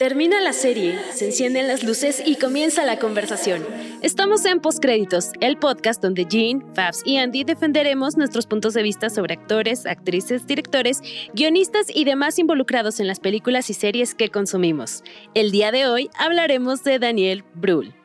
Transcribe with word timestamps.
Termina 0.00 0.40
la 0.40 0.54
serie, 0.54 0.98
se 1.12 1.26
encienden 1.26 1.68
las 1.68 1.84
luces 1.84 2.22
y 2.24 2.36
comienza 2.36 2.86
la 2.86 2.98
conversación. 2.98 3.66
Estamos 4.00 4.46
en 4.46 4.60
Postcréditos, 4.60 5.30
el 5.40 5.58
podcast 5.58 6.02
donde 6.02 6.24
Jean, 6.24 6.64
Fabs 6.74 7.02
y 7.04 7.18
Andy 7.18 7.44
defenderemos 7.44 8.16
nuestros 8.16 8.46
puntos 8.46 8.72
de 8.72 8.82
vista 8.82 9.10
sobre 9.10 9.34
actores, 9.34 9.84
actrices, 9.84 10.46
directores, 10.46 11.02
guionistas 11.34 11.86
y 11.94 12.04
demás 12.04 12.38
involucrados 12.38 12.98
en 12.98 13.08
las 13.08 13.20
películas 13.20 13.68
y 13.68 13.74
series 13.74 14.14
que 14.14 14.30
consumimos. 14.30 15.04
El 15.34 15.50
día 15.50 15.70
de 15.70 15.86
hoy 15.86 16.08
hablaremos 16.18 16.82
de 16.82 16.98
Daniel 16.98 17.44
Brühl. 17.54 17.99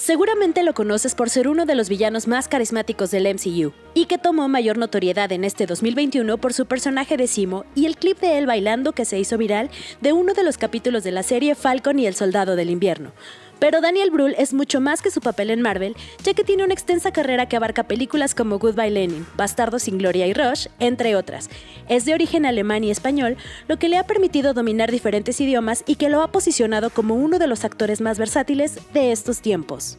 Seguramente 0.00 0.62
lo 0.62 0.72
conoces 0.72 1.14
por 1.14 1.28
ser 1.28 1.46
uno 1.46 1.66
de 1.66 1.74
los 1.74 1.90
villanos 1.90 2.26
más 2.26 2.48
carismáticos 2.48 3.10
del 3.10 3.26
MCU, 3.34 3.74
y 3.92 4.06
que 4.06 4.16
tomó 4.16 4.48
mayor 4.48 4.78
notoriedad 4.78 5.30
en 5.30 5.44
este 5.44 5.66
2021 5.66 6.38
por 6.38 6.54
su 6.54 6.64
personaje 6.64 7.18
de 7.18 7.26
Simo 7.26 7.66
y 7.74 7.84
el 7.84 7.98
clip 7.98 8.18
de 8.18 8.38
él 8.38 8.46
bailando 8.46 8.92
que 8.92 9.04
se 9.04 9.18
hizo 9.18 9.36
viral 9.36 9.68
de 10.00 10.14
uno 10.14 10.32
de 10.32 10.42
los 10.42 10.56
capítulos 10.56 11.04
de 11.04 11.10
la 11.10 11.22
serie 11.22 11.54
Falcon 11.54 11.98
y 11.98 12.06
el 12.06 12.14
Soldado 12.14 12.56
del 12.56 12.70
Invierno. 12.70 13.12
Pero 13.60 13.82
Daniel 13.82 14.10
Brühl 14.10 14.34
es 14.38 14.54
mucho 14.54 14.80
más 14.80 15.02
que 15.02 15.10
su 15.10 15.20
papel 15.20 15.50
en 15.50 15.60
Marvel, 15.60 15.94
ya 16.24 16.32
que 16.32 16.44
tiene 16.44 16.64
una 16.64 16.72
extensa 16.72 17.12
carrera 17.12 17.46
que 17.46 17.56
abarca 17.56 17.82
películas 17.84 18.34
como 18.34 18.58
Goodbye 18.58 18.90
Lenin, 18.90 19.26
Bastardo 19.36 19.78
sin 19.78 19.98
Gloria 19.98 20.26
y 20.26 20.32
Rush, 20.32 20.68
entre 20.78 21.14
otras. 21.14 21.50
Es 21.86 22.06
de 22.06 22.14
origen 22.14 22.46
alemán 22.46 22.84
y 22.84 22.90
español, 22.90 23.36
lo 23.68 23.78
que 23.78 23.90
le 23.90 23.98
ha 23.98 24.06
permitido 24.06 24.54
dominar 24.54 24.90
diferentes 24.90 25.38
idiomas 25.42 25.84
y 25.86 25.96
que 25.96 26.08
lo 26.08 26.22
ha 26.22 26.32
posicionado 26.32 26.88
como 26.88 27.16
uno 27.16 27.38
de 27.38 27.46
los 27.46 27.66
actores 27.66 28.00
más 28.00 28.18
versátiles 28.18 28.78
de 28.94 29.12
estos 29.12 29.42
tiempos. 29.42 29.98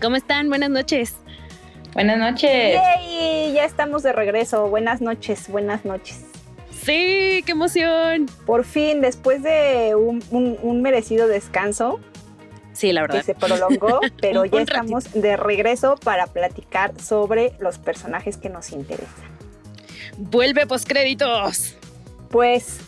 ¿Cómo 0.00 0.14
están? 0.14 0.48
Buenas 0.48 0.70
noches. 0.70 1.14
Buenas 1.94 2.18
noches. 2.18 2.74
¡Yay! 2.74 3.54
Ya 3.54 3.64
estamos 3.64 4.04
de 4.04 4.12
regreso. 4.12 4.68
Buenas 4.68 5.00
noches, 5.00 5.48
buenas 5.48 5.84
noches. 5.84 6.20
Sí, 6.70 7.42
qué 7.44 7.52
emoción. 7.52 8.26
Por 8.44 8.64
fin, 8.64 9.00
después 9.00 9.42
de 9.42 9.96
un 9.96 10.82
merecido 10.82 11.26
descanso, 11.26 11.98
Sí, 12.76 12.92
la 12.92 13.00
verdad. 13.02 13.18
Que 13.18 13.24
se 13.24 13.34
prolongó, 13.34 14.00
pero 14.20 14.44
ya 14.44 14.60
estamos 14.60 15.12
de 15.14 15.36
regreso 15.36 15.96
para 15.96 16.26
platicar 16.26 16.92
sobre 17.00 17.54
los 17.58 17.78
personajes 17.78 18.36
que 18.36 18.50
nos 18.50 18.70
interesan. 18.70 19.24
Vuelve 20.18 20.66
postcréditos. 20.66 21.74
Pues 22.28 22.78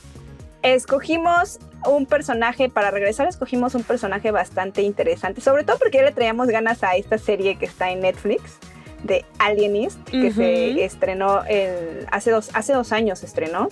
escogimos 0.62 1.58
un 1.86 2.04
personaje, 2.04 2.68
para 2.68 2.90
regresar 2.90 3.28
escogimos 3.28 3.74
un 3.74 3.82
personaje 3.82 4.30
bastante 4.30 4.82
interesante, 4.82 5.40
sobre 5.40 5.64
todo 5.64 5.78
porque 5.78 5.98
ya 5.98 6.04
le 6.04 6.12
traíamos 6.12 6.48
ganas 6.48 6.82
a 6.82 6.96
esta 6.96 7.16
serie 7.16 7.56
que 7.56 7.64
está 7.64 7.90
en 7.90 8.00
Netflix 8.00 8.58
de 9.04 9.24
Alienist, 9.38 10.02
que 10.10 10.32
se 10.32 10.84
estrenó 10.84 11.44
el, 11.44 12.06
hace, 12.10 12.30
dos, 12.30 12.50
hace 12.52 12.74
dos 12.74 12.92
años, 12.92 13.20
se 13.20 13.26
estrenó. 13.26 13.68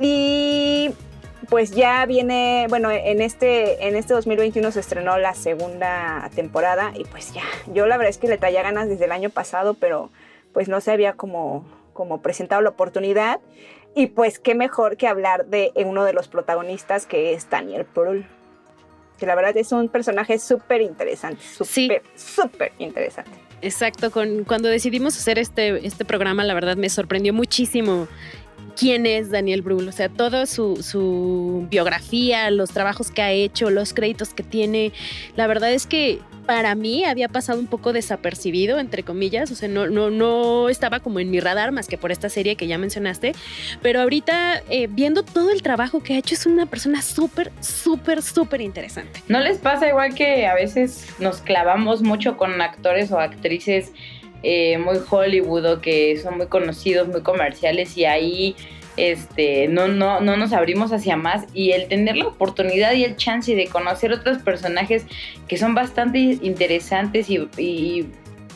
Y 0.00 0.90
pues 1.48 1.70
ya 1.70 2.04
viene, 2.06 2.66
bueno, 2.68 2.90
en 2.90 3.20
este, 3.20 3.86
en 3.86 3.96
este 3.96 4.14
2021 4.14 4.70
se 4.72 4.80
estrenó 4.80 5.18
la 5.18 5.34
segunda 5.34 6.30
temporada 6.34 6.92
y 6.94 7.04
pues 7.04 7.32
ya, 7.32 7.42
yo 7.72 7.86
la 7.86 7.96
verdad 7.96 8.10
es 8.10 8.18
que 8.18 8.28
le 8.28 8.38
traía 8.38 8.62
ganas 8.62 8.88
desde 8.88 9.04
el 9.06 9.12
año 9.12 9.30
pasado, 9.30 9.74
pero 9.74 10.10
pues 10.52 10.68
no 10.68 10.80
se 10.80 10.92
había 10.92 11.14
como, 11.14 11.64
como 11.92 12.22
presentado 12.22 12.62
la 12.62 12.70
oportunidad. 12.70 13.40
Y 13.96 14.08
pues 14.08 14.38
qué 14.38 14.54
mejor 14.54 14.96
que 14.96 15.06
hablar 15.06 15.46
de 15.46 15.72
uno 15.76 16.04
de 16.04 16.12
los 16.12 16.28
protagonistas 16.28 17.06
que 17.06 17.32
es 17.32 17.48
Daniel 17.48 17.86
Brühl. 17.94 18.26
Que 19.18 19.26
la 19.26 19.36
verdad 19.36 19.56
es 19.56 19.70
un 19.70 19.88
personaje 19.88 20.38
súper 20.40 20.80
interesante, 20.80 21.40
súper, 21.42 22.02
súper 22.16 22.72
interesante. 22.78 23.30
Exacto, 23.62 24.10
con, 24.10 24.44
cuando 24.44 24.68
decidimos 24.68 25.16
hacer 25.16 25.38
este, 25.38 25.86
este 25.86 26.04
programa, 26.04 26.44
la 26.44 26.52
verdad 26.52 26.76
me 26.76 26.90
sorprendió 26.90 27.32
muchísimo 27.32 28.08
quién 28.76 29.06
es 29.06 29.30
Daniel 29.30 29.62
Brühl, 29.62 29.88
o 29.88 29.92
sea, 29.92 30.08
toda 30.08 30.46
su, 30.46 31.66
biografía, 31.70 32.50
los 32.50 32.70
trabajos 32.70 33.10
que 33.10 33.22
ha 33.22 33.32
hecho, 33.32 33.70
los 33.70 33.94
créditos 33.94 34.34
que 34.34 34.42
tiene. 34.42 34.92
La 35.36 35.46
verdad 35.46 35.72
es 35.72 35.86
que 35.86 36.20
para 36.46 36.74
mí 36.74 37.04
había 37.04 37.28
pasado 37.28 37.58
un 37.58 37.66
poco 37.66 37.92
desapercibido, 37.92 38.78
entre 38.78 39.02
comillas, 39.02 39.50
o 39.50 39.54
sea, 39.54 39.68
no, 39.68 39.86
no, 39.86 40.10
no 40.10 40.68
estaba 40.68 41.00
como 41.00 41.20
en 41.20 41.30
mi 41.30 41.40
radar 41.40 41.72
más 41.72 41.88
que 41.88 41.96
por 41.96 42.12
esta 42.12 42.28
serie 42.28 42.56
que 42.56 42.66
ya 42.66 42.76
mencionaste, 42.76 43.32
pero 43.80 44.00
ahorita 44.00 44.62
eh, 44.68 44.88
viendo 44.90 45.22
todo 45.22 45.50
el 45.50 45.62
trabajo 45.62 46.02
que 46.02 46.14
ha 46.14 46.18
hecho 46.18 46.34
es 46.34 46.44
una 46.46 46.66
persona 46.66 47.00
súper, 47.02 47.50
súper, 47.60 48.22
súper 48.22 48.60
interesante. 48.60 49.22
¿No 49.28 49.40
les 49.40 49.58
pasa 49.58 49.88
igual 49.88 50.14
que 50.14 50.46
a 50.46 50.54
veces 50.54 51.06
nos 51.18 51.40
clavamos 51.40 52.02
mucho 52.02 52.36
con 52.36 52.60
actores 52.60 53.10
o 53.10 53.18
actrices? 53.18 53.92
Eh, 54.46 54.76
muy 54.76 54.98
Hollywood 55.08 55.64
o 55.64 55.80
que 55.80 56.18
son 56.18 56.36
muy 56.36 56.48
conocidos, 56.48 57.08
muy 57.08 57.22
comerciales 57.22 57.96
y 57.96 58.04
ahí 58.04 58.54
este, 58.98 59.68
no, 59.68 59.88
no, 59.88 60.20
no 60.20 60.36
nos 60.36 60.52
abrimos 60.52 60.92
hacia 60.92 61.16
más 61.16 61.46
y 61.54 61.70
el 61.70 61.88
tener 61.88 62.16
la 62.18 62.26
oportunidad 62.26 62.92
y 62.92 63.04
el 63.04 63.16
chance 63.16 63.54
de 63.56 63.66
conocer 63.68 64.12
otros 64.12 64.42
personajes 64.42 65.06
que 65.48 65.56
son 65.56 65.74
bastante 65.74 66.18
interesantes 66.18 67.28
y, 67.30 68.06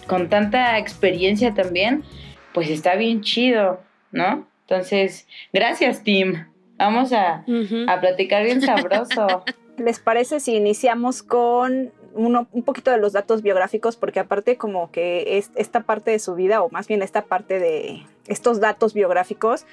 con 0.07 0.29
tanta 0.29 0.79
experiencia 0.79 1.55
también, 1.55 2.05
pues 2.53 2.69
está 2.69 2.95
bien 2.95 3.23
chido, 3.23 3.81
¿no? 4.13 4.47
Entonces, 4.67 5.27
gracias 5.55 6.03
Tim. 6.03 6.47
Vamos 6.77 7.15
a, 7.15 7.45
a 7.89 8.01
platicar 8.01 8.45
bien 8.45 8.61
sabroso. 8.61 9.43
¿Les 9.79 10.01
parece 10.01 10.41
si 10.41 10.55
iniciamos 10.55 11.23
con 11.23 11.93
un 12.27 12.63
poquito 12.65 12.91
de 12.91 12.99
los 12.99 13.13
datos 13.13 13.43
biográficos, 13.43 13.97
porque 13.97 14.21
aparte 14.21 14.57
como 14.57 14.91
que 14.91 15.39
es 15.39 15.51
esta 15.55 15.81
parte 15.81 16.11
de 16.11 16.19
su 16.19 16.35
vida, 16.35 16.63
o 16.63 16.71
más 16.71 16.89
bien 16.89 17.03
esta 17.03 17.23
parte 17.23 17.59
de 17.59 18.03
estos 18.27 18.61
datos 18.61 18.93
biográficos, 18.93 19.67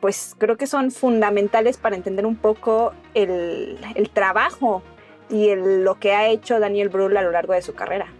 pues 0.00 0.36
creo 0.38 0.56
que 0.56 0.66
son 0.66 0.90
fundamentales 0.90 1.78
para 1.78 1.96
entender 1.96 2.26
un 2.26 2.36
poco 2.36 2.92
el, 3.14 3.78
trabajo 4.12 4.82
y 5.30 5.54
lo 5.54 5.98
que 5.98 6.12
ha 6.12 6.28
hecho 6.28 6.60
Daniel 6.60 6.90
Brühl 6.90 7.16
a 7.16 7.22
lo 7.22 7.30
largo 7.30 7.54
de 7.54 7.62
su 7.62 7.74
carrera. 7.74 8.12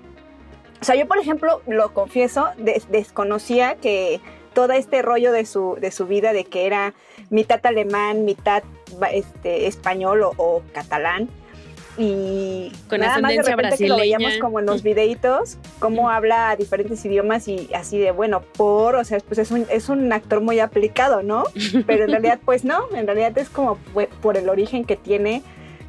O 0.80 0.84
sea, 0.84 0.96
yo 0.96 1.06
por 1.06 1.18
ejemplo, 1.18 1.60
lo 1.66 1.92
confieso, 1.92 2.48
desconocía 2.88 3.76
que 3.76 4.20
todo 4.54 4.72
este 4.72 5.02
rollo 5.02 5.30
de 5.30 5.46
su, 5.46 5.76
de 5.80 5.90
su 5.90 6.06
vida, 6.06 6.32
de 6.32 6.44
que 6.44 6.66
era 6.66 6.94
mitad 7.30 7.60
alemán, 7.66 8.24
mitad 8.24 8.62
este, 9.12 9.66
español 9.66 10.22
o 10.36 10.62
catalán, 10.72 11.28
y 11.96 12.72
con 12.88 13.00
nada 13.00 13.18
más 13.20 13.36
de 13.36 13.42
repente 13.42 13.78
que 13.78 13.88
lo 13.88 13.96
veíamos 13.96 14.34
como 14.40 14.58
en 14.60 14.66
los 14.66 14.82
videitos, 14.82 15.58
cómo 15.78 16.10
habla 16.10 16.56
diferentes 16.56 17.04
idiomas 17.04 17.46
y 17.46 17.70
así 17.74 17.98
de 17.98 18.10
bueno, 18.10 18.42
por, 18.56 18.96
o 18.96 19.04
sea, 19.04 19.18
pues 19.20 19.38
es 19.38 19.50
un, 19.50 19.66
es 19.70 19.88
un 19.88 20.12
actor 20.12 20.40
muy 20.40 20.58
aplicado, 20.58 21.22
¿no? 21.22 21.44
Pero 21.86 22.04
en 22.04 22.10
realidad 22.10 22.40
pues 22.44 22.64
no, 22.64 22.84
en 22.94 23.06
realidad 23.06 23.36
es 23.38 23.48
como 23.48 23.78
por 24.20 24.36
el 24.36 24.48
origen 24.48 24.84
que 24.84 24.96
tiene 24.96 25.42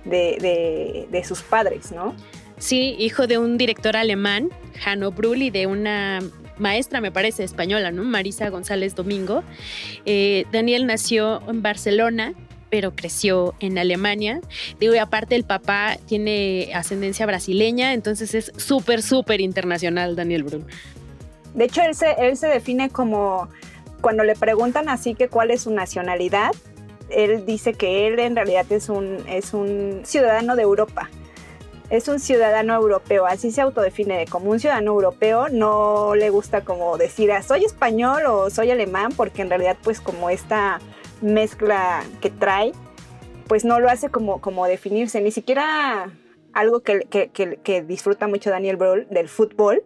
de, 0.06 1.08
de, 1.10 1.24
sus 1.24 1.42
padres, 1.42 1.92
¿no? 1.92 2.16
Sí, 2.58 2.96
hijo 3.00 3.28
de 3.28 3.38
un 3.38 3.58
director 3.58 3.98
alemán, 3.98 4.50
Hanno 4.86 5.12
Brühl, 5.12 5.42
y 5.42 5.50
de 5.50 5.66
una 5.66 6.20
maestra, 6.58 7.02
me 7.02 7.12
parece, 7.12 7.44
española, 7.44 7.92
¿no? 7.92 8.04
Marisa 8.04 8.50
González 8.50 8.96
Domingo. 8.96 9.44
Eh, 10.06 10.46
Daniel 10.52 10.86
nació 10.86 11.42
en 11.50 11.62
Barcelona 11.62 12.34
pero 12.76 12.94
creció 12.94 13.54
en 13.62 13.78
Alemania. 13.78 14.42
Digo, 14.82 14.94
y 14.94 14.98
aparte 14.98 15.36
el 15.36 15.46
papá 15.46 15.96
tiene 16.08 16.72
ascendencia 16.74 17.26
brasileña, 17.26 17.94
entonces 17.94 18.36
es 18.36 18.52
súper, 18.58 19.02
súper 19.02 19.40
internacional 19.40 20.18
Daniel 20.18 20.44
Brun. 20.44 20.66
De 21.54 21.64
hecho, 21.64 21.82
él 21.84 21.96
se, 21.96 22.12
él 22.20 22.36
se 22.36 22.48
define 22.48 22.90
como, 22.90 23.48
cuando 24.02 24.26
le 24.26 24.36
preguntan 24.36 24.90
así 24.90 25.16
que 25.16 25.30
cuál 25.30 25.52
es 25.52 25.62
su 25.62 25.72
nacionalidad, 25.72 26.52
él 27.10 27.46
dice 27.46 27.76
que 27.76 28.08
él 28.08 28.20
en 28.20 28.36
realidad 28.36 28.70
es 28.70 28.90
un, 28.90 29.24
es 29.30 29.54
un 29.54 30.02
ciudadano 30.04 30.58
de 30.58 30.64
Europa. 30.64 31.10
Es 31.90 32.10
un 32.10 32.20
ciudadano 32.20 32.74
europeo, 32.74 33.26
así 33.26 33.52
se 33.52 33.62
autodefine 33.62 34.26
como 34.26 34.52
un 34.52 34.60
ciudadano 34.60 34.92
europeo. 34.92 35.48
No 35.48 36.14
le 36.14 36.30
gusta 36.30 36.66
como 36.66 36.98
decir, 36.98 37.32
ah, 37.32 37.42
soy 37.42 37.64
español 37.64 38.24
o 38.26 38.50
soy 38.50 38.72
alemán, 38.72 39.14
porque 39.16 39.44
en 39.44 39.50
realidad 39.50 39.78
pues 39.82 40.02
como 40.02 40.30
esta 40.30 40.82
mezcla 41.22 42.04
que 42.22 42.30
trae, 42.30 42.72
pues 43.48 43.66
no 43.66 43.80
lo 43.80 43.90
hace 43.90 44.10
como, 44.10 44.42
como 44.42 44.66
definirse, 44.66 45.22
ni 45.22 45.32
siquiera 45.32 46.12
algo 46.54 46.82
que, 46.82 47.02
que, 47.62 47.82
disfruta 47.82 48.28
mucho 48.28 48.50
Daniel 48.50 48.78
Brühl 48.78 49.08
del 49.10 49.28
fútbol, 49.28 49.84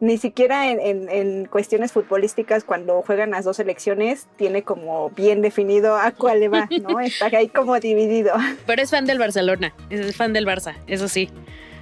ni 0.00 0.18
siquiera 0.18 0.70
en, 0.70 1.46
cuestiones 1.46 1.92
futbolísticas 1.92 2.64
cuando 2.64 3.02
juegan 3.02 3.30
las 3.30 3.44
dos 3.44 3.56
selecciones 3.56 4.28
tiene 4.36 4.62
como 4.62 5.10
bien 5.10 5.42
definido 5.42 5.96
a 5.96 6.12
cuál 6.12 6.40
le 6.40 6.48
va, 6.48 6.68
¿no? 6.82 7.00
Está 7.00 7.26
ahí 7.26 7.48
como 7.48 7.78
dividido. 7.80 8.34
Pero 8.66 8.82
es 8.82 8.90
fan 8.90 9.06
del 9.06 9.18
Barcelona, 9.18 9.74
es 9.90 10.16
fan 10.16 10.32
del 10.32 10.46
Barça, 10.46 10.74
eso 10.86 11.08
sí. 11.08 11.30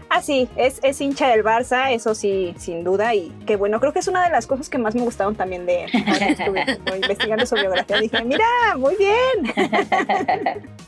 Ah, 0.08 0.23
sí, 0.23 0.49
es, 0.56 0.79
es, 0.82 1.00
hincha 1.00 1.29
del 1.29 1.43
Barça, 1.43 1.93
eso 1.93 2.14
sí, 2.14 2.55
sin 2.58 2.85
duda, 2.85 3.14
y 3.14 3.31
que 3.44 3.56
bueno, 3.56 3.81
creo 3.81 3.93
que 3.93 3.99
es 3.99 4.08
una 4.08 4.25
de 4.25 4.31
las 4.31 4.47
cosas 4.47 4.69
que 4.69 4.79
más 4.79 4.94
me 4.94 5.03
gustaron 5.03 5.35
también 5.35 5.67
de 5.67 5.85
estuve 5.85 6.64
investigando 6.94 7.44
su 7.44 7.56
biografía. 7.56 8.00
Dije, 8.00 8.25
mira, 8.25 8.47
muy 8.76 8.94
bien. 8.97 9.53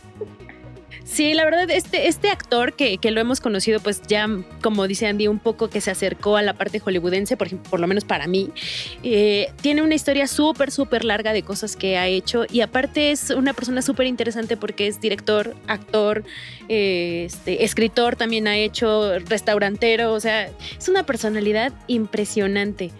Sí, 1.11 1.33
la 1.33 1.47
verdad, 1.47 1.71
este, 1.71 2.07
este 2.07 2.31
actor 2.31 2.75
que, 2.75 2.99
que, 2.99 3.11
lo 3.11 3.21
hemos 3.21 3.41
conocido, 3.41 3.81
pues 3.81 4.03
ya, 4.07 4.29
como 4.63 4.87
dice 4.87 5.07
Andy, 5.07 5.27
un 5.27 5.39
poco 5.39 5.71
que 5.71 5.81
se 5.81 5.91
acercó 5.91 6.37
a 6.37 6.43
la 6.43 6.53
parte 6.53 6.81
hollywoodense, 6.81 7.37
por, 7.37 7.49
por 7.63 7.81
lo 7.81 7.87
menos 7.87 8.05
para 8.05 8.27
mí, 8.27 8.51
eh, 9.03 9.51
tiene 9.63 9.81
una 9.81 9.95
historia 9.95 10.27
súper, 10.27 10.71
súper 10.71 11.05
larga 11.05 11.33
de 11.33 11.43
cosas 11.43 11.77
que 11.77 11.97
ha 11.97 12.07
hecho 12.07 12.45
y 12.51 12.61
aparte 12.61 13.11
es 13.11 13.31
una 13.31 13.55
persona 13.55 13.81
súper 13.81 14.07
interesante 14.07 14.59
porque 14.59 14.87
es 14.87 15.01
director, 15.01 15.57
actor, 15.67 16.25
eh, 16.69 17.25
este, 17.27 17.65
escritor 17.65 18.15
también 18.15 18.47
ha 18.47 18.59
hecho, 18.59 19.19
restaurantero, 19.19 20.13
o 20.13 20.21
sea, 20.21 20.51
es 20.79 20.89
una 20.89 21.05
personalidad 21.05 21.73
impresionante 21.87 22.93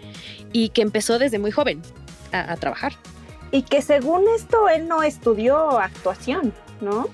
y 0.51 0.69
que 0.69 0.81
empezó 0.81 1.19
desde 1.19 1.37
muy 1.37 1.51
joven 1.51 1.83
a, 2.31 2.53
a 2.53 2.57
trabajar. 2.57 2.93
Y 3.51 3.61
que 3.61 3.83
según 3.83 4.23
esto 4.35 4.67
él 4.67 4.87
no 4.87 5.03
estudió 5.03 5.79
actuación, 5.79 6.53
¿no? 6.81 7.07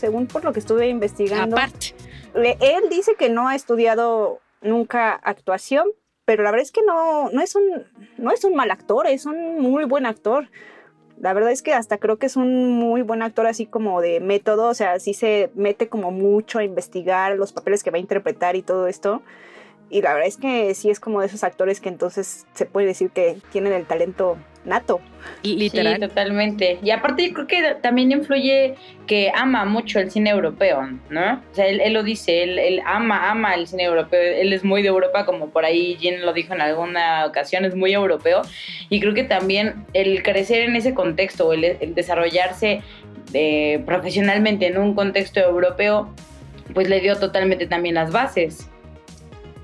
Según 0.00 0.26
por 0.26 0.44
lo 0.44 0.52
que 0.52 0.60
estuve 0.60 0.88
investigando. 0.88 1.56
Aparte. 1.56 1.94
Él 2.34 2.84
dice 2.90 3.14
que 3.16 3.28
no 3.28 3.48
ha 3.48 3.54
estudiado 3.54 4.40
nunca 4.62 5.12
actuación, 5.12 5.86
pero 6.24 6.42
la 6.42 6.50
verdad 6.50 6.64
es 6.64 6.72
que 6.72 6.82
no, 6.82 7.30
no, 7.30 7.42
es, 7.42 7.54
un, 7.54 7.86
no 8.18 8.32
es 8.32 8.44
un 8.44 8.54
mal 8.54 8.70
actor, 8.70 9.06
es 9.06 9.26
un 9.26 9.58
muy 9.60 9.84
buen 9.84 10.06
actor. 10.06 10.48
La 11.18 11.34
verdad 11.34 11.50
es 11.50 11.60
que 11.60 11.74
hasta 11.74 11.98
creo 11.98 12.18
que 12.18 12.26
es 12.26 12.36
un 12.36 12.72
muy 12.78 13.02
buen 13.02 13.20
actor 13.22 13.46
así 13.46 13.66
como 13.66 14.00
de 14.00 14.20
método, 14.20 14.68
o 14.68 14.74
sea, 14.74 14.98
sí 15.00 15.12
se 15.12 15.50
mete 15.54 15.88
como 15.88 16.10
mucho 16.12 16.58
a 16.58 16.64
investigar 16.64 17.36
los 17.36 17.52
papeles 17.52 17.82
que 17.82 17.90
va 17.90 17.98
a 17.98 18.00
interpretar 18.00 18.56
y 18.56 18.62
todo 18.62 18.86
esto. 18.86 19.22
Y 19.90 20.02
la 20.02 20.14
verdad 20.14 20.28
es 20.28 20.36
que 20.36 20.72
sí 20.74 20.88
es 20.88 21.00
como 21.00 21.20
de 21.20 21.26
esos 21.26 21.42
actores 21.42 21.80
que 21.80 21.88
entonces 21.88 22.46
se 22.54 22.64
puede 22.64 22.86
decir 22.86 23.10
que 23.10 23.38
tienen 23.50 23.72
el 23.72 23.86
talento 23.86 24.38
nato. 24.70 25.00
Literal. 25.42 25.94
Sí, 25.94 26.00
totalmente. 26.00 26.78
Y 26.82 26.90
aparte 26.90 27.28
yo 27.28 27.34
creo 27.34 27.46
que 27.46 27.74
también 27.82 28.12
influye 28.12 28.74
que 29.06 29.30
ama 29.34 29.64
mucho 29.64 29.98
el 29.98 30.10
cine 30.10 30.30
europeo, 30.30 30.88
¿no? 31.08 31.34
O 31.34 31.54
sea, 31.54 31.66
él, 31.66 31.92
lo 31.92 32.02
dice, 32.02 32.42
él, 32.42 32.80
ama, 32.86 33.30
ama 33.30 33.54
el 33.54 33.66
cine 33.66 33.84
europeo. 33.84 34.20
Él 34.20 34.52
es 34.52 34.64
muy 34.64 34.82
de 34.82 34.88
Europa, 34.88 35.26
como 35.26 35.50
por 35.50 35.64
ahí 35.64 35.96
Jean 35.96 36.24
lo 36.24 36.32
dijo 36.32 36.54
en 36.54 36.60
alguna 36.60 37.26
ocasión, 37.26 37.64
es 37.64 37.74
muy 37.74 37.92
europeo. 37.92 38.42
Y 38.88 39.00
creo 39.00 39.14
que 39.14 39.24
también 39.24 39.86
el 39.92 40.22
crecer 40.22 40.62
en 40.62 40.76
ese 40.76 40.94
contexto, 40.94 41.52
el, 41.52 41.64
el 41.64 41.94
desarrollarse 41.94 42.82
eh, 43.32 43.82
profesionalmente 43.86 44.66
en 44.66 44.78
un 44.78 44.94
contexto 44.94 45.40
europeo, 45.40 46.12
pues 46.74 46.88
le 46.88 47.00
dio 47.00 47.16
totalmente 47.16 47.66
también 47.66 47.94
las 47.94 48.10
bases. 48.10 48.68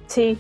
Sí, 0.07 0.39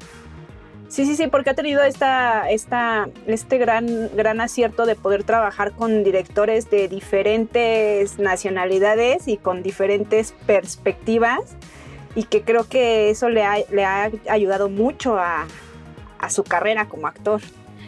Sí, 0.88 1.04
sí, 1.04 1.16
sí, 1.16 1.26
porque 1.26 1.50
ha 1.50 1.54
tenido 1.54 1.82
esta, 1.82 2.48
esta, 2.48 3.08
este 3.26 3.58
gran, 3.58 4.10
gran 4.16 4.40
acierto 4.40 4.86
de 4.86 4.94
poder 4.94 5.24
trabajar 5.24 5.72
con 5.72 6.04
directores 6.04 6.70
de 6.70 6.88
diferentes 6.88 8.18
nacionalidades 8.18 9.26
y 9.26 9.36
con 9.36 9.62
diferentes 9.62 10.32
perspectivas 10.46 11.40
y 12.14 12.24
que 12.24 12.42
creo 12.42 12.68
que 12.68 13.10
eso 13.10 13.28
le 13.28 13.44
ha, 13.44 13.56
le 13.70 13.84
ha 13.84 14.10
ayudado 14.28 14.68
mucho 14.68 15.16
a, 15.18 15.46
su 16.30 16.42
carrera 16.42 16.88
como 16.88 17.06
actor. 17.06 17.40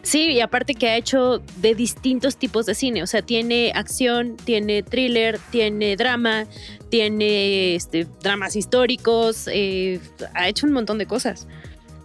Sí, 0.03 0.31
y 0.31 0.41
aparte 0.41 0.77
que 0.77 0.89
ha 0.89 0.97
hecho 0.97 1.43
de 1.57 1.75
distintos 1.75 2.37
tipos 2.37 2.67
de 2.67 2.77
cine, 2.77 3.03
o 3.03 3.07
sea, 3.09 3.21
tiene 3.21 3.73
acción, 3.75 4.37
tiene 4.37 4.85
thriller, 4.85 5.41
tiene 5.51 5.97
drama, 5.97 6.47
tiene 6.89 7.75
este, 7.75 8.07
dramas 8.23 8.55
históricos, 8.55 9.49
eh, 9.53 9.99
ha 10.35 10.47
hecho 10.47 10.69
un 10.69 10.73
montón 10.73 10.99
de 10.99 11.07
cosas. 11.07 11.49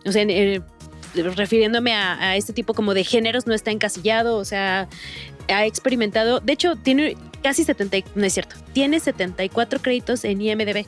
O 0.06 0.12
sea, 0.12 0.25
refiriéndome 1.13 1.94
a, 1.94 2.36
este 2.36 2.54
tipo 2.54 2.74
como 2.74 2.94
de 2.94 3.04
géneros, 3.04 3.48
no 3.48 3.54
está 3.54 3.71
encasillado, 3.71 4.38
o 4.38 4.45
sea, 4.45 4.88
ha 5.48 5.65
experimentado, 5.65 6.39
de 6.39 6.54
hecho, 6.54 6.75
tiene 6.75 7.18
casi 7.42 7.63
70, 7.63 7.98
no 8.15 8.25
es 8.25 8.33
cierto, 8.33 8.56
tiene 8.74 9.00
74 9.00 9.80
créditos 9.81 10.24
en 10.25 10.42
IMDB. 10.42 10.86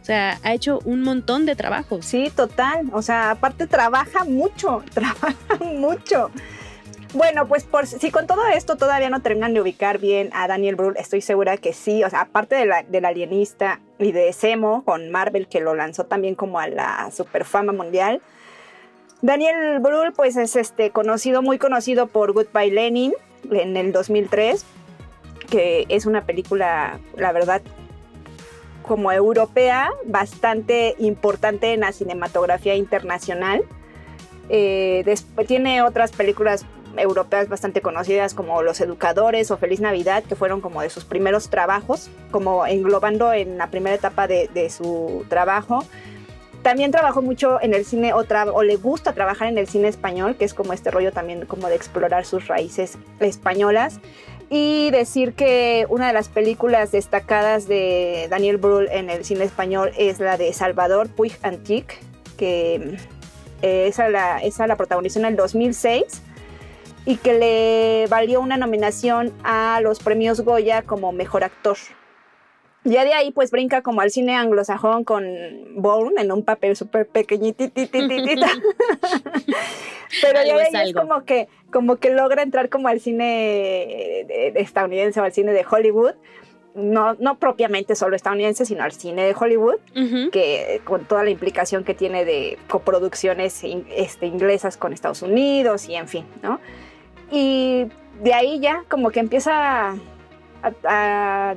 O 0.00 0.04
sea, 0.06 0.38
ha 0.44 0.54
hecho 0.54 0.78
un 0.84 1.02
montón 1.02 1.46
de 1.46 1.56
trabajo. 1.56 2.00
Sí, 2.00 2.30
total. 2.34 2.88
O 2.92 3.02
sea, 3.02 3.32
aparte 3.32 3.66
trabaja 3.66 4.24
mucho, 4.24 4.84
trabaja 4.94 5.56
mucho. 5.64 6.30
Bueno, 7.12 7.48
pues 7.48 7.64
por 7.64 7.86
si 7.86 8.10
con 8.10 8.26
todo 8.26 8.46
esto 8.46 8.76
todavía 8.76 9.10
no 9.10 9.22
terminan 9.22 9.54
de 9.54 9.60
ubicar 9.60 9.98
bien 9.98 10.30
a 10.32 10.48
Daniel 10.48 10.76
Brühl, 10.76 10.96
estoy 10.96 11.22
segura 11.22 11.56
que 11.56 11.72
sí. 11.72 12.04
O 12.04 12.10
sea, 12.10 12.20
aparte 12.20 12.56
de 12.56 12.66
la, 12.66 13.08
alienista 13.08 13.80
y 13.98 14.12
de 14.12 14.32
Semo 14.32 14.84
con 14.84 15.10
Marvel, 15.10 15.48
que 15.48 15.60
lo 15.60 15.74
lanzó 15.74 16.04
también 16.04 16.34
como 16.34 16.58
a 16.58 16.68
la 16.68 17.10
superfama 17.10 17.72
mundial, 17.72 18.20
Daniel 19.22 19.80
Brühl, 19.80 20.12
pues 20.12 20.36
es 20.36 20.56
este, 20.56 20.90
conocido, 20.90 21.42
muy 21.42 21.58
conocido 21.58 22.06
por 22.06 22.32
Goodbye 22.32 22.70
Lenin 22.70 23.14
en 23.50 23.76
el 23.76 23.92
2003, 23.92 24.64
que 25.48 25.86
es 25.88 26.06
una 26.06 26.26
película, 26.26 27.00
la 27.16 27.32
verdad, 27.32 27.62
como 28.82 29.10
europea, 29.12 29.90
bastante 30.04 30.94
importante 30.98 31.72
en 31.72 31.80
la 31.80 31.92
cinematografía 31.92 32.74
internacional. 32.74 33.62
Eh, 34.48 35.04
tiene 35.46 35.82
otras 35.82 36.12
películas 36.12 36.66
europeas 36.96 37.48
bastante 37.48 37.80
conocidas 37.80 38.32
como 38.32 38.62
Los 38.62 38.80
Educadores 38.80 39.50
o 39.50 39.56
Feliz 39.56 39.80
Navidad, 39.80 40.24
que 40.24 40.36
fueron 40.36 40.60
como 40.60 40.82
de 40.82 40.90
sus 40.90 41.04
primeros 41.04 41.48
trabajos, 41.50 42.10
como 42.30 42.66
englobando 42.66 43.32
en 43.32 43.58
la 43.58 43.70
primera 43.70 43.96
etapa 43.96 44.28
de 44.28 44.70
su 44.70 45.24
trabajo 45.28 45.84
también 46.66 46.90
trabajó 46.90 47.22
mucho 47.22 47.62
en 47.62 47.74
el 47.74 47.84
cine 47.84 48.12
o 48.12 48.62
le 48.64 48.74
gusta 48.74 49.12
trabajar 49.12 49.46
en 49.46 49.56
el 49.56 49.68
cine 49.68 49.86
español, 49.86 50.34
que 50.34 50.44
es 50.44 50.52
como 50.52 50.72
este 50.72 50.90
rollo 50.90 51.12
también 51.12 51.46
como 51.46 51.68
de 51.68 51.76
explorar 51.76 52.24
sus 52.24 52.48
raíces 52.48 52.98
españolas. 53.20 54.00
Y 54.50 54.90
decir 54.90 55.34
que 55.34 55.86
una 55.90 56.08
de 56.08 56.12
las 56.12 56.28
películas 56.28 56.90
destacadas 56.90 57.68
de 57.68 58.26
Daniel 58.30 58.56
Brühl 58.56 58.88
en 58.90 59.10
el 59.10 59.24
cine 59.24 59.44
español 59.44 59.92
es 59.96 60.18
la 60.18 60.36
de 60.36 60.52
Salvador 60.52 61.08
Puig 61.08 61.38
Antique, 61.44 61.98
que 62.36 62.96
eh, 63.62 63.86
esa, 63.86 64.08
la, 64.08 64.38
esa 64.38 64.66
la 64.66 64.74
protagonizó 64.74 65.20
en 65.20 65.26
el 65.26 65.36
2006 65.36 66.20
y 67.04 67.18
que 67.18 67.34
le 67.34 68.06
valió 68.08 68.40
una 68.40 68.56
nominación 68.56 69.32
a 69.44 69.78
los 69.84 70.00
premios 70.00 70.40
Goya 70.40 70.82
como 70.82 71.12
mejor 71.12 71.44
actor. 71.44 71.76
Ya 72.86 73.04
de 73.04 73.14
ahí 73.14 73.32
pues 73.32 73.50
brinca 73.50 73.82
como 73.82 74.00
al 74.00 74.12
cine 74.12 74.36
anglosajón 74.36 75.02
con 75.02 75.24
Bourne 75.74 76.22
en 76.22 76.30
un 76.30 76.44
papel 76.44 76.76
súper 76.76 77.08
pequeñititititita. 77.08 78.46
Pero 80.22 80.44
ya 80.44 80.56
de 80.56 80.78
ahí 80.78 80.90
es 80.90 80.94
como 80.94 81.24
que, 81.24 81.48
como 81.72 81.96
que 81.96 82.10
logra 82.10 82.42
entrar 82.42 82.68
como 82.68 82.86
al 82.86 83.00
cine 83.00 84.20
estadounidense 84.54 85.20
o 85.20 85.24
al 85.24 85.32
cine 85.32 85.52
de 85.52 85.66
Hollywood. 85.68 86.14
No, 86.76 87.14
no 87.14 87.38
propiamente 87.38 87.96
solo 87.96 88.14
estadounidense, 88.14 88.64
sino 88.64 88.84
al 88.84 88.92
cine 88.92 89.24
de 89.24 89.34
Hollywood, 89.36 89.80
que 90.30 90.80
con 90.84 91.06
toda 91.06 91.24
la 91.24 91.30
implicación 91.30 91.82
que 91.82 91.94
tiene 91.94 92.24
de 92.24 92.56
coproducciones 92.68 93.64
este, 93.64 94.26
inglesas 94.26 94.76
con 94.76 94.92
Estados 94.92 95.22
Unidos 95.22 95.88
y 95.88 95.96
en 95.96 96.06
fin, 96.06 96.24
¿no? 96.42 96.60
Y 97.32 97.86
de 98.22 98.34
ahí 98.34 98.60
ya 98.60 98.84
como 98.88 99.10
que 99.10 99.20
empieza 99.20 99.96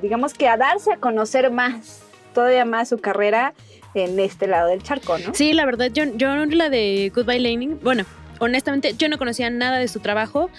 digamos 0.02 0.34
que 0.34 0.48
a 0.48 0.58
darse 0.58 0.94
a 0.94 0.98
conocer 0.98 1.52
más, 1.52 2.02
todavía 2.34 2.66
más 2.66 2.90
su 2.90 3.00
carrera 3.00 3.54
en 3.94 4.20
este 4.20 4.48
lado 4.48 4.70
del 4.70 4.84
charco, 4.84 5.18
¿no? 5.18 5.34
Sí, 5.34 5.54
la 5.54 5.66
verdad, 5.66 5.90
yo, 5.92 6.04
yo 6.16 6.34
la 6.36 6.70
de 6.70 7.12
Goodbye 7.14 7.40
Lenin, 7.40 7.80
bueno, 7.82 8.06
honestamente 8.40 8.94
yo 8.98 9.10
no 9.10 9.18
conocía 9.18 9.50
nada 9.50 9.78
de 9.78 9.88
su 9.88 10.00
trabajo 10.00 10.50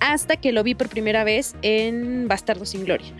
hasta 0.00 0.36
que 0.36 0.52
lo 0.52 0.62
vi 0.62 0.74
por 0.74 0.88
primera 0.88 1.24
vez 1.24 1.54
en 1.62 2.28
Bastardo 2.28 2.66
sin 2.66 2.84
Gloria. 2.84 3.12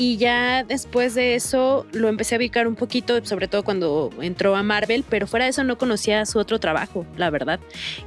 Y 0.00 0.16
ya 0.16 0.62
después 0.62 1.16
de 1.16 1.34
eso 1.34 1.84
lo 1.90 2.08
empecé 2.08 2.36
a 2.36 2.38
ubicar 2.38 2.68
un 2.68 2.76
poquito, 2.76 3.24
sobre 3.24 3.48
todo 3.48 3.64
cuando 3.64 4.10
entró 4.20 4.54
a 4.54 4.62
Marvel, 4.62 5.04
pero 5.08 5.26
fuera 5.26 5.46
de 5.46 5.50
eso 5.50 5.64
no 5.64 5.76
conocía 5.76 6.24
su 6.24 6.38
otro 6.38 6.60
trabajo, 6.60 7.04
la 7.16 7.30
verdad. 7.30 7.58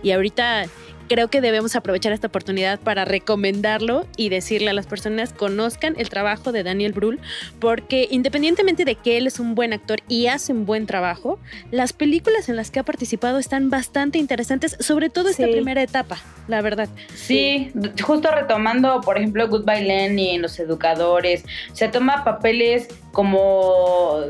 Y 0.02 0.12
ahorita 0.12 0.68
creo 1.08 1.28
que 1.30 1.42
debemos 1.42 1.76
aprovechar 1.76 2.14
esta 2.14 2.28
oportunidad 2.28 2.80
para 2.80 3.06
recomendarlo 3.06 4.06
y 4.18 4.30
decirle 4.30 4.70
a 4.70 4.74
las 4.74 4.88
personas 4.88 5.34
conozcan 5.34 5.96
el 5.98 6.10
trabajo 6.10 6.52
de 6.52 6.64
Daniel 6.64 6.94
Brühl, 6.94 7.20
porque 7.60 8.08
independientemente 8.10 8.86
de 8.86 8.96
que 8.96 9.18
él 9.18 9.28
es 9.28 9.40
un 9.40 9.56
buen 9.56 9.74
actor 9.74 10.00
y 10.08 10.28
hace 10.28 10.54
un 10.54 10.66
buen 10.66 10.86
trabajo, 10.86 11.40
las 11.72 11.94
películas 11.94 12.50
en 12.50 12.56
las 12.56 12.72
que 12.72 12.80
ha 12.80 12.84
participado 12.84 13.40
están 13.40 13.70
bastante 13.70 14.18
interesantes, 14.18 14.78
sobre 14.80 15.10
todo 15.10 15.30
esta 15.30 15.48
primera 15.48 15.82
etapa, 15.82 16.18
la 16.48 16.62
verdad. 16.62 16.90
Sí, 17.16 17.72
justo 18.04 18.32
retomando, 18.32 19.02
por 19.02 19.18
ejemplo, 19.18 19.48
Goodbye 19.48 19.84
Lenny, 19.84 20.38
Los 20.38 20.60
Educadores, 20.60 21.44
se 21.74 21.88
toma 21.88 22.24
papeles 22.24 22.88
como 23.12 24.22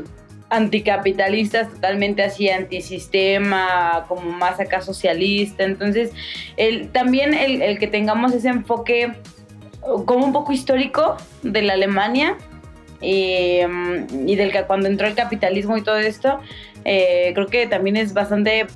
anticapitalistas, 0.52 1.70
totalmente 1.70 2.22
así 2.22 2.50
antisistema, 2.50 4.04
como 4.06 4.30
más 4.30 4.60
acá 4.60 4.82
socialista. 4.82 5.64
Entonces, 5.64 6.12
el, 6.58 6.90
también 6.90 7.32
el, 7.32 7.78
que 7.78 7.86
tengamos 7.86 8.34
ese 8.34 8.48
enfoque 8.48 9.12
como 9.80 10.26
un 10.26 10.32
poco 10.32 10.52
histórico 10.52 11.16
de 11.42 11.62
la 11.62 11.72
Alemania 11.72 12.36
eh, 13.00 13.66
y 14.26 14.36
del 14.36 14.52
que 14.52 14.62
cuando 14.64 14.88
entró 14.88 15.06
el 15.06 15.14
capitalismo 15.14 15.78
y 15.78 15.82
todo 15.82 15.96
esto, 15.96 16.38
eh, 16.84 17.32
creo 17.34 17.46
que 17.46 17.66
también 17.66 17.96
es 17.96 18.12
bastante 18.12 18.66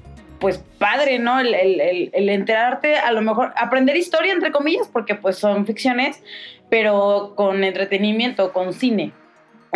pues 0.41 0.59
padre, 0.79 1.19
¿no? 1.19 1.41
El, 1.41 1.55
el, 1.55 2.11
el, 2.13 2.29
enterarte, 2.31 2.97
a 2.97 3.13
lo 3.13 3.21
mejor, 3.21 3.53
aprender 3.57 3.97
historia, 3.97 4.33
entre 4.33 4.51
comillas, 4.51 4.89
porque 4.89 5.15
pues 5.15 5.37
son 5.37 5.67
ficciones, 5.67 6.23
pero 6.71 7.35
con 7.37 7.65
entretenimiento, 7.65 8.53
con 8.53 8.73
cine. 8.73 9.13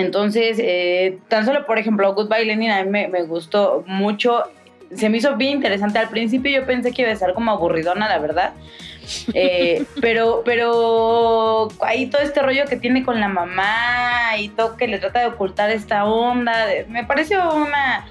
Entonces, 0.01 0.59
eh, 0.61 1.19
tan 1.29 1.45
solo, 1.45 1.67
por 1.67 1.79
ejemplo, 1.79 2.13
Goodbye 2.15 2.45
Lenin 2.45 2.71
a 2.71 2.85
mí 2.85 2.91
me, 2.91 3.09
me, 3.09 3.23
gustó 3.23 3.85
mucho. 3.87 4.45
Se 4.95 5.09
me 5.09 5.19
hizo 5.19 5.37
bien 5.37 5.53
interesante. 5.53 5.99
Al 5.99 6.09
principio 6.09 6.51
yo 6.51 6.67
pensé 6.67 6.93
que 6.93 7.03
iba 7.03 7.11
a 7.11 7.15
estar 7.15 7.35
como 7.35 7.53
aburridona, 7.53 8.09
la 8.09 8.19
verdad. 8.19 8.53
Eh, 9.35 9.85
pero, 10.01 10.43
pero 10.45 11.69
ahí 11.81 12.07
todo 12.07 12.23
este 12.23 12.43
rollo 12.43 12.65
que 12.67 12.77
tiene 12.77 13.05
con 13.05 13.21
la 13.21 13.29
mamá 13.29 14.37
y 14.39 14.49
todo 14.51 14.77
que 14.77 14.89
le 14.89 14.99
trata 14.99 15.21
de 15.21 15.27
ocultar 15.27 15.71
esta 15.71 16.05
onda, 16.05 16.67
me 16.89 17.05
pareció 17.05 17.55
una, 17.55 18.07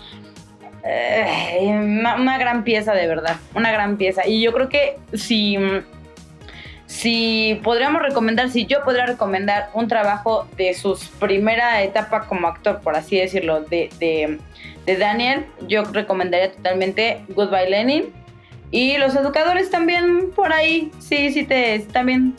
eh, 0.84 1.68
una, 1.70 2.16
una, 2.16 2.38
gran 2.38 2.64
pieza 2.64 2.94
de 2.94 3.08
verdad, 3.08 3.38
una 3.54 3.72
gran 3.72 3.98
pieza. 3.98 4.28
Y 4.28 4.42
yo 4.42 4.54
creo 4.54 4.70
que 4.70 4.98
si, 5.14 5.58
si 6.90 7.62
podríamos 7.64 8.02
recomendar, 8.02 8.50
si 8.50 8.66
yo 8.66 8.84
podría 8.84 9.06
recomendar 9.06 9.70
un 9.76 9.88
trabajo 9.88 10.48
de 10.58 10.74
su 10.74 11.00
primera 11.20 11.84
etapa 11.84 12.26
como 12.26 12.48
actor, 12.48 12.82
por 12.82 12.96
así 12.96 13.16
decirlo, 13.16 13.62
de, 13.62 13.92
de, 14.00 14.40
de 14.88 14.98
Daniel, 14.98 15.46
yo 15.68 15.84
recomendaría 15.84 16.52
totalmente 16.52 17.22
Goodbye 17.30 17.70
Lenin 17.70 18.06
y 18.72 18.98
los 18.98 19.16
educadores 19.16 19.72
también 19.72 20.32
por 20.36 20.54
ahí, 20.54 20.92
sí, 21.00 21.32
sí 21.32 21.44
te, 21.44 21.80
también 21.92 22.36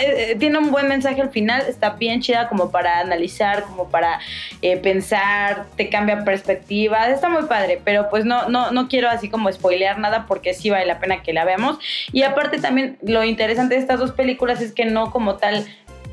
eh, 0.00 0.36
tiene 0.38 0.58
un 0.58 0.70
buen 0.70 0.86
mensaje 0.86 1.20
al 1.20 1.30
final, 1.30 1.62
está 1.68 1.90
bien 1.90 2.20
chida 2.20 2.48
como 2.48 2.70
para 2.70 3.00
analizar, 3.00 3.64
como 3.64 3.88
para 3.88 4.20
eh, 4.62 4.76
pensar, 4.76 5.66
te 5.76 5.88
cambia 5.88 6.24
perspectiva, 6.24 7.08
está 7.08 7.28
muy 7.28 7.44
padre, 7.44 7.80
pero 7.84 8.08
pues 8.08 8.24
no, 8.24 8.48
no, 8.48 8.70
no 8.70 8.88
quiero 8.88 9.08
así 9.08 9.28
como 9.28 9.50
spoilear 9.50 9.98
nada 9.98 10.26
porque 10.26 10.54
sí 10.54 10.70
vale 10.70 10.86
la 10.86 11.00
pena 11.00 11.22
que 11.22 11.32
la 11.32 11.44
veamos. 11.44 11.78
Y 12.12 12.22
aparte 12.22 12.58
también 12.58 12.96
lo 13.02 13.24
interesante 13.24 13.74
de 13.74 13.80
estas 13.80 13.98
dos 13.98 14.12
películas 14.12 14.60
es 14.60 14.72
que 14.72 14.84
no 14.84 15.10
como 15.10 15.36
tal 15.36 15.66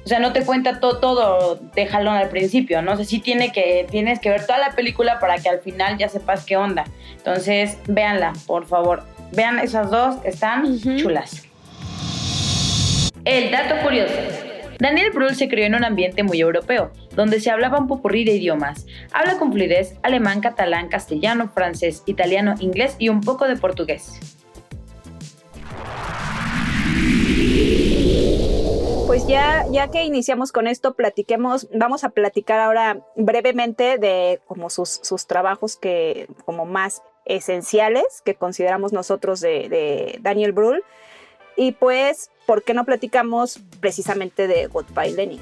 o 0.04 0.08
sea, 0.08 0.20
no 0.20 0.34
te 0.34 0.44
cuenta 0.44 0.80
todo, 0.80 0.98
todo 0.98 1.60
de 1.76 1.86
jalón 1.86 2.16
al 2.16 2.30
principio, 2.30 2.82
¿no? 2.82 2.94
O 2.94 2.96
sea, 2.96 3.06
sí 3.06 3.20
tiene 3.20 3.52
que, 3.52 3.86
tienes 3.92 4.20
que 4.20 4.30
ver 4.30 4.48
toda 4.48 4.58
la 4.58 4.72
película 4.72 5.20
para 5.20 5.38
que 5.38 5.48
al 5.48 5.60
final 5.60 5.98
ya 6.00 6.10
sepas 6.10 6.44
qué 6.44 6.58
onda. 6.58 6.86
Entonces, 7.18 7.78
véanla, 7.88 8.34
por 8.48 8.66
favor. 8.66 9.04
Vean 9.34 9.60
esas 9.60 9.90
dos, 9.90 10.18
están 10.26 10.78
chulas. 10.98 11.44
El 13.24 13.52
dato 13.52 13.76
curioso. 13.84 14.14
Daniel 14.80 15.12
Brühl 15.12 15.36
se 15.36 15.48
crió 15.48 15.66
en 15.66 15.76
un 15.76 15.86
ambiente 15.86 16.24
muy 16.24 16.42
europeo, 16.42 16.92
donde 17.16 17.40
se 17.40 17.52
hablaba 17.52 17.80
un 17.80 17.88
popurrí 17.88 18.26
de 18.26 18.34
idiomas. 18.34 18.88
Habla 19.14 19.38
con 19.38 19.54
fluidez 19.54 19.96
alemán, 20.02 20.42
catalán, 20.42 20.90
castellano, 20.90 21.50
francés, 21.54 22.04
italiano, 22.08 22.56
inglés 22.60 22.96
y 22.98 23.10
un 23.10 23.22
poco 23.22 23.48
de 23.48 23.58
portugués. 23.58 24.20
Pues 29.06 29.28
ya, 29.28 29.66
ya 29.72 29.90
que 29.90 30.04
iniciamos 30.04 30.52
con 30.52 30.68
esto, 30.68 30.96
platiquemos, 30.96 31.68
vamos 31.74 32.04
a 32.04 32.10
platicar 32.10 32.60
ahora 32.60 33.06
brevemente 33.16 33.98
de 33.98 34.42
como 34.48 34.70
sus, 34.70 35.00
sus 35.04 35.28
trabajos 35.28 35.78
que 35.78 36.28
como 36.44 36.66
más 36.66 37.04
esenciales 37.36 38.22
que 38.24 38.36
consideramos 38.36 38.94
nosotros 38.94 39.40
de, 39.42 40.20
Daniel 40.22 40.52
Brühl. 40.52 40.84
Y 41.56 41.74
pues, 41.74 42.32
¿por 42.46 42.64
qué 42.64 42.74
no 42.74 42.86
platicamos 42.86 43.60
precisamente 43.80 44.48
de 44.48 44.68
Goodbye 44.68 45.14
Lenin? 45.14 45.42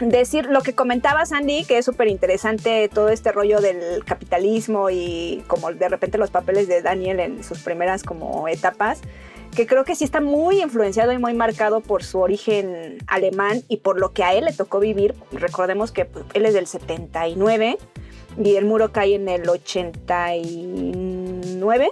Decir 0.00 0.46
lo 0.46 0.62
que 0.62 0.74
comentaba 0.74 1.26
Sandy, 1.26 1.64
que 1.64 1.78
es 1.78 1.84
súper 1.84 2.06
interesante 2.06 2.88
todo 2.88 3.08
este 3.08 3.32
rollo 3.32 3.60
del 3.60 4.04
capitalismo 4.04 4.90
y 4.90 5.42
como 5.48 5.72
de 5.72 5.88
repente 5.88 6.18
los 6.18 6.30
papeles 6.30 6.68
de 6.68 6.82
Daniel 6.82 7.18
en 7.18 7.42
sus 7.42 7.58
primeras 7.60 8.04
como 8.04 8.46
etapas, 8.46 9.00
que 9.56 9.66
creo 9.66 9.84
que 9.84 9.96
sí 9.96 10.04
está 10.04 10.20
muy 10.20 10.62
influenciado 10.62 11.10
y 11.12 11.18
muy 11.18 11.34
marcado 11.34 11.80
por 11.80 12.04
su 12.04 12.20
origen 12.20 12.98
alemán 13.08 13.62
y 13.66 13.78
por 13.78 13.98
lo 13.98 14.12
que 14.12 14.22
a 14.22 14.34
él 14.34 14.44
le 14.44 14.52
tocó 14.52 14.78
vivir. 14.78 15.16
Recordemos 15.32 15.90
que 15.90 16.04
pues, 16.04 16.24
él 16.34 16.46
es 16.46 16.54
del 16.54 16.68
79 16.68 17.78
y 18.42 18.56
el 18.56 18.64
muro 18.64 18.92
cae 18.92 19.16
en 19.16 19.28
el 19.28 19.46
89. 19.48 21.90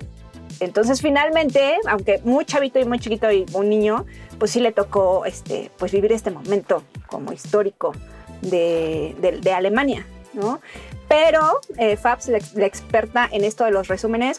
Entonces 0.61 1.03
finalmente, 1.03 1.77
aunque 1.87 2.21
muy 2.25 2.45
chavito 2.45 2.79
y 2.79 2.85
muy 2.85 2.99
chiquito 2.99 3.31
y 3.31 3.45
un 3.53 3.69
niño, 3.69 4.07
pues 4.39 4.53
sí 4.53 4.61
le 4.61 4.73
tocó 4.73 5.27
este, 5.27 5.71
pues 5.79 5.93
vivir 5.93 6.13
este 6.13 6.31
momento 6.31 6.83
como 7.07 7.33
histórico 7.33 7.93
de, 8.41 9.53
Alemania, 9.55 10.07
¿no? 10.33 10.61
Pero 11.09 11.61
eh, 11.79 11.97
Fabs, 11.97 12.29
la, 12.29 12.67
experta 12.67 13.29
en 13.31 13.45
esto 13.45 13.65
de 13.65 13.71
los 13.71 13.89
resúmenes, 13.89 14.39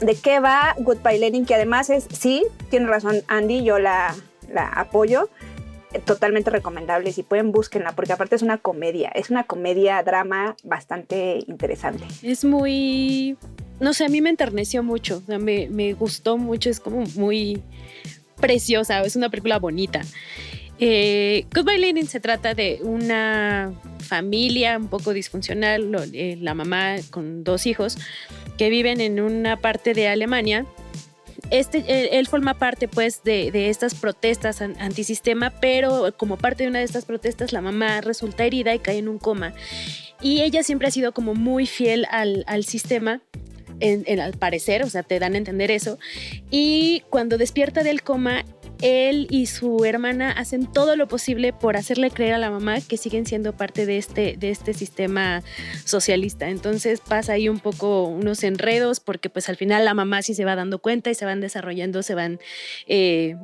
¿de 0.00 0.14
qué 0.14 0.40
va 0.40 0.74
Goodbye 0.78 1.18
Lenin? 1.18 1.46
Que 1.46 1.54
además 1.54 1.90
es, 1.90 2.06
sí, 2.10 2.44
tiene 2.70 2.86
razón 2.86 3.22
Andy, 3.28 3.62
yo 3.62 3.78
la, 3.78 4.14
la 4.52 4.68
apoyo, 4.68 5.28
totalmente 6.04 6.50
recomendable. 6.50 7.12
Si 7.12 7.22
pueden, 7.22 7.52
búsquenla, 7.52 7.92
porque 7.92 8.12
aparte 8.12 8.36
es 8.36 8.42
una 8.42 8.58
comedia. 8.58 9.10
Es 9.10 9.30
una 9.30 9.44
comedia, 9.44 10.02
drama 10.02 10.56
bastante 10.62 11.40
interesante. 11.46 12.04
Es 12.22 12.44
muy. 12.44 13.36
No 13.80 13.94
sé, 13.94 14.04
a 14.04 14.08
mí 14.08 14.20
me 14.20 14.30
enterneció 14.30 14.82
mucho. 14.82 15.22
me, 15.26 15.68
me 15.68 15.92
gustó 15.94 16.36
mucho. 16.36 16.70
Es 16.70 16.80
como 16.80 17.04
muy 17.16 17.62
preciosa. 18.40 19.02
Es 19.02 19.16
una 19.16 19.28
película 19.30 19.58
bonita. 19.58 20.02
Eh, 20.82 21.44
Goodbye 21.54 21.78
Lenin 21.78 22.06
se 22.06 22.20
trata 22.20 22.54
de 22.54 22.80
una 22.82 23.70
familia 23.98 24.78
un 24.78 24.88
poco 24.88 25.12
disfuncional, 25.12 25.94
eh, 26.14 26.38
la 26.40 26.54
mamá 26.54 26.96
con 27.10 27.44
dos 27.44 27.66
hijos, 27.66 27.98
que 28.56 28.70
viven 28.70 29.02
en 29.02 29.20
una 29.20 29.58
parte 29.58 29.92
de 29.92 30.08
Alemania 30.08 30.64
este, 31.50 32.18
él, 32.18 32.26
forma 32.28 32.54
parte 32.54 32.88
pues 32.88 33.22
de, 33.22 33.68
estas 33.68 33.94
protestas 33.94 34.60
antisistema, 34.60 35.50
pero 35.50 36.14
como 36.16 36.36
parte 36.36 36.62
de 36.62 36.70
una 36.70 36.78
de 36.78 36.84
estas 36.84 37.04
protestas 37.04 37.52
la 37.52 37.60
mamá 37.60 38.00
resulta 38.00 38.44
herida 38.44 38.74
y 38.74 38.78
cae 38.78 38.98
en 38.98 39.08
un 39.08 39.18
coma. 39.18 39.52
Y 40.20 40.42
ella 40.42 40.62
siempre 40.62 40.88
ha 40.88 40.90
sido 40.90 41.12
como 41.12 41.34
muy 41.34 41.66
fiel 41.66 42.06
al, 42.10 42.64
sistema, 42.64 43.22
al 43.80 44.32
parecer, 44.38 44.82
o 44.82 44.90
sea, 44.90 45.02
te 45.02 45.18
dan 45.18 45.34
a 45.34 45.38
entender 45.38 45.70
eso. 45.70 45.98
Y 46.50 47.02
cuando 47.10 47.38
despierta 47.38 47.82
del 47.82 48.02
coma, 48.02 48.44
él 48.82 49.26
y 49.30 49.46
su 49.46 49.84
hermana 49.84 50.30
hacen 50.32 50.66
todo 50.66 50.96
lo 50.96 51.08
posible 51.08 51.52
por 51.52 51.76
hacerle 51.76 52.10
creer 52.10 52.34
a 52.34 52.38
la 52.38 52.50
mamá 52.50 52.80
que 52.80 52.96
siguen 52.96 53.26
siendo 53.26 53.52
parte 53.56 53.86
de 53.86 53.98
este, 53.98 54.36
de 54.38 54.50
este 54.50 54.74
sistema 54.74 55.42
socialista. 55.84 56.48
Entonces 56.48 57.00
pasa 57.00 57.34
ahí 57.34 57.48
un 57.48 57.60
poco 57.60 58.04
unos 58.04 58.42
enredos 58.42 59.00
porque 59.00 59.30
pues 59.30 59.48
al 59.48 59.56
final 59.56 59.84
la 59.84 59.94
mamá 59.94 60.22
sí 60.22 60.34
se 60.34 60.44
va 60.44 60.56
dando 60.56 60.78
cuenta 60.78 61.10
y 61.10 61.14
se 61.14 61.24
van 61.24 61.40
desarrollando, 61.40 62.02
se 62.02 62.14
van... 62.14 62.38
Eh, 62.86 63.36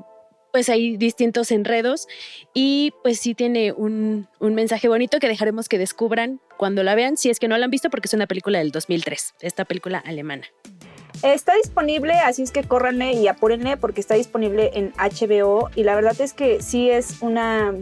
pues 0.53 0.71
hay 0.71 0.97
distintos 0.97 1.51
enredos 1.51 2.09
y 2.55 2.95
pues 3.03 3.21
sí 3.21 3.35
tiene 3.35 3.73
un, 3.73 4.27
un, 4.39 4.55
mensaje 4.55 4.89
bonito 4.89 5.19
que 5.19 5.29
dejaremos 5.29 5.69
que 5.69 5.77
descubran 5.77 6.41
cuando 6.57 6.83
la 6.83 6.95
vean, 6.95 7.19
si 7.19 7.29
es 7.29 7.39
que 7.39 7.47
no 7.47 7.59
la 7.59 7.67
han 7.67 7.71
visto, 7.71 7.91
porque 7.91 8.07
es 8.07 8.15
una 8.15 8.27
película 8.27 8.61
del 8.61 8.71
2003, 8.71 9.35
esta 9.43 9.67
película 9.67 9.99
alemana. 9.99 10.47
Está 11.23 11.55
disponible, 11.55 12.13
así 12.13 12.43
es 12.43 12.51
que 12.51 12.63
córranle 12.65 13.13
y 13.13 13.29
apúrenle 13.29 13.77
porque 13.77 14.01
está 14.01 14.15
disponible 14.15 14.71
en 14.75 14.93
HBO 14.93 15.71
y 15.75 15.85
la 15.85 15.95
verdad 15.95 16.21
es 16.21 16.33
que 16.33 16.63
sí 16.63 16.91
es 16.91 17.23
una 17.23 17.75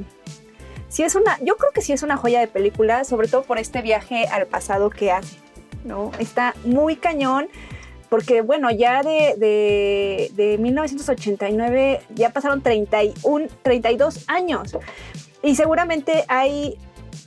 sí 0.89 1.03
es 1.03 1.15
una 1.15 1.39
yo 1.43 1.57
creo 1.57 1.73
que 1.73 1.83
sí 1.83 1.93
es 1.93 2.03
una 2.03 2.17
joya 2.17 2.41
de 2.41 2.47
película, 2.47 3.05
sobre 3.05 3.29
todo 3.29 3.43
por 3.43 3.59
este 3.59 3.83
viaje 3.83 4.27
al 4.29 4.47
pasado 4.47 4.91
que 4.91 5.11
hace, 5.11 5.37
¿no? 5.85 6.13
Está 6.19 6.55
muy 6.65 6.97
cañón 6.97 7.49
porque 8.09 8.43
bueno, 8.43 8.71
ya 8.71 9.03
de, 9.03 9.35
de, 9.37 10.31
de 10.35 10.59
1989 10.59 12.03
ya 12.15 12.31
pasaron 12.31 12.63
31 12.63 13.49
32 13.63 14.25
años. 14.29 14.79
Y 15.43 15.57
seguramente 15.57 16.25
hay 16.29 16.79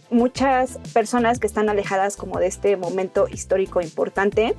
muchas 0.10 0.80
personas 0.94 1.40
que 1.40 1.48
están 1.48 1.70
alejadas 1.70 2.16
como 2.16 2.40
de 2.40 2.48
este 2.48 2.78
momento 2.78 3.28
histórico 3.28 3.82
importante 3.82 4.56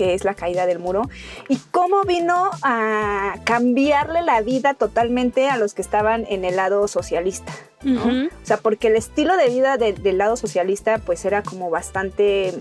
que 0.00 0.14
es 0.14 0.24
la 0.24 0.32
caída 0.32 0.64
del 0.64 0.78
muro, 0.78 1.10
y 1.50 1.58
cómo 1.70 2.04
vino 2.04 2.48
a 2.62 3.34
cambiarle 3.44 4.22
la 4.22 4.40
vida 4.40 4.72
totalmente 4.72 5.50
a 5.50 5.58
los 5.58 5.74
que 5.74 5.82
estaban 5.82 6.24
en 6.30 6.46
el 6.46 6.56
lado 6.56 6.88
socialista. 6.88 7.52
O 7.84 8.46
sea, 8.46 8.56
porque 8.56 8.88
el 8.88 8.96
estilo 8.96 9.36
de 9.36 9.50
vida 9.50 9.76
del 9.76 10.16
lado 10.16 10.36
socialista 10.36 10.96
pues 11.04 11.26
era 11.26 11.42
como 11.42 11.68
bastante... 11.68 12.54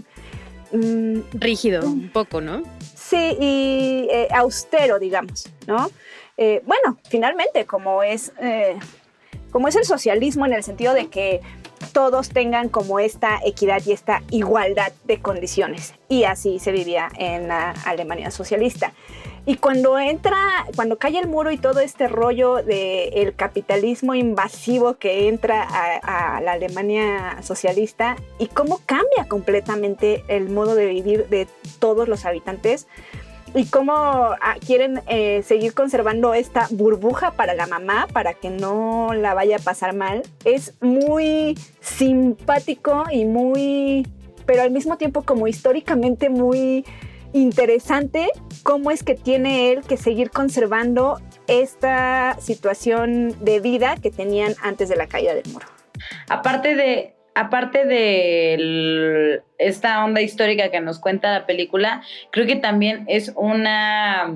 Mm, 0.74 1.20
Rígido, 1.32 1.82
mm. 1.82 1.92
un 1.94 2.10
poco, 2.10 2.42
¿no? 2.42 2.64
Sí, 2.94 3.38
y 3.40 4.08
eh, 4.12 4.28
austero, 4.32 5.00
digamos, 5.00 5.50
¿no? 5.66 5.90
Eh, 6.36 6.62
bueno, 6.66 6.98
finalmente, 7.10 7.66
como 7.66 8.04
es, 8.04 8.34
eh, 8.42 8.78
como 9.50 9.70
es 9.70 9.78
el 9.78 9.86
socialismo 9.86 10.46
en 10.46 10.52
el 10.52 10.64
sentido 10.64 10.94
de 10.94 11.08
que 11.08 11.40
todos 11.92 12.30
tengan 12.30 12.70
como 12.70 13.00
esta 13.00 13.40
equidad 13.44 13.82
y 13.86 13.92
esta 13.92 14.22
igualdad 14.32 14.92
de 15.06 15.22
condiciones. 15.22 15.94
Y 16.08 16.24
así 16.24 16.60
se 16.60 16.72
vivía 16.72 17.10
en 17.18 17.48
la 17.48 17.72
Alemania 17.86 18.32
socialista. 18.32 18.94
Y 19.46 19.56
cuando 19.56 19.98
entra, 19.98 20.38
cuando 20.76 20.98
cae 20.98 21.18
el 21.18 21.28
muro 21.28 21.52
y 21.52 21.58
todo 21.58 21.80
este 21.80 22.08
rollo 22.08 22.58
del 22.58 23.34
capitalismo 23.36 24.14
invasivo 24.14 24.96
que 24.96 25.28
entra 25.28 25.64
a, 25.64 26.42
la 26.42 26.52
Alemania 26.52 27.38
socialista 27.42 28.16
y 28.38 28.48
cómo 28.48 28.82
cambia 28.86 29.28
completamente 29.28 30.24
el 30.28 30.50
modo 30.50 30.76
de 30.76 30.86
vivir 30.86 31.28
de 31.30 31.48
todos 31.80 32.08
los 32.08 32.26
habitantes, 32.26 32.88
y 33.54 33.66
cómo 33.66 33.94
ah, 33.94 34.56
quieren 34.66 35.02
eh, 35.08 35.44
seguir 35.44 35.74
conservando 35.74 36.34
esta 36.34 36.68
burbuja 36.72 37.32
para 37.32 37.54
la 37.54 37.68
mamá, 37.68 38.08
para 38.12 38.34
que 38.34 38.50
no 38.50 39.14
la 39.14 39.34
vaya 39.34 39.58
a 39.58 39.60
pasar 39.60 39.96
mal. 39.96 40.24
Es 40.46 40.74
muy 40.82 41.58
simpático 41.80 43.06
y 43.12 43.26
muy, 43.26 44.08
pero 44.46 44.62
al 44.62 44.72
mismo 44.72 44.98
tiempo 44.98 45.24
como 45.24 45.48
históricamente 45.48 46.30
muy 46.30 46.86
interesante 47.34 48.30
cómo 48.64 48.92
es 48.92 49.04
que 49.04 49.16
tiene 49.16 49.72
él 49.72 49.82
que 49.82 49.98
seguir 49.98 50.32
conservando 50.32 51.20
esta 51.48 52.36
situación 52.40 53.36
de 53.44 53.60
vida 53.60 53.96
que 54.02 54.12
tenían 54.12 54.56
antes 54.62 54.90
de 54.90 54.96
la 54.96 55.08
caída 55.08 55.34
del 55.34 55.52
muro. 55.52 55.68
Aparte 56.28 56.76
de, 56.76 57.16
aparte 57.40 57.86
de 57.86 59.42
esta 59.58 60.04
onda 60.04 60.22
histórica 60.22 60.72
que 60.72 60.82
nos 60.82 61.00
cuenta 61.00 61.32
la 61.32 61.46
película, 61.46 62.02
creo 62.32 62.46
que 62.46 62.58
también 62.58 63.06
es 63.08 63.32
una 63.38 64.34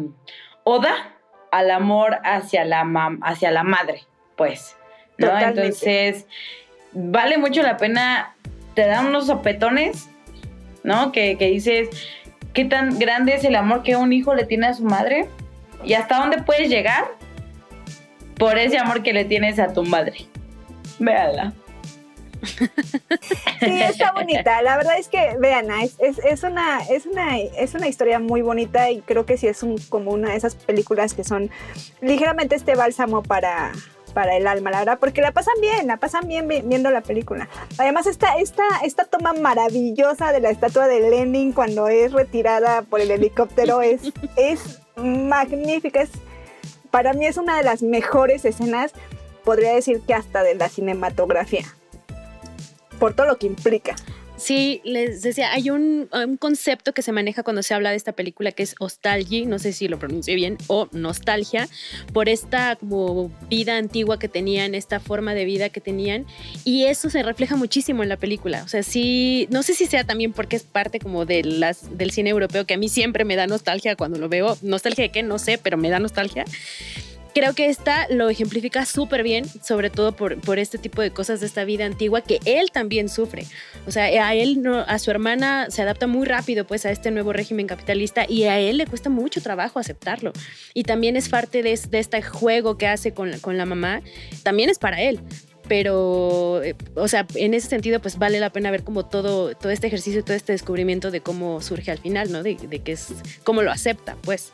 oda 0.64 1.14
al 1.52 1.70
amor 1.72 2.20
hacia 2.24 2.64
la, 2.64 2.88
hacia 3.22 3.52
la 3.52 3.64
madre, 3.64 4.04
pues. 4.38 4.78
¿no? 5.18 5.38
Entonces, 5.38 6.26
vale 6.94 7.38
mucho 7.38 7.62
la 7.62 7.76
pena, 7.76 8.36
te 8.74 8.88
dan 8.88 9.08
unos 9.08 9.28
sopetones, 9.28 10.10
¿no? 10.84 11.12
Que, 11.12 11.38
que 11.38 11.48
dices, 11.48 11.90
¿qué 12.54 12.64
tan 12.64 13.00
grande 13.00 13.36
es 13.36 13.44
el 13.44 13.56
amor 13.56 13.84
que 13.84 13.98
un 13.98 14.14
hijo 14.14 14.34
le 14.34 14.46
tiene 14.46 14.68
a 14.68 14.74
su 14.74 14.86
madre? 14.86 15.28
¿Y 15.84 15.96
hasta 15.96 16.20
dónde 16.20 16.42
puedes 16.42 16.70
llegar? 16.70 17.04
Por 18.38 18.58
ese 18.58 18.78
amor 18.78 19.04
que 19.04 19.12
le 19.12 19.26
tienes 19.26 19.60
a 19.60 19.74
tu 19.74 19.84
madre. 19.84 20.26
Véala. 21.00 21.52
Sí, 22.44 23.82
está 23.82 24.12
bonita. 24.12 24.62
La 24.62 24.78
verdad 24.78 24.98
es 24.98 25.08
que, 25.08 25.36
vean, 25.40 25.72
es, 25.72 25.96
es, 26.00 26.44
una, 26.44 26.80
es, 26.90 27.06
una, 27.06 27.38
es 27.40 27.74
una 27.74 27.88
historia 27.88 28.20
muy 28.20 28.42
bonita 28.42 28.90
y 28.92 29.02
creo 29.02 29.26
que 29.26 29.38
sí 29.38 29.48
es 29.48 29.64
un, 29.64 29.78
como 29.90 30.12
una 30.12 30.32
de 30.32 30.38
esas 30.38 30.56
películas 30.56 31.14
que 31.14 31.24
son 31.24 31.50
ligeramente 32.02 32.56
este 32.56 32.76
bálsamo 32.76 33.24
para, 33.24 33.72
para 34.14 34.38
el 34.38 34.48
alma, 34.48 34.72
la 34.72 34.80
verdad, 34.80 35.00
porque 35.00 35.22
la 35.22 35.32
pasan 35.32 35.56
bien, 35.60 35.88
la 35.88 35.98
pasan 35.98 36.28
bien 36.28 36.48
viendo 36.48 36.92
la 36.92 37.02
película. 37.02 37.50
Además, 37.78 38.08
esta, 38.08 38.38
esta, 38.38 38.64
esta 38.84 39.06
toma 39.06 39.34
maravillosa 39.34 40.32
de 40.32 40.40
la 40.40 40.50
estatua 40.50 40.88
de 40.88 41.10
Lenin 41.10 41.52
cuando 41.52 41.88
es 41.88 42.14
retirada 42.14 42.84
por 42.84 43.02
el 43.02 43.12
helicóptero 43.12 43.82
es, 43.82 44.02
es 44.36 44.82
magnífica. 44.96 46.02
Es, 46.02 46.12
para 46.92 47.14
mí 47.14 47.26
es 47.26 47.38
una 47.38 47.58
de 47.58 47.64
las 47.64 47.82
mejores 47.82 48.46
escenas, 48.46 48.94
podría 49.44 49.74
decir 49.74 50.02
que 50.06 50.14
hasta 50.14 50.44
de 50.44 50.56
la 50.56 50.70
cinematografía, 50.70 51.66
por 53.04 53.14
todo 53.14 53.28
lo 53.28 53.38
que 53.38 53.48
implica. 53.48 53.98
Sí, 54.38 54.80
les 54.86 55.22
decía, 55.24 55.52
hay 55.52 55.70
un, 55.70 56.08
concepto 56.40 56.94
que 56.94 57.02
se 57.02 57.12
maneja 57.12 57.44
cuando 57.44 57.62
se 57.62 57.74
habla 57.74 57.90
de 57.90 57.98
esta 57.98 58.14
película 58.14 58.54
que 58.54 58.64
es 58.64 58.76
nostalgia, 58.80 59.46
no 59.46 59.60
sé 59.60 59.74
si 59.74 59.90
lo 59.90 60.00
pronuncie 60.00 60.36
bien, 60.36 60.58
o 60.68 60.88
nostalgia, 60.94 61.68
por 62.14 62.30
esta 62.30 62.78
como 62.78 63.30
vida 63.50 63.76
antigua 63.76 64.20
que 64.20 64.30
tenían, 64.30 64.74
esta 64.74 65.02
forma 65.02 65.34
de 65.34 65.44
vida 65.44 65.68
que 65.68 65.82
tenían, 65.82 66.26
y 66.64 66.86
eso 66.86 67.10
se 67.10 67.24
refleja 67.24 67.58
muchísimo 67.58 68.04
en 68.04 68.10
la 68.10 68.16
película. 68.16 68.64
O 68.64 68.70
sea, 68.70 68.84
sí, 68.84 69.50
no 69.52 69.64
sé 69.64 69.74
si 69.74 69.86
sea 69.86 70.06
también 70.06 70.32
porque 70.32 70.56
es 70.56 70.64
parte 70.64 71.00
como 71.00 71.26
de 71.26 71.42
del 71.92 72.12
cine 72.12 72.30
europeo, 72.30 72.66
que 72.66 72.76
a 72.76 72.78
mí 72.78 72.88
siempre 72.88 73.26
me 73.26 73.36
da 73.36 73.48
nostalgia 73.48 73.98
cuando 73.98 74.18
lo 74.18 74.30
veo. 74.30 74.58
Nostalgia 74.62 75.04
de 75.04 75.12
qué, 75.12 75.24
no 75.24 75.40
sé, 75.40 75.58
pero 75.58 75.76
me 75.76 75.90
da 75.90 76.00
nostalgia 76.00 76.46
creo 77.34 77.54
que 77.54 77.68
esta 77.68 78.08
lo 78.10 78.30
ejemplifica 78.30 78.86
súper 78.86 79.24
bien, 79.24 79.46
sobre 79.62 79.90
todo 79.90 80.16
por, 80.16 80.40
por, 80.40 80.60
este 80.60 80.78
tipo 80.78 81.02
de 81.02 81.12
cosas 81.12 81.40
de 81.40 81.48
esta 81.48 81.64
vida 81.64 81.86
antigua 81.86 82.22
que 82.22 82.40
él 82.46 82.72
también 82.72 83.10
sufre. 83.10 83.46
O 83.88 83.92
sea, 83.92 84.06
a 84.06 84.36
él, 84.36 84.62
no, 84.62 84.80
a 84.80 85.00
su 85.00 85.12
hermana 85.12 85.68
se 85.70 85.82
adapta 85.82 86.08
muy 86.08 86.26
rápido 86.26 86.66
pues 86.66 86.86
a 86.86 86.92
este 86.92 87.12
nuevo 87.12 87.34
régimen 87.34 87.68
capitalista 87.68 88.26
y 88.28 88.44
a 88.44 88.60
él 88.60 88.78
le 88.78 88.86
cuesta 88.86 89.10
mucho 89.10 89.42
trabajo 89.42 89.80
aceptarlo. 89.80 90.32
Y 90.74 90.84
también 90.84 91.18
es 91.18 91.30
parte 91.30 91.64
de, 91.64 91.80
de 91.90 92.00
este 92.00 92.22
juego 92.22 92.78
que 92.78 92.88
hace 92.88 93.14
con, 93.14 93.40
con 93.40 93.58
la 93.58 93.66
mamá, 93.66 94.02
también 94.44 94.70
es 94.70 94.80
para 94.80 95.02
él 95.02 95.20
pero, 95.68 96.62
eh, 96.64 96.76
o 96.96 97.08
sea, 97.08 97.26
en 97.36 97.54
ese 97.54 97.68
sentido, 97.68 98.00
pues 98.00 98.18
vale 98.18 98.40
la 98.40 98.52
pena 98.52 98.72
ver 98.72 98.84
como 98.84 99.06
todo, 99.06 99.56
todo 99.56 99.72
este 99.72 99.88
ejercicio, 99.88 100.24
todo 100.24 100.36
este 100.36 100.52
descubrimiento 100.52 101.12
de 101.12 101.22
cómo 101.22 101.62
surge 101.62 101.92
al 101.92 102.00
final, 102.00 102.32
¿no? 102.32 102.44
De, 102.44 102.56
de 102.56 102.80
que 102.80 102.94
es, 102.94 103.14
cómo 103.44 103.62
lo 103.62 103.72
acepta, 103.72 104.18
pues. 104.24 104.52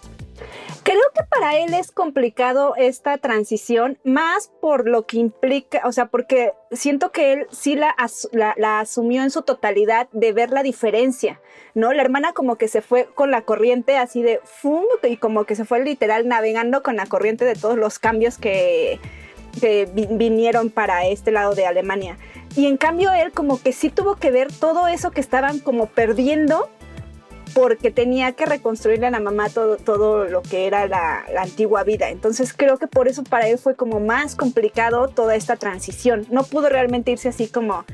Creo 0.83 1.01
que 1.13 1.23
para 1.29 1.57
él 1.57 1.73
es 1.73 1.91
complicado 1.91 2.73
esta 2.77 3.17
transición, 3.17 3.97
más 4.03 4.51
por 4.61 4.87
lo 4.87 5.05
que 5.05 5.17
implica, 5.17 5.81
o 5.85 5.91
sea, 5.91 6.05
porque 6.07 6.53
siento 6.71 7.11
que 7.11 7.33
él 7.33 7.47
sí 7.51 7.75
la, 7.75 7.95
la, 8.31 8.79
asumió 8.79 9.21
en 9.21 9.29
su 9.29 9.41
totalidad 9.41 10.07
de 10.11 10.31
ver 10.31 10.51
la 10.51 10.63
diferencia, 10.63 11.41
¿no? 11.75 11.93
La 11.93 12.01
hermana 12.01 12.33
como 12.33 12.55
que 12.55 12.67
se 12.67 12.81
fue 12.81 13.07
con 13.13 13.29
la 13.29 13.41
corriente 13.41 13.97
así 13.97 14.23
de 14.23 14.39
fum, 14.43 14.85
y 15.03 15.17
como 15.17 15.43
que 15.43 15.55
se 15.55 15.65
fue 15.65 15.83
literal 15.83 16.27
navegando 16.27 16.81
con 16.81 16.95
la 16.95 17.05
corriente 17.05 17.45
de 17.45 17.55
todos 17.55 17.77
los 17.77 17.99
cambios 17.99 18.37
que, 18.37 18.99
que 19.59 19.89
vinieron 19.93 20.69
para 20.69 21.05
este 21.05 21.31
lado 21.31 21.55
de 21.55 21.65
Alemania. 21.65 22.17
Y 22.55 22.65
en 22.65 22.77
cambio 22.77 23.13
él 23.13 23.31
como 23.31 23.61
que 23.61 23.73
sí 23.73 23.89
tuvo 23.89 24.15
que 24.15 24.31
ver 24.31 24.51
todo 24.51 24.87
eso 24.87 25.11
que 25.11 25.21
estaban 25.21 25.59
como 25.59 25.87
perdiendo 25.87 26.69
porque 27.53 27.91
tenía 27.91 28.33
que 28.33 28.45
reconstruirle 28.45 29.07
a 29.07 29.11
la 29.11 29.19
mamá 29.19 29.49
todo, 29.49 29.77
todo 29.77 30.25
lo 30.25 30.41
que 30.41 30.67
era 30.67 30.87
la, 30.87 31.25
antigua 31.37 31.83
vida. 31.83 32.09
Entonces 32.09 32.53
creo 32.53 32.77
que 32.77 32.87
por 32.87 33.07
eso 33.07 33.23
para 33.23 33.47
él 33.47 33.57
fue 33.57 33.75
como 33.75 33.99
más 33.99 34.35
complicado 34.35 35.07
toda 35.07 35.35
esta 35.35 35.55
transición. 35.55 36.25
No 36.29 36.43
pudo 36.43 36.69
realmente 36.69 37.11
irse 37.11 37.29
así 37.29 37.47
como, 37.47 37.85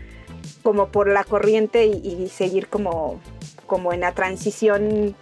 como 0.63 0.87
por 0.87 1.07
la 1.07 1.23
corriente 1.23 1.85
y, 1.85 2.27
seguir 2.29 2.67
como, 2.67 3.19
como 3.65 3.93
en 3.93 4.01
la 4.01 4.11
transición 4.11 5.15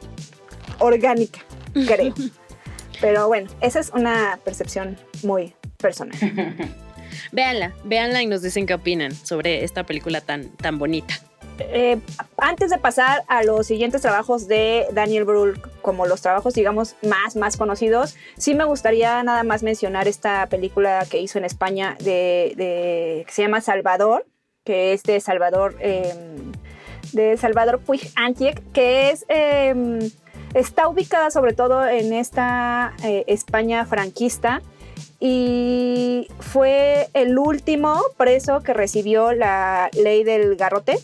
orgánica, 0.79 1.39
creo. 1.73 2.13
Pero 3.01 3.27
bueno, 3.27 3.49
esa 3.60 3.79
es 3.79 3.91
una 3.93 4.39
percepción 4.43 4.97
muy 5.23 5.56
personal. 5.84 6.17
véanla, 7.32 7.74
véanla 7.84 8.24
y 8.24 8.26
nos 8.26 8.41
dicen 8.41 8.65
qué 8.65 8.74
opinan 8.74 9.13
sobre 9.13 9.63
esta 9.63 9.84
película 9.84 10.22
tan, 10.22 10.50
tan 10.50 10.80
bonita. 10.80 11.13
Eh, 11.60 12.00
antes 12.38 12.72
de 12.72 12.78
pasar 12.80 13.24
a 13.28 13.43
los 13.43 13.67
siguientes 13.67 14.02
trabajos 14.02 14.48
de 14.48 14.88
Daniel 14.91 15.26
Brühl, 15.26 15.62
como 15.82 16.06
los 16.08 16.22
trabajos, 16.22 16.54
digamos, 16.54 16.96
más, 17.04 17.36
más 17.36 17.58
conocidos, 17.58 18.15
sí 18.38 18.56
me 18.56 18.63
gustaría 18.63 19.22
nada 19.24 19.43
más 19.43 19.62
mencionar 19.62 20.08
esta 20.08 20.48
película 20.48 21.06
que 21.10 21.19
hizo 21.19 21.38
en 21.38 21.46
España 21.46 21.96
de, 22.00 23.24
que 23.26 23.32
se 23.32 23.43
llama 23.43 23.62
Salvador, 23.62 24.26
que 24.63 24.93
es 24.93 25.04
de 25.04 25.19
Salvador, 25.19 25.76
em, 25.80 26.52
de 27.12 27.38
Salvador 27.38 27.80
Puig 27.80 28.10
Antiek, 28.15 28.62
que 28.72 29.12
es, 29.12 29.26
em, 29.28 30.00
está 30.56 30.88
ubicada 30.88 31.30
sobre 31.30 31.54
todo 31.54 31.88
en 31.88 32.13
esta 32.13 32.93
eh, 33.04 33.26
España 33.28 33.86
franquista 33.86 34.62
y 35.26 36.28
fue 36.40 37.08
el 37.14 37.40
último 37.40 38.02
preso 38.18 38.62
que 38.62 38.74
recibió 38.74 39.32
la 39.32 39.90
ley 39.94 40.26
del 40.26 40.58
garrote 40.58 41.00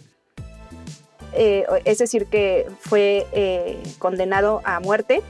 eh, 1.33 1.65
es 1.85 1.99
decir, 1.99 2.25
que 2.25 2.67
fue 2.79 3.27
eh, 3.31 3.77
condenado 3.99 4.61
a 4.63 4.79
muerte, 4.79 5.21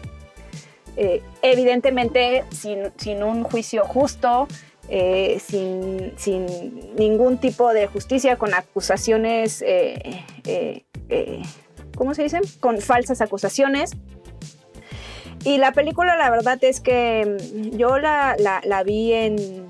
eh, 0.96 1.22
evidentemente 1.42 2.46
sin, 2.52 3.24
un 3.24 3.44
juicio 3.44 3.84
justo, 3.86 4.48
sin, 4.90 6.16
ningún 6.96 7.38
tipo 7.38 7.72
de 7.74 7.88
justicia, 7.88 8.38
con 8.38 8.54
acusaciones, 8.54 9.64
¿cómo 11.96 12.14
se 12.16 12.24
dicen? 12.24 12.42
Con 12.60 12.80
falsas 12.80 13.22
acusaciones. 13.22 13.92
Y 15.44 15.58
la 15.58 15.72
película, 15.72 16.18
la 16.18 16.30
verdad 16.30 16.62
es 16.64 16.80
que 16.82 17.38
yo 17.74 17.98
la, 17.98 18.36
vi 18.86 19.14
en, 19.14 19.68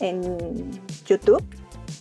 en 0.00 0.80
YouTube 1.06 1.42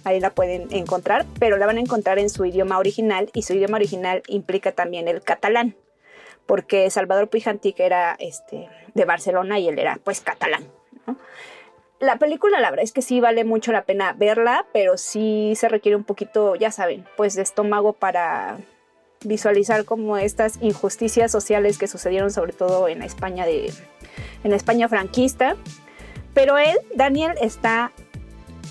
ahí 0.03 0.19
la 0.19 0.31
pueden 0.31 0.67
encontrar, 0.71 1.25
pero 1.39 1.57
la 1.57 1.65
van 1.65 1.77
a 1.77 1.81
encontrar 1.81 2.19
en 2.19 2.29
su 2.29 2.45
idioma 2.45 2.77
original 2.79 3.29
y 3.33 3.43
su 3.43 3.53
idioma 3.53 3.77
original 3.77 4.23
implica 4.27 4.71
también 4.71 5.07
el 5.07 5.21
catalán, 5.21 5.75
porque 6.45 6.89
Salvador 6.89 7.29
Puijantic 7.29 7.79
era 7.79 8.15
este, 8.19 8.69
de 8.93 9.05
Barcelona 9.05 9.59
y 9.59 9.67
él 9.67 9.79
era 9.79 9.99
pues 10.03 10.21
catalán. 10.21 10.67
La 11.99 12.17
película 12.17 12.59
la 12.59 12.71
verdad 12.71 12.83
es 12.83 12.93
que 12.93 13.03
sí 13.03 13.19
vale 13.19 13.43
mucho 13.43 13.71
la 13.71 13.83
pena 13.83 14.13
verla, 14.13 14.65
pero 14.73 14.97
sí 14.97 15.53
se 15.55 15.69
requiere 15.69 15.95
un 15.95 16.03
poquito, 16.03 16.55
ya 16.55 16.71
saben, 16.71 17.05
pues 17.15 17.35
de 17.35 17.43
estómago 17.43 17.93
para 17.93 18.57
visualizar 19.23 19.85
como 19.85 20.17
estas 20.17 20.57
injusticias 20.61 21.31
sociales 21.31 21.77
que 21.77 21.87
sucedieron 21.87 22.31
sobre 22.31 22.53
todo 22.53 22.87
en 22.87 23.01
España 23.01 23.45
de 23.45 23.71
en 24.43 24.53
España 24.53 24.87
franquista. 24.87 25.55
Pero 26.33 26.57
él, 26.57 26.77
Daniel, 26.95 27.33
está 27.41 27.91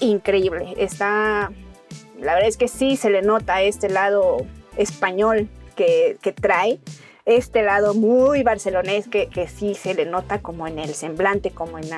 increíble. 0.00 0.74
Está, 0.78 1.52
la 2.18 2.34
verdad 2.34 2.48
es 2.48 2.56
que 2.56 2.68
sí 2.68 2.96
se 2.96 3.10
le 3.10 3.22
nota 3.22 3.62
este 3.62 3.88
lado 3.88 4.38
español 4.76 5.48
que, 5.76 6.18
trae, 6.38 6.78
este 7.24 7.62
lado 7.62 7.94
muy 7.94 8.42
barcelonés 8.42 9.08
que, 9.08 9.28
que, 9.28 9.48
sí 9.48 9.74
se 9.74 9.94
le 9.94 10.04
nota 10.04 10.42
como 10.42 10.66
en 10.66 10.78
el 10.78 10.92
semblante, 10.94 11.52
como 11.52 11.78
en, 11.78 11.88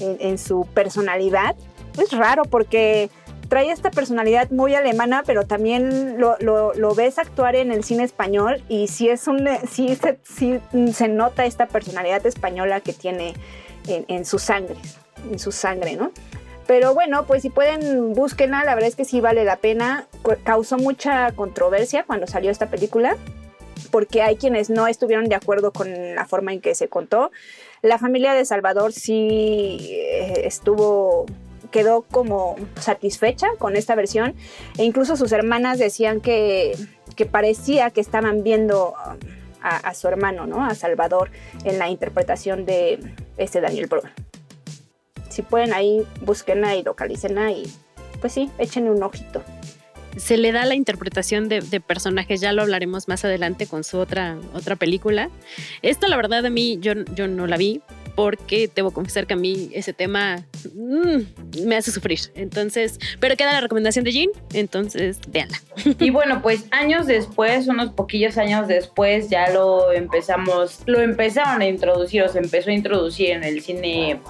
en, 0.00 0.38
su 0.38 0.66
personalidad. 0.74 1.56
Es 1.98 2.12
raro 2.12 2.44
porque 2.44 3.10
trae 3.54 3.70
esta 3.70 3.92
personalidad 3.92 4.50
muy 4.50 4.74
alemana, 4.74 5.22
pero 5.24 5.46
también 5.46 6.18
lo, 6.18 6.94
ves 6.96 7.20
actuar 7.20 7.54
en 7.54 7.70
el 7.70 7.84
cine 7.84 8.02
español 8.02 8.60
y 8.68 8.88
sí, 8.88 9.08
es 9.08 9.28
un, 9.28 9.48
sí, 9.70 9.94
se, 9.94 10.18
se 10.92 11.06
nota 11.06 11.44
esta 11.44 11.66
personalidad 11.66 12.26
española 12.26 12.80
que 12.80 12.92
tiene 12.92 13.34
en, 13.86 14.24
su 14.24 14.40
sangre, 14.40 14.74
en 15.30 15.38
su 15.38 15.52
sangre, 15.52 15.94
¿no? 15.94 16.10
Pero 16.66 16.94
bueno, 16.94 17.26
pues 17.26 17.42
si 17.42 17.50
pueden, 17.50 18.12
búsquenla, 18.12 18.64
la 18.64 18.74
verdad 18.74 18.88
es 18.88 18.96
que 18.96 19.04
sí 19.04 19.20
vale 19.20 19.44
la 19.44 19.58
pena. 19.58 20.08
Causó 20.42 20.76
mucha 20.76 21.30
controversia 21.30 22.02
cuando 22.02 22.26
salió 22.26 22.50
esta 22.50 22.66
película, 22.66 23.16
porque 23.92 24.22
hay 24.22 24.34
quienes 24.34 24.68
no 24.68 24.88
estuvieron 24.88 25.26
de 25.26 25.36
acuerdo 25.36 25.72
con 25.72 26.16
la 26.16 26.26
forma 26.26 26.52
en 26.52 26.60
que 26.60 26.74
se 26.74 26.88
contó. 26.88 27.30
La 27.82 27.98
familia 27.98 28.34
de 28.34 28.44
Salvador 28.46 28.92
sí 28.92 29.78
eh, 29.92 30.42
estuvo 30.44 31.26
quedó 31.74 32.02
como 32.02 32.54
satisfecha 32.80 33.48
con 33.58 33.74
esta 33.74 33.96
versión 33.96 34.36
e 34.78 34.84
incluso 34.84 35.16
sus 35.16 35.32
hermanas 35.32 35.76
decían 35.76 36.20
que, 36.20 36.78
que 37.16 37.26
parecía 37.26 37.90
que 37.90 38.00
estaban 38.00 38.44
viendo 38.44 38.94
a, 39.60 39.92
su 39.92 40.06
hermano, 40.06 40.46
¿no? 40.46 40.64
A 40.64 40.76
Salvador 40.76 41.32
en 41.64 41.80
la 41.80 41.88
interpretación 41.88 42.64
de 42.64 43.00
este 43.38 43.60
Daniel 43.60 43.88
Brühl. 43.88 44.08
Si 45.30 45.42
pueden 45.42 45.74
ahí, 45.74 46.06
búsquenla 46.20 46.76
y 46.76 46.84
localicen 46.84 47.36
y 47.50 47.64
pues 48.20 48.34
sí, 48.34 48.52
échenle 48.58 48.92
un 48.92 49.02
ojito 49.02 49.42
se 50.16 50.36
le 50.36 50.52
da 50.52 50.64
la 50.64 50.76
interpretación 50.76 51.48
de, 51.48 51.60
personajes, 51.80 52.40
ya 52.40 52.52
lo 52.52 52.62
hablaremos 52.62 53.08
más 53.08 53.24
adelante 53.24 53.66
con 53.66 53.82
su 53.82 53.98
otra, 53.98 54.38
otra 54.54 54.76
película. 54.76 55.28
Esto 55.82 56.06
la 56.06 56.16
verdad 56.16 56.46
a 56.46 56.50
mí 56.50 56.78
yo, 56.80 56.92
yo 57.16 57.26
no 57.26 57.48
la 57.48 57.56
vi, 57.56 57.82
porque 58.14 58.70
debo 58.74 58.90
confesar 58.92 59.26
que 59.26 59.34
a 59.34 59.36
mí 59.36 59.70
ese 59.72 59.92
tema 59.92 60.44
mm, 60.74 61.66
me 61.66 61.76
hace 61.76 61.90
sufrir. 61.90 62.20
Entonces, 62.34 62.98
pero 63.20 63.36
queda 63.36 63.52
la 63.52 63.60
recomendación 63.60 64.04
de 64.04 64.12
Jean, 64.12 64.30
entonces 64.52 65.20
véanla. 65.28 65.58
Y 65.98 66.10
bueno, 66.10 66.40
pues 66.42 66.66
años 66.70 67.06
después, 67.06 67.66
unos 67.68 67.90
poquillos 67.90 68.38
años 68.38 68.68
después, 68.68 69.30
ya 69.30 69.50
lo 69.50 69.92
empezamos, 69.92 70.82
lo 70.86 71.00
empezaron 71.00 71.62
a 71.62 71.66
introducir, 71.66 72.22
o 72.22 72.28
se 72.28 72.38
empezó 72.38 72.70
a 72.70 72.74
introducir 72.74 73.30
en 73.30 73.44
el 73.44 73.60
cine 73.60 74.20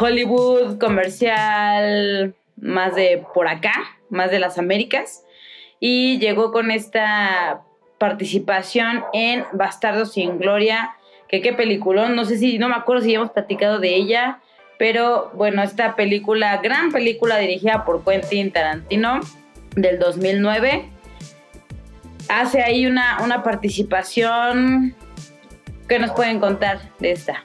Hollywood 0.00 0.78
comercial, 0.78 2.34
más 2.56 2.94
de 2.94 3.24
por 3.34 3.48
acá, 3.48 3.72
más 4.08 4.30
de 4.30 4.38
las 4.38 4.58
Américas, 4.58 5.24
y 5.80 6.18
llegó 6.18 6.52
con 6.52 6.70
esta 6.70 7.62
participación 7.98 9.04
en 9.12 9.44
Bastardos 9.52 10.12
sin 10.12 10.38
Gloria 10.38 10.96
que 11.30 11.40
qué 11.40 11.52
peliculón, 11.52 12.16
no 12.16 12.24
sé 12.24 12.38
si, 12.38 12.58
no 12.58 12.68
me 12.68 12.74
acuerdo 12.74 13.04
si 13.04 13.14
hemos 13.14 13.30
platicado 13.30 13.78
de 13.78 13.94
ella, 13.94 14.40
pero 14.78 15.30
bueno, 15.34 15.62
esta 15.62 15.94
película, 15.94 16.56
gran 16.56 16.90
película 16.90 17.38
dirigida 17.38 17.84
por 17.84 18.02
Quentin 18.04 18.50
Tarantino 18.50 19.20
del 19.76 20.00
2009, 20.00 20.88
hace 22.28 22.62
ahí 22.62 22.86
una, 22.86 23.22
una 23.22 23.44
participación. 23.44 24.94
¿Qué 25.88 26.00
nos 26.00 26.10
pueden 26.12 26.40
contar 26.40 26.80
de 26.98 27.12
esta? 27.12 27.44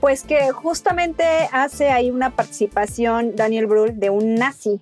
Pues 0.00 0.22
que 0.22 0.50
justamente 0.52 1.24
hace 1.52 1.90
ahí 1.90 2.10
una 2.10 2.30
participación 2.30 3.36
Daniel 3.36 3.66
Brühl 3.66 3.98
de 3.98 4.08
un 4.08 4.34
nazi, 4.34 4.80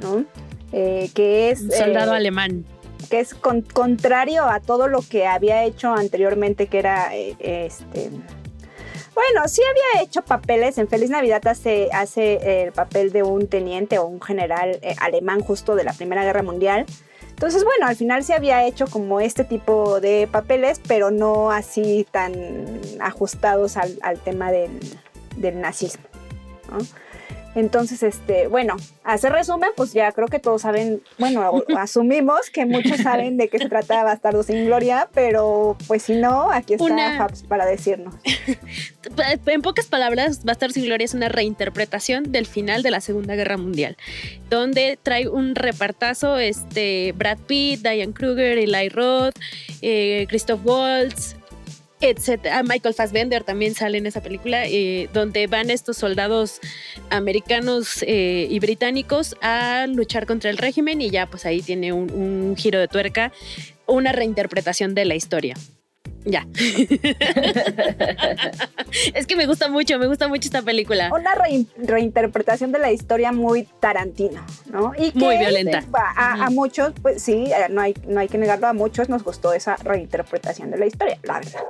¿no? 0.00 0.24
Eh, 0.72 1.10
que 1.14 1.50
es... 1.50 1.68
soldado 1.76 2.14
eh, 2.14 2.16
alemán 2.16 2.64
que 3.12 3.20
es 3.20 3.34
contrario 3.34 4.44
a 4.44 4.60
todo 4.60 4.88
lo 4.88 5.02
que 5.02 5.26
había 5.26 5.64
hecho 5.64 5.92
anteriormente, 5.92 6.68
que 6.68 6.78
era 6.78 7.14
eh, 7.14 7.36
este. 7.40 8.08
Bueno, 9.12 9.46
sí 9.48 9.60
había 9.68 10.02
hecho 10.02 10.22
papeles. 10.22 10.78
En 10.78 10.88
Feliz 10.88 11.10
Navidad 11.10 11.46
hace, 11.46 11.90
hace 11.92 12.62
el 12.62 12.72
papel 12.72 13.12
de 13.12 13.22
un 13.22 13.48
teniente 13.48 13.98
o 13.98 14.06
un 14.06 14.18
general 14.22 14.78
eh, 14.80 14.94
alemán 14.98 15.40
justo 15.40 15.74
de 15.74 15.84
la 15.84 15.92
Primera 15.92 16.24
Guerra 16.24 16.42
Mundial. 16.42 16.86
Entonces, 17.28 17.64
bueno, 17.64 17.86
al 17.86 17.96
final 17.96 18.24
sí 18.24 18.32
había 18.32 18.66
hecho 18.66 18.86
como 18.86 19.20
este 19.20 19.44
tipo 19.44 20.00
de 20.00 20.26
papeles, 20.32 20.80
pero 20.88 21.10
no 21.10 21.50
así 21.50 22.06
tan 22.10 22.32
ajustados 22.98 23.76
al, 23.76 24.20
tema 24.24 24.50
del, 24.50 24.80
del 25.36 25.60
nazismo. 25.60 26.04
¿no? 26.70 26.78
Entonces, 27.54 28.02
este, 28.02 28.46
bueno, 28.46 28.76
hacer 29.04 29.32
resumen, 29.32 29.70
pues 29.76 29.92
ya 29.92 30.10
creo 30.12 30.28
que 30.28 30.38
todos 30.38 30.62
saben, 30.62 31.02
bueno, 31.18 31.62
asumimos 31.76 32.50
que 32.50 32.64
muchos 32.64 32.98
saben 32.98 33.36
de 33.36 33.48
qué 33.48 33.58
se 33.58 33.68
trata 33.68 34.04
Bastardo 34.04 34.42
sin 34.42 34.66
Gloria, 34.66 35.08
pero 35.12 35.76
pues 35.86 36.04
si 36.04 36.14
no, 36.14 36.50
aquí 36.50 36.74
está 36.74 37.16
Fabs 37.18 37.42
para 37.42 37.66
decirnos. 37.66 38.14
en 39.46 39.62
pocas 39.62 39.86
palabras, 39.86 40.44
Bastardo 40.44 40.72
sin 40.72 40.84
Gloria 40.84 41.04
es 41.04 41.14
una 41.14 41.28
reinterpretación 41.28 42.32
del 42.32 42.46
final 42.46 42.82
de 42.82 42.90
la 42.90 43.00
Segunda 43.00 43.34
Guerra 43.34 43.56
Mundial, 43.56 43.96
donde 44.48 44.98
trae 45.02 45.28
un 45.28 45.54
repartazo, 45.54 46.38
este, 46.38 47.12
Brad 47.16 47.38
Pitt, 47.46 47.80
Diane 47.82 48.12
Kruger, 48.12 48.58
Eli 48.58 48.88
Roth, 48.88 49.34
eh, 49.82 50.26
Christoph 50.28 50.64
Waltz, 50.64 51.36
etcétera. 52.10 52.62
Michael 52.62 52.94
Fassbender 52.94 53.44
también 53.44 53.74
sale 53.74 53.98
en 53.98 54.06
esa 54.06 54.22
película, 54.22 54.66
eh, 54.66 55.08
donde 55.12 55.46
van 55.46 55.70
estos 55.70 55.96
soldados 55.96 56.60
americanos 57.10 58.02
eh, 58.06 58.46
y 58.50 58.58
británicos 58.60 59.36
a 59.40 59.86
luchar 59.86 60.26
contra 60.26 60.50
el 60.50 60.58
régimen 60.58 61.00
y 61.00 61.10
ya 61.10 61.26
pues 61.26 61.46
ahí 61.46 61.62
tiene 61.62 61.92
un 61.92 62.54
giro 62.56 62.78
de 62.78 62.88
tuerca, 62.88 63.32
una 63.86 64.12
reinterpretación 64.12 64.94
de 64.94 65.04
la 65.04 65.14
historia. 65.14 65.54
Ya. 66.24 66.46
es 69.14 69.26
que 69.26 69.34
me 69.36 69.46
gusta 69.46 69.68
mucho, 69.68 69.98
me 69.98 70.06
gusta 70.06 70.28
mucho 70.28 70.46
esta 70.46 70.62
película. 70.62 71.10
Una 71.12 71.34
reinterpretación 71.78 72.70
de 72.72 72.78
la 72.78 72.92
historia 72.92 73.32
muy 73.32 73.64
Tarantino, 73.80 74.40
¿no? 74.66 74.92
Y 74.96 75.10
muy 75.14 75.36
violenta. 75.38 75.82
A, 76.16 76.48
muchos, 76.50 76.92
pues 77.02 77.20
sí, 77.22 77.46
eh, 77.46 77.66
no 77.70 77.80
hay, 77.80 77.94
no 78.06 78.20
hay 78.20 78.28
que 78.28 78.38
negarlo, 78.38 78.68
a 78.68 78.72
muchos 78.72 79.08
nos 79.08 79.24
gustó 79.24 79.52
esa 79.52 79.74
reinterpretación 79.76 80.70
de 80.70 80.78
la 80.78 80.86
historia, 80.86 81.18
la 81.22 81.40
verdad. 81.40 81.62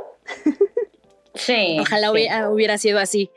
Sí. 1.35 1.78
Ojalá 1.80 2.11
Hubiera, 2.50 2.78
sido 2.78 2.98
así. 2.98 3.30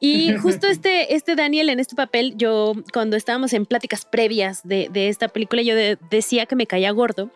Y 0.00 0.34
justo 0.42 0.66
este, 0.66 1.14
este 1.14 1.34
Daniel 1.36 1.68
en 1.68 1.80
este 1.80 1.94
papel, 1.94 2.34
yo 2.36 2.72
cuando 2.92 3.16
estábamos 3.16 3.52
en 3.52 3.66
pláticas 3.66 4.04
previas 4.04 4.62
de, 4.64 4.88
esta 4.94 5.28
película, 5.28 5.62
yo 5.62 5.74
decía 6.10 6.46
que 6.46 6.56
me 6.56 6.66
caía 6.66 6.90
gordo, 6.90 7.30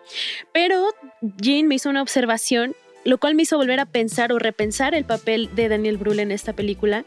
pero 0.52 0.88
Jean 1.20 1.68
me 1.68 1.76
hizo 1.76 1.90
una 1.90 2.02
observación 2.02 2.74
lo 3.04 3.18
cual 3.18 3.34
me 3.34 3.42
hizo 3.42 3.58
volver 3.58 3.80
a 3.80 3.84
pensar 3.84 4.32
o 4.32 4.38
repensar 4.38 4.94
el 4.94 5.04
papel 5.04 5.54
de 5.54 5.68
Daniel 5.68 5.98
Brühl 5.98 6.20
en 6.20 6.30
esta 6.30 6.54
película 6.54 7.04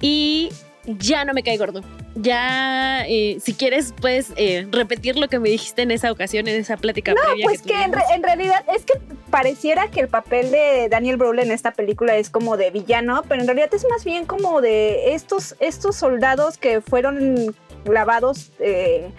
y 0.00 0.48
ya 0.86 1.24
no 1.24 1.34
me 1.34 1.42
cae 1.42 1.56
gordo. 1.56 1.82
Ya, 2.14 3.04
eh, 3.06 3.38
si 3.40 3.52
quieres, 3.52 3.92
puedes 4.00 4.32
eh, 4.36 4.66
repetir 4.70 5.16
lo 5.16 5.28
que 5.28 5.38
me 5.38 5.50
dijiste 5.50 5.82
en 5.82 5.90
esa 5.90 6.10
ocasión, 6.10 6.48
en 6.48 6.58
esa 6.58 6.76
plática. 6.76 7.12
No, 7.12 7.20
pues 7.42 7.62
que, 7.62 7.74
en, 7.82 8.22
realidad 8.22 8.64
es 8.74 8.84
que 8.84 8.94
pareciera 9.30 9.90
que 9.90 10.00
el 10.00 10.08
papel 10.08 10.50
de 10.50 10.88
Daniel 10.88 11.16
Brühl 11.18 11.40
en 11.40 11.50
esta 11.50 11.72
película 11.72 12.16
es 12.16 12.30
como 12.30 12.56
de 12.56 12.70
villano, 12.70 13.22
pero 13.28 13.40
en 13.40 13.46
realidad 13.46 13.68
es 13.74 13.86
más 13.90 14.04
bien 14.04 14.24
como 14.24 14.60
de 14.60 15.14
estos, 15.14 15.56
estos 15.60 15.96
soldados 15.96 16.56
que 16.56 16.80
fueron 16.80 17.54
lavados 17.84 18.50
eh, 18.58 19.10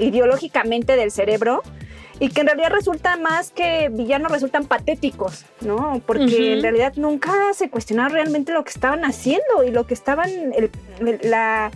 ideológicamente 0.00 0.96
del 0.96 1.10
cerebro 1.10 1.62
y 2.20 2.28
que 2.28 2.42
en 2.42 2.46
realidad 2.46 2.70
resulta 2.70 3.16
más 3.16 3.50
que 3.50 3.88
villanos 3.90 4.30
resultan 4.30 4.66
patéticos, 4.66 5.44
¿no? 5.60 6.00
Porque 6.06 6.54
en 6.54 6.62
realidad 6.62 6.94
nunca 6.96 7.32
se 7.54 7.70
cuestionaron 7.70 8.12
realmente 8.12 8.52
lo 8.52 8.64
que 8.64 8.70
estaban 8.70 9.04
haciendo 9.04 9.64
y 9.66 9.70
lo 9.70 9.86
que 9.86 9.94
estaban, 9.94 10.30
la, 11.22 11.70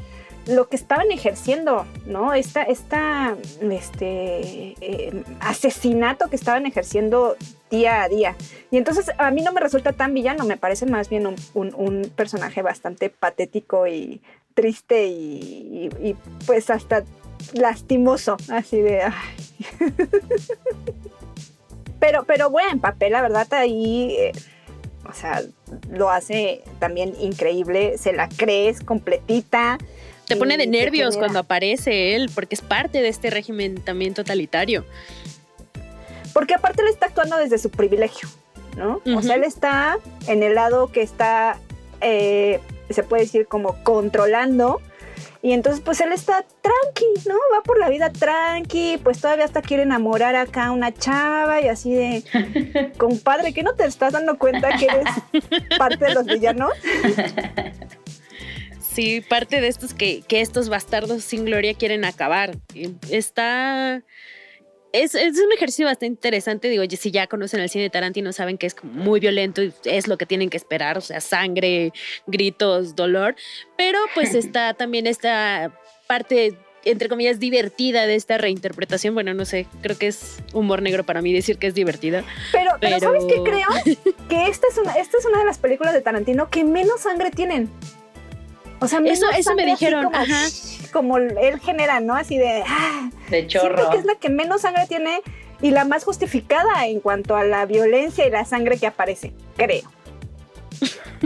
lo 0.46 0.68
que 0.68 0.76
estaban 0.76 1.10
ejerciendo, 1.10 1.86
¿no? 2.06 2.34
Esta, 2.34 2.62
esta 2.62 3.36
este, 3.60 4.74
eh, 4.80 5.24
asesinato 5.40 6.28
que 6.30 6.36
estaban 6.36 6.66
ejerciendo 6.66 7.36
día 7.70 8.02
a 8.02 8.08
día. 8.08 8.36
Y 8.70 8.78
entonces 8.78 9.10
a 9.18 9.30
mí 9.30 9.42
no 9.42 9.52
me 9.52 9.60
resulta 9.60 9.92
tan 9.92 10.14
villano, 10.14 10.44
me 10.44 10.56
parece 10.56 10.86
más 10.86 11.08
bien 11.08 11.26
un, 11.54 12.12
personaje 12.14 12.62
bastante 12.62 13.10
patético 13.10 13.86
y 13.86 14.20
triste 14.54 15.06
y, 15.06 15.88
y 16.02 16.16
pues 16.46 16.70
hasta 16.70 17.04
lastimoso, 17.52 18.36
así 18.48 18.80
de... 18.80 19.02
pero, 22.00 22.24
pero 22.24 22.50
buen 22.50 22.80
papel, 22.80 23.12
la 23.12 23.22
verdad, 23.22 23.52
ahí, 23.54 24.16
eh, 24.18 24.32
o 25.08 25.12
sea, 25.12 25.42
lo 25.90 26.10
hace 26.10 26.62
también 26.78 27.14
increíble, 27.20 27.98
se 27.98 28.12
la 28.12 28.28
crees 28.28 28.82
completita. 28.82 29.78
Te 30.26 30.36
pone 30.36 30.58
de 30.58 30.66
nervios 30.66 31.16
cuando 31.16 31.38
aparece 31.38 32.14
él, 32.14 32.30
porque 32.34 32.54
es 32.54 32.60
parte 32.60 33.00
de 33.00 33.08
este 33.08 33.30
régimen 33.30 33.76
también 33.76 34.14
totalitario. 34.14 34.84
Porque 36.34 36.54
aparte 36.54 36.82
él 36.82 36.88
está 36.88 37.06
actuando 37.06 37.36
desde 37.38 37.58
su 37.58 37.70
privilegio, 37.70 38.28
¿no? 38.76 39.00
O 39.16 39.22
sea, 39.22 39.36
él 39.36 39.44
está 39.44 39.98
en 40.26 40.42
el 40.42 40.54
lado 40.54 40.92
que 40.92 41.00
está, 41.00 41.58
eh, 42.02 42.60
se 42.90 43.02
puede 43.02 43.22
decir 43.22 43.46
como 43.46 43.82
controlando 43.82 44.82
y 45.40 45.52
entonces 45.52 45.80
pues 45.84 46.00
él 46.00 46.12
está 46.12 46.44
tranqui, 46.62 47.28
¿no? 47.28 47.34
Va 47.54 47.62
por 47.62 47.78
la 47.78 47.88
vida 47.88 48.10
tranqui, 48.10 48.98
pues 49.02 49.20
todavía 49.20 49.44
hasta 49.44 49.62
quiere 49.62 49.84
enamorar 49.84 50.34
acá 50.34 50.66
a 50.66 50.70
una 50.72 50.92
chava 50.92 51.60
y 51.60 51.68
así 51.68 51.92
de, 51.92 52.92
compadre, 52.98 53.52
¿qué 53.52 53.62
no 53.62 53.74
te 53.74 53.84
estás 53.84 54.12
dando 54.12 54.36
cuenta 54.38 54.76
que 54.76 54.86
eres 54.86 55.08
parte 55.78 56.06
de 56.06 56.14
los 56.14 56.26
villanos? 56.26 56.72
sí, 58.80 59.20
parte 59.20 59.60
de 59.60 59.68
estos 59.68 59.94
que, 59.94 60.22
que 60.26 60.40
estos 60.40 60.68
bastardos 60.68 61.22
sin 61.22 61.44
gloria 61.44 61.74
quieren 61.74 62.04
acabar. 62.04 62.56
Está 63.08 64.02
es, 64.92 65.14
un 65.14 65.52
ejercicio 65.52 65.86
bastante 65.86 66.06
interesante. 66.06 66.68
Digo, 66.68 66.84
si 66.88 67.10
ya 67.10 67.26
conocen 67.26 67.60
el 67.60 67.68
cine 67.68 67.84
de 67.84 67.90
Tarantino, 67.90 68.32
saben 68.32 68.58
que 68.58 68.66
es 68.66 68.76
muy 68.82 69.20
violento 69.20 69.62
y 69.62 69.72
es 69.84 70.08
lo 70.08 70.16
que 70.18 70.26
tienen 70.26 70.50
que 70.50 70.56
esperar, 70.56 70.98
o 70.98 71.00
sea, 71.00 71.20
sangre, 71.20 71.92
gritos, 72.26 72.96
dolor. 72.96 73.36
Pero 73.76 73.98
pues 74.14 74.34
está 74.34 74.74
también 74.74 75.06
esta 75.06 75.72
parte 76.06 76.56
entre 76.84 77.08
comillas, 77.08 77.38
divertida 77.38 78.06
de 78.06 78.14
esta 78.14 78.38
reinterpretación. 78.38 79.12
Bueno, 79.12 79.34
no 79.34 79.44
sé, 79.44 79.66
creo 79.82 79.98
que 79.98 80.06
es 80.06 80.38
humor 80.54 80.80
negro 80.80 81.04
para 81.04 81.20
mí 81.20 81.32
decir 81.32 81.58
que 81.58 81.66
es 81.66 81.74
divertida. 81.74 82.24
Pero, 82.52 82.72
pero... 82.80 82.98
¿sabes 82.98 83.24
qué 83.26 83.42
creo? 83.42 83.68
que 84.28 84.48
esta 84.48 84.66
es, 84.70 84.78
una, 84.78 84.92
esta 84.94 85.18
es 85.18 85.26
una 85.26 85.38
de 85.40 85.44
las 85.44 85.58
películas 85.58 85.92
de 85.92 86.00
Tarantino 86.00 86.48
que 86.48 86.64
menos 86.64 87.00
sangre 87.00 87.30
tienen. 87.30 87.68
O 88.80 88.88
sea, 88.88 89.00
eso, 89.04 89.26
eso 89.36 89.54
me 89.54 89.66
dijeron, 89.66 90.04
como, 90.04 90.16
ajá. 90.16 90.46
Como 90.92 91.16
él 91.18 91.60
genera, 91.60 92.00
¿no? 92.00 92.14
Así 92.14 92.38
de. 92.38 92.62
Ah, 92.66 93.10
de 93.30 93.46
chorro. 93.46 93.90
que 93.90 93.98
es 93.98 94.04
la 94.04 94.14
que 94.14 94.28
menos 94.28 94.62
sangre 94.62 94.86
tiene 94.86 95.20
y 95.60 95.70
la 95.70 95.84
más 95.84 96.04
justificada 96.04 96.86
en 96.86 97.00
cuanto 97.00 97.36
a 97.36 97.44
la 97.44 97.66
violencia 97.66 98.26
y 98.26 98.30
la 98.30 98.44
sangre 98.44 98.78
que 98.78 98.86
aparece, 98.86 99.32
creo. 99.56 99.90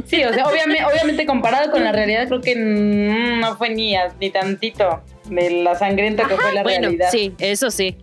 Sí, 0.06 0.24
o 0.24 0.32
sea, 0.32 0.46
obviamente, 0.46 0.84
obviamente 0.86 1.26
comparado 1.26 1.70
con 1.70 1.84
la 1.84 1.92
realidad, 1.92 2.26
creo 2.26 2.40
que 2.40 2.54
no 2.56 3.56
fue 3.56 3.68
ni, 3.68 3.94
ni 4.18 4.30
tantito 4.30 5.02
de 5.28 5.50
la 5.62 5.74
sangrienta 5.74 6.26
que 6.26 6.36
fue 6.36 6.54
la 6.54 6.62
bueno, 6.62 6.88
realidad. 6.88 7.10
Sí, 7.10 7.34
eso 7.38 7.70
sí. 7.70 7.96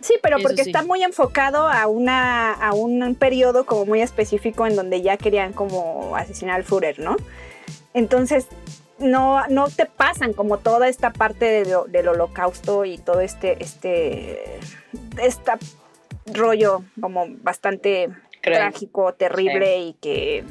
Sí, 0.00 0.14
pero 0.22 0.38
porque 0.40 0.62
está 0.62 0.82
muy 0.82 1.02
enfocado 1.02 1.68
a 1.68 1.86
una 1.86 2.52
a 2.52 2.72
un 2.72 3.14
periodo 3.16 3.66
como 3.66 3.84
muy 3.84 4.00
específico 4.00 4.66
en 4.66 4.76
donde 4.76 5.02
ya 5.02 5.16
querían 5.16 5.52
como 5.52 6.16
asesinar 6.16 6.56
al 6.56 6.64
Führer, 6.64 6.98
¿no? 6.98 7.16
Entonces, 7.98 8.46
no, 9.00 9.44
no 9.48 9.68
te 9.68 9.86
pasan 9.86 10.32
como 10.32 10.58
toda 10.58 10.86
esta 10.88 11.10
parte 11.10 11.64
del 11.88 12.08
holocausto 12.08 12.84
y 12.84 12.96
todo 12.96 13.20
este, 13.20 13.60
este, 13.60 14.60
esta 15.20 15.58
rollo 16.26 16.84
como 17.00 17.26
bastante 17.42 18.08
trágico, 18.40 19.14
terrible 19.14 19.80
y 19.80 19.92
que 19.94 20.44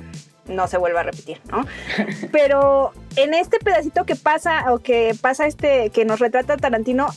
no 0.48 0.68
se 0.68 0.78
vuelva 0.78 1.00
a 1.00 1.04
repetir, 1.04 1.40
¿no? 1.50 1.66
Pero 2.34 2.92
en 3.16 3.34
este 3.34 3.60
pedacito 3.60 4.06
que 4.06 4.18
pasa, 4.18 4.74
o 4.74 4.80
que 4.80 5.16
pasa 5.22 5.48
este, 5.48 5.90
que 5.92 6.04
nos 6.04 6.20
retrata 6.20 6.58
Tarantino, 6.58 7.08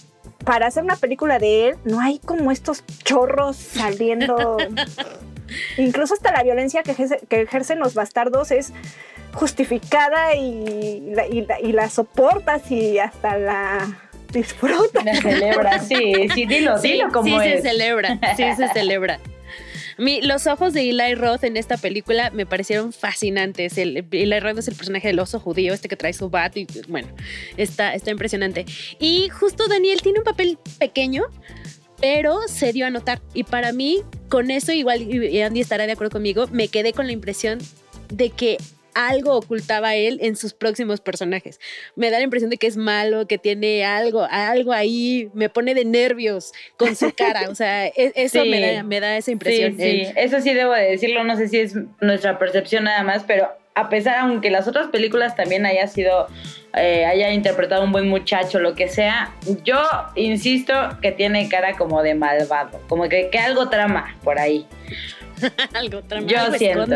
para 0.44 0.68
hacer 0.68 0.84
una 0.84 0.94
película 0.94 1.40
de 1.40 1.70
él, 1.70 1.76
no 1.84 2.00
hay 2.00 2.20
como 2.20 2.52
estos 2.52 2.84
chorros 3.02 3.56
saliendo. 3.56 4.58
Incluso 5.76 6.14
hasta 6.14 6.30
la 6.30 6.44
violencia 6.44 6.84
que, 6.84 6.94
que 6.94 7.40
ejercen 7.40 7.80
los 7.80 7.94
bastardos 7.94 8.52
es 8.52 8.72
justificada 9.34 10.34
y 10.34 11.00
la, 11.14 11.28
y 11.60 11.72
la, 11.72 11.90
soportas 11.90 12.70
y 12.70 12.98
hasta 12.98 13.38
la 13.38 14.10
disfrutas. 14.32 15.04
La 15.04 15.14
celebra, 15.16 15.80
sí, 15.80 16.28
sí, 16.34 16.46
dilo, 16.46 16.78
dilo 16.80 17.08
como 17.12 17.40
sí 17.40 17.48
se 17.48 17.62
celebra, 17.62 18.18
sí 18.36 18.44
se 18.56 18.68
celebra. 18.72 19.20
Mi, 19.98 20.22
los 20.22 20.46
ojos 20.46 20.72
de 20.72 20.88
Eli 20.88 21.14
Roth 21.14 21.44
en 21.44 21.58
esta 21.58 21.76
película 21.76 22.30
me 22.30 22.46
parecieron 22.46 22.92
fascinantes. 22.92 23.76
El, 23.76 24.06
Eli 24.10 24.40
Roth 24.40 24.58
es 24.58 24.68
el 24.68 24.74
personaje 24.74 25.08
del 25.08 25.18
oso 25.18 25.38
judío, 25.38 25.74
este 25.74 25.88
que 25.88 25.96
trae 25.96 26.14
su 26.14 26.30
bat 26.30 26.56
y 26.56 26.66
bueno, 26.88 27.08
está, 27.58 27.94
está 27.94 28.10
impresionante. 28.10 28.64
Y 28.98 29.28
justo 29.28 29.68
Daniel 29.68 30.00
tiene 30.00 30.20
un 30.20 30.24
papel 30.24 30.58
pequeño, 30.78 31.24
pero 32.00 32.40
se 32.48 32.72
dio 32.72 32.86
a 32.86 32.90
notar. 32.90 33.20
Y 33.34 33.44
para 33.44 33.72
mí, 33.72 34.02
con 34.30 34.50
eso, 34.50 34.72
igual 34.72 35.02
y 35.02 35.42
Andy 35.42 35.60
estará 35.60 35.86
de 35.86 35.92
acuerdo 35.92 36.12
conmigo, 36.12 36.46
me 36.50 36.68
quedé 36.68 36.94
con 36.94 37.06
la 37.06 37.12
impresión 37.12 37.58
de 38.08 38.30
que 38.30 38.56
algo 38.94 39.36
ocultaba 39.36 39.94
él 39.94 40.18
en 40.22 40.36
sus 40.36 40.54
próximos 40.54 41.00
personajes. 41.00 41.60
Me 41.96 42.10
da 42.10 42.18
la 42.18 42.24
impresión 42.24 42.50
de 42.50 42.56
que 42.56 42.66
es 42.66 42.76
malo, 42.76 43.26
que 43.26 43.38
tiene 43.38 43.84
algo, 43.84 44.26
algo 44.30 44.72
ahí, 44.72 45.30
me 45.34 45.48
pone 45.48 45.74
de 45.74 45.84
nervios 45.84 46.52
con 46.76 46.96
su 46.96 47.12
cara. 47.14 47.48
O 47.50 47.54
sea, 47.54 47.86
e, 47.86 48.12
eso 48.14 48.44
me, 48.44 49.00
da, 49.00 49.16
esa 49.16 49.30
impresión. 49.30 49.76
Sí, 49.78 50.06
eso 50.16 50.40
sí 50.40 50.54
debo 50.54 50.72
de 50.72 50.90
decirlo, 50.90 51.24
no 51.24 51.36
sé 51.36 51.48
si 51.48 51.58
es 51.58 51.76
nuestra 52.00 52.38
percepción 52.38 52.84
nada 52.84 53.02
más, 53.02 53.24
pero 53.24 53.48
a 53.74 53.88
pesar, 53.88 54.18
aunque 54.18 54.50
las 54.50 54.66
otras 54.68 54.88
películas 54.88 55.36
también 55.36 55.64
haya 55.64 55.86
sido, 55.86 56.26
eh, 56.74 57.04
haya 57.06 57.32
interpretado 57.32 57.84
un 57.84 57.92
buen 57.92 58.08
muchacho, 58.08 58.58
lo 58.58 58.74
que 58.74 58.88
sea, 58.88 59.34
yo 59.64 59.80
insisto 60.16 60.74
que 61.00 61.12
tiene 61.12 61.48
cara 61.48 61.76
como 61.76 62.02
de 62.02 62.14
malvado, 62.14 62.80
como 62.88 63.08
que, 63.08 63.30
que 63.30 63.38
algo 63.38 63.68
trama 63.68 64.16
por 64.22 64.38
ahí. 64.38 64.66
algo 65.74 66.02
trama. 66.02 66.26
Yo 66.26 66.52
siento 66.52 66.86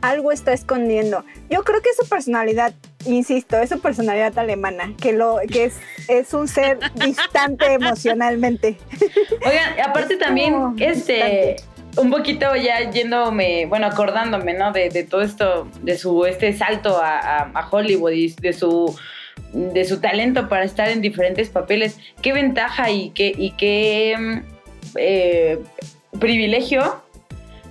algo 0.00 0.32
está 0.32 0.52
escondiendo. 0.52 1.24
Yo 1.50 1.62
creo 1.64 1.80
que 1.82 1.90
es 1.90 1.96
su 1.96 2.08
personalidad, 2.08 2.72
insisto, 3.06 3.58
es 3.58 3.70
su 3.70 3.80
personalidad 3.80 4.38
alemana, 4.38 4.94
que 5.00 5.12
lo 5.12 5.38
que 5.50 5.64
es, 5.64 5.76
es 6.08 6.32
un 6.34 6.48
ser 6.48 6.78
distante 6.94 7.72
emocionalmente. 7.72 8.76
Oigan, 9.44 9.80
aparte 9.84 10.16
también, 10.16 10.74
este, 10.78 11.56
un 11.96 12.10
poquito 12.10 12.54
ya 12.56 12.90
yéndome, 12.90 13.66
bueno, 13.66 13.86
acordándome, 13.86 14.54
¿no? 14.54 14.72
De, 14.72 15.06
todo 15.08 15.22
esto, 15.22 15.68
de 15.82 15.98
su 15.98 16.24
este 16.26 16.52
salto 16.52 16.98
a, 17.02 17.68
Hollywood 17.70 18.12
y 18.12 18.28
de 18.40 18.52
su 18.52 18.96
de 19.52 19.84
su 19.86 19.98
talento 20.00 20.48
para 20.48 20.64
estar 20.64 20.88
en 20.90 21.00
diferentes 21.00 21.48
papeles. 21.48 21.98
Qué 22.20 22.34
ventaja 22.34 22.90
y 22.90 23.10
qué, 23.10 23.32
y 23.34 23.52
qué 23.52 24.14
mm, 24.18 24.38
eh, 24.96 25.58
privilegio 26.18 27.02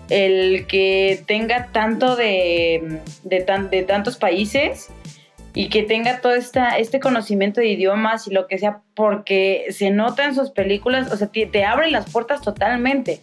el 0.09 0.67
que 0.67 1.23
tenga 1.25 1.67
tanto 1.71 2.15
de, 2.15 3.01
de, 3.23 3.83
tantos 3.83 4.17
países 4.17 4.89
y 5.53 5.69
que 5.69 5.83
tenga 5.83 6.21
todo 6.21 6.35
esta, 6.35 6.77
este 6.77 6.99
conocimiento 6.99 7.61
de 7.61 7.67
idiomas 7.67 8.27
y 8.27 8.31
lo 8.31 8.47
que 8.47 8.57
sea, 8.57 8.81
porque 8.95 9.65
se 9.71 9.91
nota 9.91 10.25
en 10.25 10.35
sus 10.35 10.51
películas, 10.51 11.11
o 11.11 11.17
sea, 11.17 11.27
te, 11.27 11.45
te 11.45 11.65
abre 11.65 11.89
las 11.91 12.09
puertas 12.11 12.41
totalmente. 12.41 13.21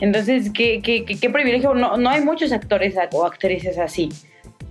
Entonces, 0.00 0.50
qué, 0.52 0.80
qué, 0.82 1.04
qué, 1.04 1.30
privilegio. 1.30 1.74
No, 1.74 1.96
no 1.96 2.10
hay 2.10 2.22
muchos 2.22 2.52
actores 2.52 2.94
o 3.12 3.24
actrices 3.24 3.78
así, 3.78 4.10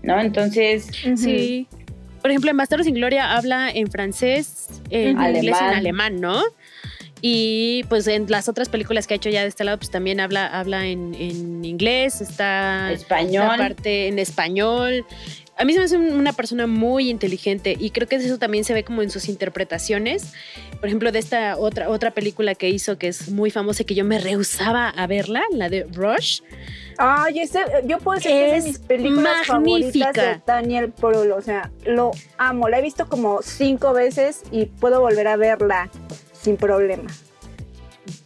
¿no? 0.03 0.19
Entonces. 0.19 0.87
Sí. 1.15 1.67
Por 2.21 2.31
ejemplo, 2.31 2.51
en 2.51 2.57
Bastardos 2.57 2.85
sin 2.85 2.95
Gloria 2.95 3.35
habla 3.35 3.69
en 3.69 3.87
francés, 3.87 4.81
en 4.89 5.21
inglés 5.21 5.43
y 5.43 5.63
en 5.63 5.73
alemán, 5.73 6.19
¿no? 6.19 6.41
Y 7.27 7.83
pues 7.85 8.05
en 8.05 8.29
las 8.29 8.47
otras 8.49 8.69
películas 8.69 9.07
que 9.07 9.15
ha 9.15 9.17
hecho 9.17 9.31
ya 9.31 9.41
de 9.41 9.47
este 9.47 9.63
lado, 9.63 9.79
pues 9.79 9.89
también 9.89 10.19
habla, 10.19 10.45
habla 10.45 10.85
en, 10.85 11.65
inglés, 11.65 12.21
está 12.21 12.91
español. 12.91 13.47
parte 13.57 14.09
en 14.09 14.19
español. 14.19 15.03
A 15.57 15.65
mí 15.65 15.73
se 15.73 15.79
me 15.79 15.85
hace 15.85 15.97
una 15.97 16.33
persona 16.33 16.67
muy 16.67 17.09
inteligente 17.09 17.75
y 17.79 17.89
creo 17.89 18.07
que 18.07 18.17
eso 18.17 18.37
también 18.37 18.63
se 18.63 18.75
ve 18.75 18.83
como 18.83 19.01
en 19.01 19.09
sus 19.09 19.27
interpretaciones. 19.27 20.33
Por 20.79 20.85
ejemplo, 20.85 21.11
de 21.11 21.17
esta 21.17 21.57
otra, 21.57 21.89
otra 21.89 22.11
película 22.11 22.53
que 22.53 22.69
hizo 22.69 22.99
que 22.99 23.07
es 23.07 23.31
muy 23.31 23.49
famosa 23.49 23.81
y 23.81 23.85
que 23.85 23.95
yo 23.95 24.05
me 24.05 24.19
rehusaba 24.19 24.89
a 24.89 25.07
verla, 25.07 25.41
la 25.49 25.67
de 25.67 25.87
Rush. 25.93 26.41
Ay, 26.99 27.39
ese, 27.39 27.61
yo 27.85 27.97
puedo 27.97 28.17
decir 28.17 28.33
que 28.33 28.55
es 28.55 28.63
de 28.65 28.69
mis 28.69 28.77
películas 28.77 29.47
magnífica. 29.47 30.13
favoritas 30.13 30.13
de 30.13 30.41
Daniel 30.45 30.91
Pearl. 30.91 31.31
O 31.31 31.41
sea, 31.41 31.71
lo 31.85 32.11
amo. 32.37 32.69
La 32.69 32.77
he 32.77 32.83
visto 32.83 33.09
como 33.09 33.41
cinco 33.41 33.93
veces 33.93 34.43
y 34.51 34.67
puedo 34.67 35.01
volver 35.01 35.27
a 35.27 35.37
verla 35.37 35.89
sin 36.45 36.57
problema. 36.57 37.09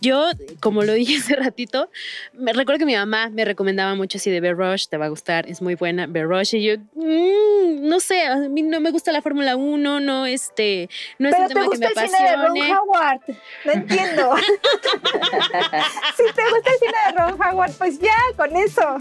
Yo, 0.01 0.29
como 0.59 0.83
lo 0.83 0.93
dije 0.93 1.17
hace 1.19 1.35
ratito, 1.35 1.89
me 2.33 2.53
recuerdo 2.53 2.79
que 2.79 2.85
mi 2.85 2.95
mamá 2.95 3.29
me 3.29 3.45
recomendaba 3.45 3.95
mucho 3.95 4.17
así 4.17 4.29
de 4.29 4.39
Bear 4.39 4.55
Rush, 4.55 4.87
te 4.87 4.97
va 4.97 5.05
a 5.05 5.09
gustar, 5.09 5.49
es 5.49 5.61
muy 5.61 5.75
buena, 5.75 6.07
Bear 6.07 6.27
Rush, 6.27 6.55
y 6.55 6.63
yo, 6.63 6.77
mm, 6.95 7.87
no 7.87 7.99
sé, 7.99 8.25
a 8.25 8.35
mí 8.37 8.61
no 8.61 8.79
me 8.79 8.91
gusta 8.91 9.11
la 9.11 9.21
Fórmula 9.21 9.55
1, 9.55 9.99
no, 9.99 10.25
este, 10.25 10.89
no 11.17 11.29
es 11.29 11.35
un 11.37 11.47
tema 11.47 11.61
te 11.61 11.67
gusta 11.67 11.89
que 11.89 11.95
me 11.95 12.01
el 12.01 12.09
Cine 12.09 12.29
de 12.29 12.35
Ron 12.37 12.57
Howard, 12.57 13.21
no 13.65 13.71
entiendo. 13.71 14.35
si 16.17 16.23
te 16.33 16.43
gusta 16.49 16.71
el 16.71 16.79
cine 16.79 16.93
de 17.07 17.17
Ron 17.17 17.41
Howard, 17.41 17.73
pues 17.73 17.99
ya, 17.99 18.17
con 18.35 18.55
eso. 18.55 18.97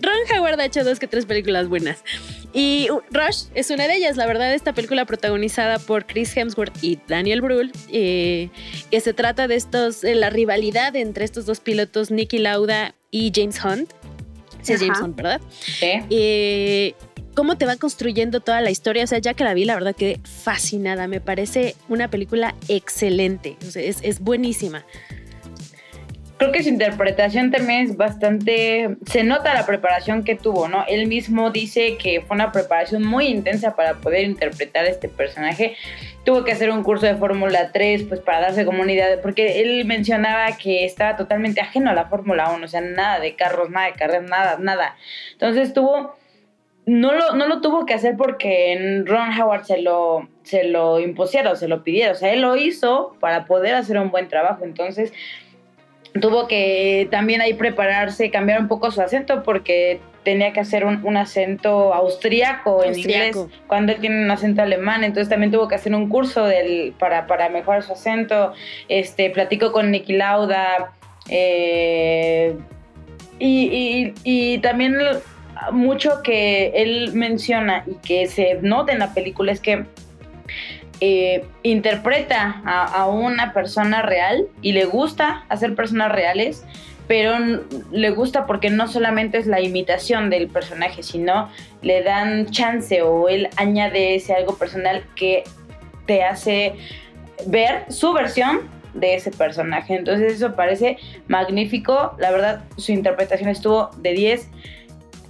Ron 0.00 0.38
Howard 0.38 0.60
ha 0.60 0.64
hecho 0.64 0.84
dos 0.84 0.98
que 0.98 1.06
tres 1.06 1.26
películas 1.26 1.68
buenas. 1.68 2.04
Y 2.52 2.86
Rush 3.10 3.46
es 3.54 3.70
una 3.70 3.88
de 3.88 3.96
ellas, 3.96 4.16
la 4.16 4.26
verdad, 4.26 4.54
esta 4.54 4.72
película 4.72 5.04
protagonizada 5.06 5.80
por 5.80 6.06
Chris 6.06 6.36
Hemsworth 6.36 6.72
y 6.82 7.00
Daniel 7.08 7.40
Brühl, 7.40 7.72
eh, 7.90 8.48
que 8.92 9.00
se 9.00 9.12
trata 9.12 9.48
de 9.48 9.56
estos, 9.56 10.03
la 10.14 10.30
rivalidad 10.30 10.94
entre 10.96 11.24
estos 11.24 11.46
dos 11.46 11.60
pilotos, 11.60 12.10
Nicky 12.10 12.38
Lauda 12.38 12.94
y 13.10 13.32
James 13.34 13.58
Hunt. 13.64 13.90
Sí, 14.62 14.74
James 14.78 14.98
Hunt, 15.00 15.16
¿verdad? 15.16 15.40
Sí. 15.50 15.90
Eh, 16.10 16.94
cómo 17.34 17.58
te 17.58 17.66
va 17.66 17.76
construyendo 17.76 18.40
toda 18.40 18.60
la 18.60 18.70
historia. 18.70 19.04
O 19.04 19.06
sea, 19.06 19.18
ya 19.18 19.34
que 19.34 19.44
la 19.44 19.54
vi, 19.54 19.64
la 19.64 19.74
verdad 19.74 19.94
quedé 19.94 20.20
fascinada. 20.24 21.06
Me 21.06 21.20
parece 21.20 21.76
una 21.88 22.08
película 22.08 22.54
excelente. 22.68 23.56
O 23.66 23.70
sea, 23.70 23.82
es, 23.82 23.98
es 24.02 24.20
buenísima 24.20 24.84
creo 26.36 26.52
que 26.52 26.62
su 26.62 26.68
interpretación 26.68 27.50
también 27.50 27.82
es 27.82 27.96
bastante, 27.96 28.96
se 29.06 29.24
nota 29.24 29.54
la 29.54 29.66
preparación 29.66 30.24
que 30.24 30.34
tuvo, 30.34 30.68
¿no? 30.68 30.84
Él 30.88 31.06
mismo 31.06 31.50
dice 31.50 31.96
que 31.96 32.20
fue 32.20 32.34
una 32.34 32.52
preparación 32.52 33.04
muy 33.04 33.26
intensa 33.26 33.76
para 33.76 33.94
poder 33.94 34.24
interpretar 34.24 34.86
este 34.86 35.08
personaje. 35.08 35.76
Tuvo 36.24 36.44
que 36.44 36.52
hacer 36.52 36.70
un 36.70 36.82
curso 36.82 37.06
de 37.06 37.14
Fórmula 37.16 37.70
3, 37.72 38.04
pues 38.04 38.20
para 38.20 38.40
darse 38.40 38.64
comunidad, 38.64 39.20
porque 39.20 39.60
él 39.60 39.84
mencionaba 39.84 40.56
que 40.56 40.84
estaba 40.84 41.16
totalmente 41.16 41.60
ajeno 41.60 41.90
a 41.90 41.94
la 41.94 42.06
Fórmula 42.06 42.50
1, 42.50 42.64
o 42.64 42.68
sea, 42.68 42.80
nada 42.80 43.20
de 43.20 43.36
carros, 43.36 43.70
nada 43.70 43.86
de 43.86 43.92
carreras, 43.92 44.28
nada, 44.28 44.56
nada. 44.58 44.96
Entonces 45.32 45.72
tuvo 45.72 46.16
no 46.86 47.14
lo, 47.14 47.34
no 47.34 47.46
lo 47.46 47.60
tuvo 47.60 47.86
que 47.86 47.94
hacer 47.94 48.16
porque 48.16 49.02
Ron 49.06 49.30
Howard 49.40 49.64
se 49.64 49.80
lo, 49.80 50.28
se 50.42 50.64
lo 50.64 51.00
impusiera 51.00 51.52
o 51.52 51.56
se 51.56 51.68
lo 51.68 51.82
pidiera. 51.82 52.12
O 52.12 52.14
sea, 52.14 52.32
él 52.32 52.42
lo 52.42 52.56
hizo 52.56 53.16
para 53.20 53.46
poder 53.46 53.74
hacer 53.74 53.98
un 53.98 54.10
buen 54.10 54.28
trabajo. 54.28 54.64
Entonces, 54.64 55.12
tuvo 56.20 56.46
que 56.46 57.08
también 57.10 57.40
ahí 57.40 57.54
prepararse, 57.54 58.30
cambiar 58.30 58.60
un 58.60 58.68
poco 58.68 58.90
su 58.90 59.00
acento 59.00 59.42
porque 59.42 60.00
tenía 60.22 60.52
que 60.52 60.60
hacer 60.60 60.84
un, 60.84 61.16
acento 61.16 61.92
austríaco 61.92 62.82
en 62.82 62.98
inglés 62.98 63.36
cuando 63.66 63.92
él 63.92 64.00
tiene 64.00 64.24
un 64.24 64.30
acento 64.30 64.62
alemán, 64.62 65.04
entonces 65.04 65.28
también 65.28 65.52
tuvo 65.52 65.68
que 65.68 65.74
hacer 65.74 65.94
un 65.94 66.08
curso 66.08 66.46
del, 66.46 66.94
para, 66.98 67.26
para 67.26 67.48
mejorar 67.50 67.82
su 67.82 67.92
acento, 67.92 68.52
este, 68.88 69.28
platico 69.30 69.70
con 69.70 69.90
Nicky 69.90 70.14
Lauda, 70.14 70.92
eh, 71.28 72.56
y, 73.38 74.14
y, 74.22 74.58
también 74.58 74.96
mucho 75.72 76.22
que 76.22 76.68
él 76.74 77.10
menciona 77.12 77.84
y 77.86 77.94
que 77.96 78.26
se 78.26 78.58
nota 78.62 78.92
en 78.92 79.00
la 79.00 79.12
película 79.12 79.52
es 79.52 79.60
que 79.60 79.84
eh, 81.06 81.44
interpreta 81.62 82.62
a, 82.64 83.06
una 83.08 83.52
persona 83.52 84.00
real 84.00 84.46
y 84.62 84.72
le 84.72 84.86
gusta 84.86 85.44
hacer 85.50 85.74
personas 85.74 86.10
reales, 86.10 86.64
pero 87.06 87.36
le 87.92 88.08
gusta 88.08 88.46
porque 88.46 88.70
no 88.70 88.88
solamente 88.88 89.36
es 89.36 89.46
la 89.46 89.60
imitación 89.60 90.30
del 90.30 90.48
personaje, 90.48 91.02
sino 91.02 91.50
le 91.82 92.02
dan 92.02 92.46
chance 92.46 93.02
o 93.02 93.28
él 93.28 93.50
añade 93.56 94.14
ese 94.14 94.32
algo 94.32 94.56
personal 94.56 95.04
que 95.14 95.44
te 96.06 96.24
hace 96.24 96.74
ver 97.48 97.84
su 97.90 98.14
versión 98.14 98.62
de 98.94 99.16
ese 99.16 99.30
personaje. 99.30 99.96
Entonces 99.96 100.32
eso 100.32 100.54
parece 100.54 100.96
magnífico. 101.28 102.14
La 102.18 102.30
verdad, 102.30 102.64
su 102.78 102.92
interpretación 102.92 103.50
estuvo 103.50 103.90
de 103.98 104.14
10. 104.14 104.48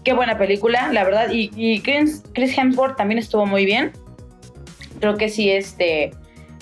Qué 0.04 0.12
buena 0.12 0.38
película, 0.38 0.92
la 0.92 1.02
verdad. 1.02 1.30
Y, 1.32 1.80
Chris, 1.80 2.22
Hemsworth 2.56 2.96
también 2.96 3.18
estuvo 3.18 3.44
muy 3.44 3.64
bien. 3.64 3.90
Creo 5.00 5.16
que 5.16 5.28
sí, 5.28 5.50
este... 5.50 6.12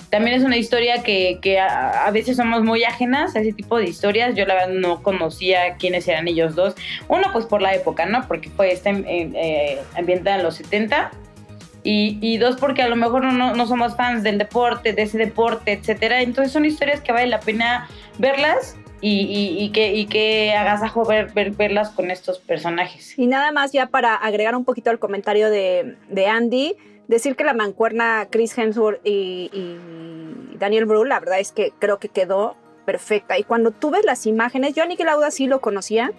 También 0.09 0.37
es 0.37 0.43
una 0.43 0.57
historia 0.57 1.01
que, 1.01 1.59
a, 1.59 2.11
veces 2.11 2.37
somos 2.37 2.61
muy 2.61 2.83
ajenas 2.83 3.35
a 3.35 3.39
ese 3.39 3.51
tipo 3.51 3.79
de 3.79 3.85
historias. 3.85 4.35
Yo 4.35 4.45
la 4.45 4.53
verdad 4.53 4.73
no 4.75 5.01
conocía 5.01 5.73
quiénes 5.77 6.07
eran 6.07 6.27
ellos 6.27 6.53
dos. 6.53 6.75
Uno 7.07 7.23
pues 7.33 7.47
por 7.47 7.63
la 7.63 7.73
época, 7.73 8.05
¿no? 8.05 8.27
Porque 8.27 8.51
fue 8.51 8.71
está 8.71 8.91
eh, 8.91 9.79
ambientada 9.95 10.37
en 10.37 10.43
los 10.43 10.53
70 10.53 11.09
y, 11.83 12.37
dos, 12.37 12.55
porque 12.57 12.81
a 12.81 12.87
lo 12.87 12.95
mejor 12.95 13.25
no, 13.25 13.55
no, 13.55 13.67
somos 13.67 13.95
fans 13.95 14.23
del 14.23 14.37
deporte, 14.37 14.93
de 14.93 15.01
ese 15.01 15.17
deporte, 15.17 15.73
etcétera. 15.73 16.21
Entonces 16.21 16.53
son 16.53 16.65
historias 16.65 17.01
que 17.01 17.11
vale 17.11 17.27
la 17.27 17.39
pena 17.39 17.89
verlas 18.17 18.77
y, 19.01 19.57
y, 19.59 19.69
que, 19.71 19.93
y 19.93 20.05
que 20.05 20.53
agasajo 20.53 21.05
ver, 21.05 21.33
ver, 21.33 21.51
verlas 21.51 21.89
con 21.89 22.09
estos 22.09 22.39
personajes. 22.39 23.17
Y 23.19 23.27
nada 23.27 23.51
más 23.51 23.73
ya 23.73 23.87
para 23.87 24.15
agregar 24.15 24.55
un 24.55 24.63
poquito 24.63 24.89
al 24.89 24.99
comentario 24.99 25.49
de, 25.49 25.97
de 26.07 26.27
Andy, 26.27 26.77
decir 27.07 27.35
que 27.35 27.43
la 27.43 27.53
mancuerna 27.53 28.27
Chris 28.29 28.57
Hemsworth 28.57 29.01
y, 29.03 29.49
Daniel 30.57 30.85
Brühl, 30.85 31.09
la 31.09 31.19
verdad 31.19 31.39
es 31.39 31.51
que 31.51 31.73
creo 31.77 31.99
que 31.99 32.09
quedó 32.09 32.55
perfecta. 32.85 33.37
Y 33.37 33.43
cuando 33.43 33.71
tú 33.71 33.91
ves 33.91 34.05
las 34.05 34.25
imágenes, 34.25 34.75
yo 34.75 34.83
a 34.83 34.85
Lauda 34.85 35.31
sí 35.31 35.47
lo 35.47 35.61
conocía, 35.61 36.11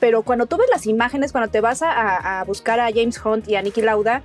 pero 0.00 0.22
cuando 0.22 0.46
tú 0.46 0.56
ves 0.56 0.68
las 0.70 0.86
imágenes, 0.86 1.32
cuando 1.32 1.50
te 1.50 1.60
vas 1.60 1.82
a, 1.82 2.40
a 2.40 2.44
buscar 2.44 2.80
a 2.80 2.90
James 2.92 3.20
Hunt 3.24 3.48
y 3.48 3.56
a 3.56 3.62
Nicky 3.62 3.82
Lauda, 3.82 4.22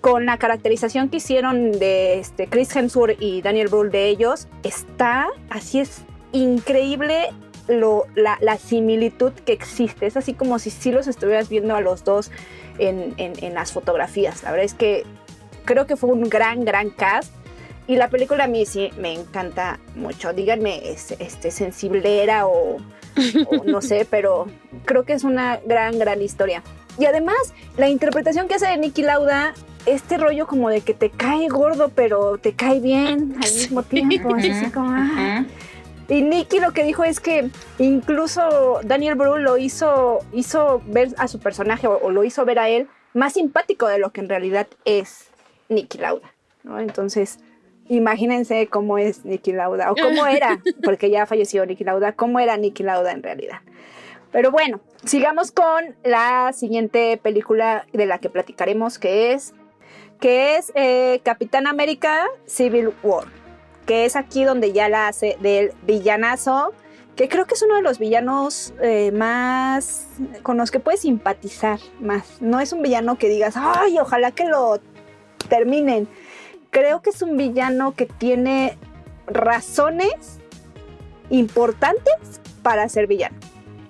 con 0.00 0.26
la 0.26 0.36
caracterización 0.36 1.08
que 1.08 1.18
hicieron 1.18 1.70
de 1.72 2.18
este, 2.18 2.48
Chris 2.48 2.74
Hemsworth 2.74 3.22
y 3.22 3.40
Daniel 3.40 3.68
Brühl 3.68 3.90
de 3.90 4.08
ellos, 4.08 4.48
está, 4.64 5.28
así 5.48 5.78
es, 5.78 6.02
increíble 6.32 7.28
lo, 7.68 8.06
la, 8.14 8.58
similitud 8.58 9.32
que 9.32 9.52
existe. 9.52 10.06
Es 10.06 10.16
así 10.16 10.34
como 10.34 10.58
si 10.58 10.70
sí 10.70 10.92
los 10.92 11.06
estuvieras 11.06 11.48
viendo 11.48 11.74
a 11.76 11.80
los 11.80 12.04
dos 12.04 12.30
en, 12.78 13.54
las 13.54 13.72
fotografías. 13.72 14.42
La 14.42 14.50
verdad 14.50 14.64
es 14.64 14.74
que 14.74 15.04
creo 15.64 15.86
que 15.86 15.96
fue 15.96 16.10
un 16.10 16.28
gran, 16.28 16.64
gran 16.64 16.90
cast. 16.90 17.32
Y 17.88 17.96
la 17.96 18.08
película 18.08 18.44
a 18.44 18.46
mí 18.46 18.64
sí 18.64 18.90
me 18.98 19.12
encanta 19.12 19.80
mucho. 19.96 20.32
Díganme, 20.32 20.90
¿es 20.90 21.12
este, 21.18 21.50
sensiblera 21.50 22.46
o, 22.46 22.76
o 22.76 23.64
no 23.64 23.82
sé, 23.82 24.06
pero 24.10 24.46
creo 24.84 25.04
que 25.04 25.14
es 25.14 25.24
una 25.24 25.58
gran, 25.66 25.98
gran 25.98 26.22
historia. 26.22 26.62
Y 26.98 27.06
además, 27.06 27.54
la 27.76 27.88
interpretación 27.88 28.48
que 28.48 28.54
hace 28.54 28.66
de 28.66 28.76
Nicky 28.76 29.02
Lauda 29.02 29.54
este 29.86 30.16
rollo 30.16 30.46
como 30.46 30.68
de 30.68 30.80
que 30.80 30.94
te 30.94 31.10
cae 31.10 31.48
gordo, 31.48 31.90
pero 31.94 32.38
te 32.38 32.52
cae 32.52 32.80
bien 32.80 33.34
al 33.42 33.52
mismo 33.52 33.82
tiempo. 33.82 34.34
Así 34.34 34.70
como, 34.72 34.90
ah. 34.90 35.44
Y 36.12 36.20
Nicky 36.20 36.60
lo 36.60 36.72
que 36.72 36.84
dijo 36.84 37.04
es 37.04 37.20
que 37.20 37.48
incluso 37.78 38.80
Daniel 38.84 39.14
Brühl 39.14 39.44
lo 39.44 39.56
hizo, 39.56 40.18
hizo 40.34 40.82
ver 40.84 41.08
a 41.16 41.26
su 41.26 41.38
personaje 41.38 41.86
o, 41.86 42.10
lo 42.10 42.22
hizo 42.22 42.44
ver 42.44 42.58
a 42.58 42.68
él 42.68 42.86
más 43.14 43.32
simpático 43.32 43.86
de 43.86 43.98
lo 43.98 44.12
que 44.12 44.20
en 44.20 44.28
realidad 44.28 44.66
es 44.84 45.30
Nicky 45.70 45.96
Lauda. 45.96 46.30
¿no? 46.64 46.78
Entonces, 46.80 47.38
imagínense 47.88 48.66
cómo 48.66 48.98
es 48.98 49.24
Nicky 49.24 49.52
Lauda 49.52 49.90
o 49.90 49.94
cómo 49.94 50.26
era, 50.26 50.60
porque 50.84 51.08
ya 51.08 51.24
falleció 51.24 51.64
Nicky 51.64 51.84
Lauda, 51.84 52.12
cómo 52.12 52.40
era 52.40 52.58
Nicky 52.58 52.82
Lauda 52.82 53.12
en 53.12 53.22
realidad. 53.22 53.60
Pero 54.32 54.50
bueno, 54.50 54.80
sigamos 55.06 55.50
con 55.50 55.96
la 56.04 56.52
siguiente 56.52 57.18
película 57.22 57.86
de 57.94 58.04
la 58.04 58.18
que 58.18 58.28
platicaremos, 58.28 58.98
que 58.98 59.32
es 59.32 59.54
que 60.20 60.56
es 60.56 60.72
eh, 60.74 61.22
Capitán 61.24 61.66
América 61.66 62.26
Civil 62.44 62.90
War, 63.02 63.24
que 63.86 64.04
es 64.04 64.16
aquí 64.16 64.44
donde 64.44 64.72
ya 64.72 64.88
la 64.88 65.08
hace 65.08 65.36
del 65.40 65.72
villanazo, 65.86 66.72
que 67.16 67.28
creo 67.28 67.46
que 67.46 67.54
es 67.54 67.62
uno 67.62 67.76
de 67.76 67.82
los 67.82 67.98
villanos 67.98 68.72
eh, 68.80 69.12
más 69.12 70.06
con 70.42 70.56
los 70.56 70.70
que 70.70 70.80
puedes 70.80 71.00
simpatizar 71.00 71.78
más. 72.00 72.40
No 72.40 72.60
es 72.60 72.72
un 72.72 72.82
villano 72.82 73.18
que 73.18 73.28
digas, 73.28 73.54
ay, 73.56 73.98
ojalá 73.98 74.30
que 74.30 74.44
lo 74.44 74.80
terminen. 75.48 76.08
Creo 76.70 77.02
que 77.02 77.10
es 77.10 77.20
un 77.20 77.36
villano 77.36 77.94
que 77.94 78.06
tiene 78.06 78.78
razones 79.26 80.40
importantes 81.28 82.14
para 82.62 82.88
ser 82.88 83.06
villano. 83.06 83.36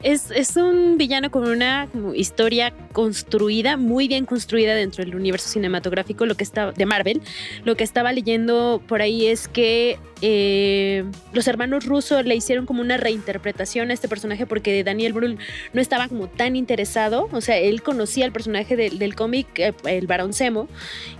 Es, 0.02 0.32
es, 0.32 0.56
un 0.56 0.98
villano 0.98 1.30
con 1.30 1.48
una 1.48 1.88
historia 2.14 2.72
construida, 2.92 3.76
muy 3.76 4.08
bien 4.08 4.26
construida 4.26 4.74
dentro 4.74 5.04
del 5.04 5.14
universo 5.14 5.48
cinematográfico 5.48 6.26
lo 6.26 6.36
que 6.36 6.44
está, 6.44 6.72
de 6.72 6.86
Marvel. 6.86 7.20
Lo 7.64 7.76
que 7.76 7.84
estaba 7.84 8.12
leyendo 8.12 8.82
por 8.86 9.02
ahí 9.02 9.26
es 9.26 9.48
que 9.48 9.98
eh, 10.24 11.04
los 11.32 11.48
hermanos 11.48 11.84
rusos 11.84 12.24
le 12.24 12.36
hicieron 12.36 12.64
como 12.64 12.80
una 12.80 12.96
reinterpretación 12.96 13.90
a 13.90 13.94
este 13.94 14.06
personaje 14.06 14.46
porque 14.46 14.84
Daniel 14.84 15.12
Brühl 15.12 15.36
no 15.72 15.80
estaba 15.80 16.06
como 16.06 16.28
tan 16.28 16.54
interesado, 16.54 17.28
o 17.32 17.40
sea, 17.40 17.58
él 17.58 17.82
conocía 17.82 18.24
el 18.24 18.30
personaje 18.30 18.76
del 18.76 19.14
cómic, 19.16 19.48
eh, 19.58 19.74
el 19.84 20.06
Barón 20.06 20.32
Zemo, 20.32 20.68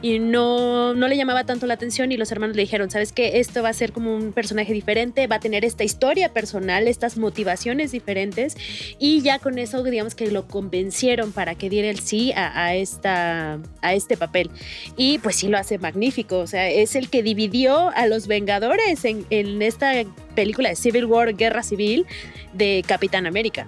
y 0.02 0.20
no, 0.20 0.94
no 0.94 1.08
le 1.08 1.16
llamaba 1.16 1.44
tanto 1.44 1.66
la 1.66 1.74
atención 1.74 2.12
y 2.12 2.16
los 2.16 2.30
hermanos 2.30 2.54
le 2.54 2.62
dijeron, 2.62 2.90
¿sabes 2.90 3.12
qué? 3.12 3.40
Esto 3.40 3.62
va 3.62 3.70
a 3.70 3.72
ser 3.72 3.92
como 3.92 4.14
un 4.14 4.32
personaje 4.32 4.72
diferente, 4.72 5.26
va 5.26 5.36
a 5.36 5.40
tener 5.40 5.64
esta 5.64 5.82
historia 5.82 6.32
personal, 6.32 6.86
estas 6.86 7.16
motivaciones 7.16 7.90
diferentes, 7.90 8.56
y 9.00 9.20
ya 9.22 9.40
con 9.40 9.58
eso, 9.58 9.82
digamos 9.82 10.14
que 10.14 10.30
lo 10.30 10.46
convencieron 10.46 11.32
para 11.32 11.56
que 11.56 11.61
diera 11.68 11.88
el 11.88 12.00
sí 12.00 12.32
a, 12.34 12.74
esta, 12.74 13.58
a 13.80 13.94
este 13.94 14.16
papel. 14.16 14.50
Y 14.96 15.18
pues 15.18 15.36
sí 15.36 15.48
lo 15.48 15.58
hace 15.58 15.78
magnífico, 15.78 16.38
o 16.38 16.46
sea, 16.46 16.68
es 16.68 16.94
el 16.96 17.08
que 17.10 17.22
dividió 17.22 17.90
a 17.94 18.06
los 18.06 18.26
Vengadores 18.26 19.04
en, 19.04 19.62
esta 19.62 19.92
película 20.34 20.70
de 20.70 20.76
Civil 20.76 21.06
War, 21.06 21.34
Guerra 21.34 21.62
Civil, 21.62 22.06
de 22.52 22.84
Capitán 22.86 23.26
América. 23.26 23.66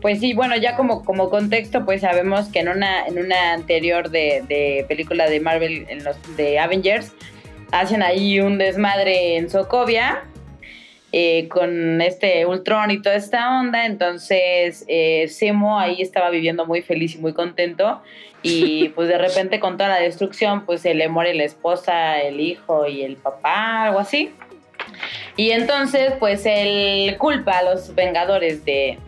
Pues 0.00 0.20
sí, 0.20 0.32
bueno, 0.32 0.56
ya 0.56 0.76
como, 0.76 1.04
como 1.04 1.28
contexto, 1.28 1.84
pues 1.84 2.02
sabemos 2.02 2.48
que 2.48 2.60
en 2.60 2.68
una, 2.68 3.06
en 3.06 3.18
una 3.18 3.52
anterior 3.52 4.10
de, 4.10 4.84
película 4.88 5.28
de 5.28 5.40
Marvel, 5.40 5.86
en 5.88 6.04
los 6.04 6.16
de 6.36 6.58
Avengers, 6.58 7.12
hacen 7.72 8.02
ahí 8.02 8.40
un 8.40 8.58
desmadre 8.58 9.36
en 9.36 9.50
Sokovia 9.50 10.24
eh, 11.12 11.48
con 11.48 12.00
este 12.02 12.44
Ultron 12.44 12.90
y 12.90 13.00
toda 13.00 13.16
esta 13.16 13.60
onda. 13.60 13.86
Entonces, 13.86 14.84
eh, 14.88 15.26
Semo 15.28 15.78
ahí 15.78 16.02
estaba 16.02 16.30
viviendo 16.30 16.66
muy 16.66 16.82
feliz 16.82 17.14
y 17.14 17.18
muy 17.18 17.32
contento. 17.32 18.02
Y 18.42 18.88
pues 18.94 19.08
de 19.08 19.18
repente 19.18 19.60
con 19.60 19.76
toda 19.76 19.90
la 19.90 20.00
destrucción, 20.00 20.66
pues 20.66 20.82
se 20.82 20.94
le 20.94 21.08
muere 21.08 21.34
la 21.34 21.44
esposa, 21.44 22.20
el 22.20 22.40
hijo 22.40 22.86
y 22.86 23.02
el 23.02 23.16
papá, 23.16 23.84
algo 23.84 24.00
así. 24.00 24.32
Y 25.36 25.52
entonces, 25.52 26.12
pues 26.18 26.44
él 26.46 27.16
culpa 27.18 27.58
a 27.58 27.62
los 27.62 27.94
Vengadores 27.94 28.64
de, 28.64 28.98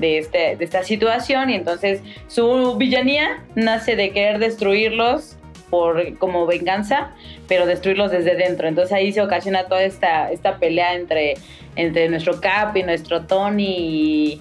este, 0.00 0.56
de, 0.56 0.64
esta 0.64 0.84
situación 0.84 1.50
y 1.50 1.54
entonces 1.54 2.02
su 2.28 2.76
villanía 2.76 3.42
nace 3.54 3.96
de 3.96 4.10
querer 4.10 4.38
destruirlos 4.38 5.36
por 5.70 6.16
como 6.18 6.46
venganza, 6.46 7.10
pero 7.48 7.66
destruirlos 7.66 8.10
desde 8.10 8.36
dentro. 8.36 8.68
Entonces 8.68 8.92
ahí 8.92 9.12
se 9.12 9.22
ocasiona 9.22 9.64
toda 9.64 9.82
esta, 9.82 10.30
esta 10.30 10.58
pelea 10.58 10.94
entre, 10.94 11.34
entre 11.74 12.08
nuestro 12.08 12.40
Cap 12.40 12.76
y 12.76 12.82
nuestro 12.82 13.26
Tony 13.26 14.40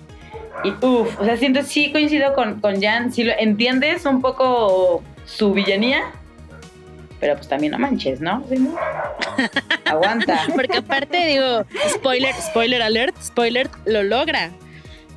y, 0.63 0.69
uff, 0.81 1.19
o 1.19 1.25
sea, 1.25 1.37
siento, 1.37 1.63
sí 1.63 1.91
coincido 1.91 2.33
con, 2.33 2.61
con 2.61 2.81
Jan, 2.81 3.11
si 3.11 3.23
lo 3.23 3.33
entiendes 3.37 4.05
un 4.05 4.21
poco 4.21 5.03
su 5.25 5.53
villanía, 5.53 6.11
pero 7.19 7.35
pues 7.35 7.47
también 7.47 7.71
no 7.71 7.79
manches, 7.79 8.21
¿no? 8.21 8.43
Aguanta. 9.85 10.43
Porque 10.53 10.77
aparte 10.77 11.25
digo, 11.27 11.65
spoiler, 11.89 12.33
spoiler 12.35 12.81
alert, 12.81 13.15
spoiler, 13.21 13.69
lo 13.85 14.03
logra. 14.03 14.51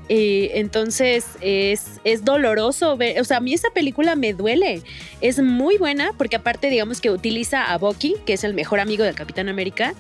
Entonces 0.09 1.27
es, 1.41 2.01
es 2.05 2.25
doloroso 2.25 2.97
ver, 2.97 3.21
o 3.21 3.25
sea, 3.25 3.39
a 3.39 3.41
mí 3.41 3.55
esa 3.55 3.71
película 3.71 4.17
me 4.17 4.33
duele. 4.33 4.83
Es 5.21 5.41
muy 5.41 5.79
buena 5.79 6.13
porque 6.17 6.37
aparte 6.37 6.71
digamos 6.71 7.01
que 7.01 7.11
utiliza 7.11 7.73
a 7.73 7.79
Bucky, 7.79 8.17
que 8.27 8.35
es 8.35 8.45
el 8.45 8.55
mejor 8.55 8.81
amigo 8.81 9.05
del 9.05 9.15
Capitán 9.15 9.49
América, 9.49 9.95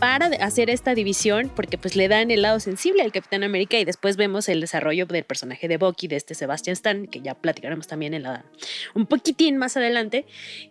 para 0.00 0.26
hacer 0.26 0.70
esta 0.70 0.94
división 0.94 1.52
porque 1.54 1.76
pues 1.76 1.94
le 1.94 2.08
dan 2.08 2.30
el 2.30 2.42
lado 2.42 2.58
sensible 2.58 3.02
al 3.02 3.12
Capitán 3.12 3.44
América 3.44 3.78
y 3.78 3.84
después 3.84 4.16
vemos 4.16 4.48
el 4.48 4.60
desarrollo 4.60 5.04
del 5.04 5.24
personaje 5.24 5.68
de 5.68 5.76
Bucky, 5.76 6.08
de 6.08 6.16
este 6.16 6.34
Sebastian 6.34 6.72
Stan, 6.72 7.06
que 7.06 7.20
ya 7.20 7.34
platicaremos 7.34 7.86
también 7.86 8.14
en 8.14 8.22
la, 8.22 8.46
un 8.94 9.04
poquitín 9.06 9.58
más 9.58 9.76
adelante. 9.76 10.24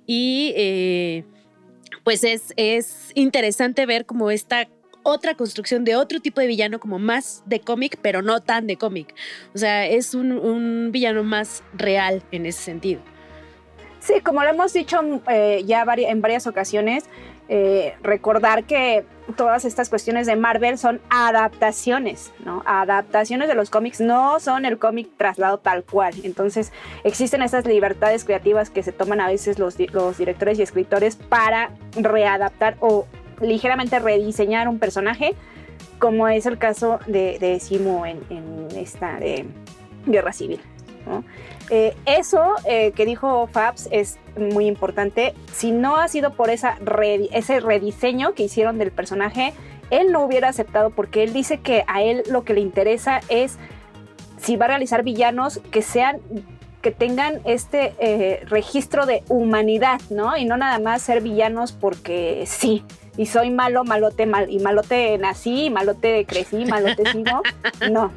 Y 0.07 0.51
eh, 0.57 1.25
pues 2.03 2.23
es, 2.23 2.53
es 2.57 3.11
interesante 3.13 3.85
ver 3.85 4.07
como 4.07 4.31
esta 4.31 4.67
otra 5.03 5.35
construcción 5.35 5.83
de 5.83 5.95
otro 5.95 6.19
tipo 6.19 6.41
de 6.41 6.47
villano 6.47 6.79
como 6.79 6.99
más 6.99 7.43
de 7.45 7.59
cómic, 7.59 7.97
pero 8.01 8.21
no 8.21 8.41
tan 8.41 8.67
de 8.67 8.77
cómic. 8.77 9.13
O 9.53 9.57
sea, 9.57 9.85
es 9.85 10.13
un, 10.13 10.89
villano 10.91 11.23
más 11.23 11.63
real 11.73 12.23
en 12.31 12.45
ese 12.45 12.61
sentido. 12.61 13.01
Sí, 13.99 14.21
como 14.21 14.43
lo 14.43 14.49
hemos 14.49 14.73
dicho 14.73 14.99
eh, 15.29 15.63
ya 15.65 15.85
en 15.97 16.21
varias 16.21 16.47
ocasiones, 16.47 17.05
eh, 17.51 17.95
recordar 18.03 18.63
que 18.65 19.03
todas 19.35 19.65
estas 19.65 19.89
cuestiones 19.89 20.27
de 20.27 20.35
Marvel 20.35 20.77
son 20.77 21.01
adaptaciones, 21.09 22.31
¿no? 22.45 22.61
Adaptaciones 22.65 23.47
de 23.47 23.55
los 23.55 23.71
cómics, 23.71 23.99
no 24.01 24.39
son 24.39 24.65
el 24.65 24.77
cómic 24.77 25.09
traslado 25.17 25.57
tal 25.57 25.83
cual. 25.83 26.13
Entonces 26.23 26.71
existen 27.03 27.41
estas 27.41 27.65
libertades 27.65 28.23
creativas 28.23 28.69
que 28.69 28.83
se 28.83 28.91
toman 28.91 29.19
a 29.19 29.27
veces 29.27 29.57
los, 29.57 29.77
directores 29.77 30.59
y 30.59 30.61
escritores 30.61 31.15
para 31.15 31.71
readaptar 31.95 32.77
o 32.81 33.07
ligeramente 33.41 33.99
rediseñar 33.99 34.67
un 34.67 34.79
personaje, 34.79 35.35
como 35.99 36.27
es 36.27 36.45
el 36.45 36.57
caso 36.57 36.99
de, 37.07 37.59
Simo 37.59 38.05
en, 38.05 38.19
esta 38.75 39.19
de 39.19 39.45
Guerra 40.05 40.33
Civil. 40.33 40.59
Eh, 41.71 41.95
eso 42.05 42.55
eh, 42.65 42.91
que 42.91 43.05
dijo 43.05 43.47
Fabs 43.47 43.87
es 43.91 44.17
muy 44.37 44.67
importante. 44.67 45.33
Si 45.53 45.71
no 45.71 45.97
ha 45.97 46.07
sido 46.07 46.33
por 46.33 46.49
esa 46.49 46.77
ese 47.31 47.59
rediseño 47.59 48.33
que 48.33 48.43
hicieron 48.43 48.77
del 48.77 48.91
personaje, 48.91 49.53
él 49.89 50.11
no 50.11 50.23
hubiera 50.23 50.49
aceptado 50.49 50.91
porque 50.91 51.23
él 51.23 51.33
dice 51.33 51.59
que 51.59 51.83
a 51.87 52.01
él 52.01 52.23
lo 52.29 52.43
que 52.43 52.53
le 52.53 52.61
interesa 52.61 53.21
es 53.29 53.57
si 54.37 54.55
va 54.55 54.65
a 54.65 54.69
realizar 54.69 55.03
villanos 55.03 55.59
que 55.71 55.81
sean 55.81 56.19
que 56.81 56.91
tengan 56.91 57.41
este 57.43 57.93
eh, 57.99 58.45
registro 58.45 59.05
de 59.05 59.23
humanidad, 59.27 59.99
¿no? 60.09 60.37
Y 60.37 60.45
no 60.45 60.55
nada 60.55 60.79
más 60.79 61.01
ser 61.01 61.21
villanos 61.21 61.73
porque 61.73 62.45
sí, 62.47 62.83
y 63.17 63.25
soy 63.25 63.49
malo, 63.51 63.83
malote, 63.83 64.25
mal, 64.25 64.49
y 64.49 64.59
malote 64.59 65.17
nací, 65.17 65.69
malote 65.69 66.25
crecí, 66.25 66.65
malote 66.69 67.11
sigo. 67.11 67.41
No. 67.91 68.11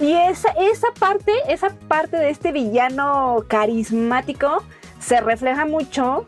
Y 0.00 0.12
esa, 0.12 0.50
esa 0.50 0.88
parte, 0.98 1.32
esa 1.48 1.70
parte 1.88 2.16
de 2.16 2.30
este 2.30 2.52
villano 2.52 3.44
carismático 3.48 4.62
se 5.00 5.20
refleja 5.20 5.66
mucho 5.66 6.24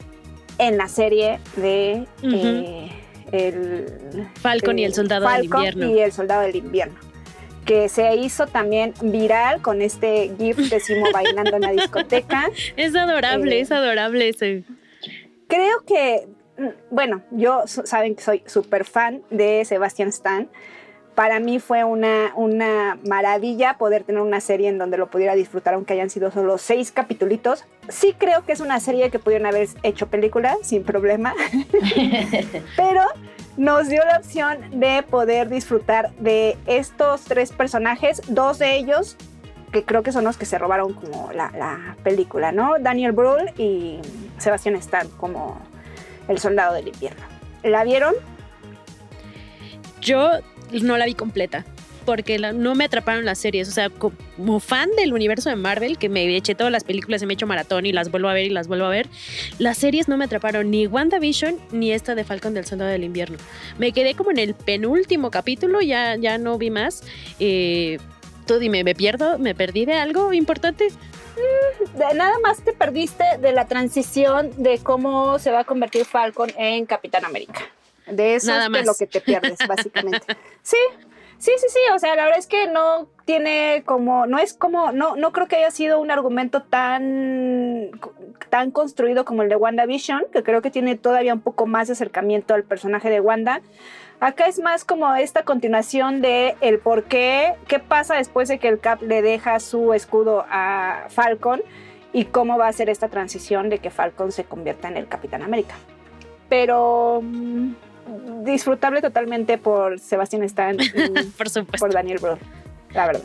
en 0.59 0.77
la 0.77 0.89
serie 0.89 1.41
de 1.57 2.07
eh, 2.23 2.91
el 3.33 4.29
Falcon 4.35 4.79
y 4.79 4.85
el 4.85 4.95
Soldado 4.95 5.29
del 5.29 5.45
Invierno. 5.45 5.87
y 5.87 5.99
el 6.01 6.13
Soldado 6.13 6.43
del 6.43 6.57
Invierno. 6.57 6.99
Que 7.65 7.89
se 7.89 8.17
hizo 8.17 8.47
también 8.47 8.95
viral 9.01 9.63
con 9.63 9.83
este 9.83 10.33
GIF 10.39 10.57
de 10.57 10.81
Simo 10.81 11.07
bailando 11.13 11.57
en 11.57 11.63
la 11.63 11.73
discoteca. 11.73 12.51
Es 12.77 12.95
adorable, 12.97 13.59
eh, 13.59 13.61
es 13.61 13.71
adorable 13.71 14.29
ese. 14.29 14.65
Creo 15.49 15.85
que, 15.87 16.29
bueno, 16.91 17.23
yo 17.31 17.63
saben 17.67 18.15
que 18.15 18.23
soy 18.23 18.43
súper 18.47 18.85
fan 18.85 19.23
de 19.31 19.65
Sebastian 19.65 20.09
Stan 20.09 20.49
para 21.21 21.39
mí 21.39 21.59
fue 21.59 21.85
una, 21.85 22.33
una 22.35 22.97
maravilla 23.07 23.77
poder 23.77 24.05
tener 24.05 24.23
una 24.23 24.41
serie 24.41 24.69
en 24.69 24.79
donde 24.79 24.97
lo 24.97 25.11
pudiera 25.11 25.35
disfrutar, 25.35 25.75
aunque 25.75 25.93
hayan 25.93 26.09
sido 26.09 26.31
solo 26.31 26.57
seis 26.57 26.93
capítulos. 26.93 27.65
Sí 27.91 28.15
creo 28.17 28.45
que 28.47 28.53
es 28.53 28.61
una 28.61 28.81
serie 28.81 29.11
que 29.11 29.19
pudieron 29.19 29.47
haber 29.47 29.69
hecho 29.83 30.07
película 30.07 30.57
sin 30.63 30.83
problema, 30.83 31.35
pero 32.77 33.03
nos 33.59 33.89
dio 33.89 34.03
la 34.07 34.17
opción 34.17 34.81
de 34.81 35.03
poder 35.03 35.51
disfrutar 35.51 36.11
de 36.15 36.57
estos 36.67 37.25
tres 37.25 37.53
personajes, 37.53 38.23
dos 38.29 38.59
de 38.59 38.77
ellos 38.77 39.19
que 39.73 39.85
creo 39.85 40.03
que 40.03 40.13
son 40.13 40.25
los 40.25 40.39
que 40.39 40.47
se 40.47 40.59
robaron 40.59 40.95
como 40.95 41.31
la, 41.33 41.53
la 41.57 41.97
película, 42.03 42.51
¿no? 42.51 42.79
Daniel 42.81 43.13
Brühl 43.13 43.53
y 43.59 44.01
Sebastián 44.39 44.75
Stan 44.77 45.07
como 45.19 45.61
el 46.31 46.39
soldado 46.39 46.75
del 46.75 46.89
invierno. 46.89 47.23
¿La 47.63 47.85
vieron? 47.85 48.15
Yo 50.01 50.31
no 50.73 50.97
la 50.97 51.05
vi 51.05 51.15
completa 51.15 51.65
porque 52.07 52.39
no 52.39 52.75
me 52.75 52.85
atraparon 52.85 53.25
las 53.25 53.39
series. 53.39 53.69
O 53.69 53.73
sea, 53.73 53.91
como 53.91 54.61
fan 54.61 54.89
del 54.97 55.13
universo 55.13 55.51
de 55.51 55.57
Marvel, 55.57 55.99
que 55.99 56.09
me 56.09 56.35
eché 56.37 56.55
todas 56.55 56.73
las 56.73 56.85
películas, 56.85 57.23
me 57.23 57.33
he 57.33 57.35
hecho 57.35 57.47
maratón 57.47 57.87
y 57.87 57.93
las 57.93 58.11
vuelvo 58.11 58.29
a 58.29 58.33
ver 58.33 58.47
y 58.47 58.51
las 58.51 58.69
vuelvo 58.69 58.87
a 58.87 58.89
ver, 58.89 59.09
las 59.59 59.79
series 59.79 60.09
no 60.09 60.17
me 60.17 60.25
atraparon 60.25 60.71
ni 60.71 60.87
WandaVision 60.87 61.59
ni 61.73 61.93
esta 61.93 62.15
de 62.15 62.25
Falcon 62.25 62.55
del 62.55 62.65
Soldado 62.65 62.91
del 62.91 63.05
Invierno. 63.05 63.37
Me 63.79 63.93
quedé 63.93 64.15
como 64.15 64.31
en 64.31 64.39
el 64.39 64.55
penúltimo 64.55 65.31
capítulo, 65.31 65.81
ya, 65.83 66.17
ya 66.17 66.39
no 66.39 66.59
vi 66.59 66.71
más. 66.71 67.03
Eh, 67.39 67.99
tú 68.47 68.59
dime, 68.59 68.83
¿me 68.83 68.95
pierdo? 68.95 69.39
¿Me 69.39 69.55
perdí 69.55 69.85
de 69.85 69.95
algo 69.95 70.33
importante? 70.33 70.89
Nada 72.15 72.39
más 72.43 72.63
te 72.63 72.73
perdiste 72.73 73.25
de 73.39 73.53
la 73.53 73.67
transición 73.67 74.51
de 74.57 74.79
cómo 74.79 75.39
se 75.39 75.51
va 75.51 75.61
a 75.61 75.65
convertir 75.65 76.05
Falcon 76.05 76.51
en 76.57 76.87
Capitán 76.87 77.25
América. 77.25 77.61
De 78.07 78.35
eso 78.35 78.53
es 78.55 78.71
de 78.71 78.85
lo 78.85 78.95
que 78.95 79.07
te 79.07 79.21
pierdes, 79.21 79.59
básicamente. 79.69 80.27
sí, 80.63 80.77
sí, 81.39 81.53
sí, 81.59 81.67
sí. 81.69 81.81
O 81.95 81.99
sea, 81.99 82.17
la 82.17 82.25
verdad 82.25 82.39
es 82.39 82.47
que 82.47 82.67
no 82.67 83.09
tiene 83.25 83.83
como, 83.87 84.27
no 84.27 84.39
es 84.39 84.55
como, 84.55 84.93
no, 84.93 85.17
no 85.17 85.33
creo 85.33 85.47
que 85.47 85.57
haya 85.57 85.71
sido 85.71 86.01
un 86.01 86.11
argumento 86.11 86.63
tan, 86.63 87.91
tan 88.49 88.71
construido 88.71 89.25
como 89.25 89.43
el 89.43 89.49
de 89.49 89.57
WandaVision, 89.57 90.25
que 90.33 90.43
creo 90.43 90.63
que 90.63 90.71
tiene 90.71 90.97
todavía 90.97 91.35
un 91.35 91.41
poco 91.41 91.67
más 91.67 91.89
de 91.89 91.93
acercamiento 91.93 92.55
al 92.55 92.65
personaje 92.65 93.11
de 93.11 93.21
Wanda. 93.21 93.61
Acá 94.21 94.47
es 94.49 94.59
más 94.59 94.85
como 94.85 95.15
esta 95.15 95.45
continuación 95.45 96.21
de 96.21 96.55
el 96.61 96.79
por 96.79 97.05
qué, 97.05 97.55
qué 97.67 97.79
pasa 97.79 98.17
después 98.17 98.49
de 98.49 98.59
que 98.59 98.69
el 98.69 98.79
Cap 98.79 99.01
le 99.01 99.23
deja 99.23 99.59
su 99.61 99.95
escudo 99.95 100.45
a 100.51 101.07
Falcon 101.09 101.63
y 102.13 102.27
cómo 102.27 102.59
va 102.59 102.69
a 102.69 102.73
ser 102.73 102.91
esta 102.91 103.09
transición 103.09 103.71
de 103.71 103.79
que 103.79 103.89
Falcon 103.89 104.31
se 104.31 104.45
convierta 104.45 104.89
en 104.89 104.99
el 104.99 105.09
Capitán 105.09 105.43
América. 105.43 105.75
Pero 106.51 107.21
mm, 107.23 107.73
disfrutable 108.45 109.01
totalmente 109.01 109.57
por 109.57 109.99
Sebastián 109.99 110.43
Stan 110.43 110.77
y 110.79 110.91
por, 111.79 111.93
Daniel 111.93 112.19
Bro, 112.19 112.39
la 112.93 113.07
verdad. 113.07 113.23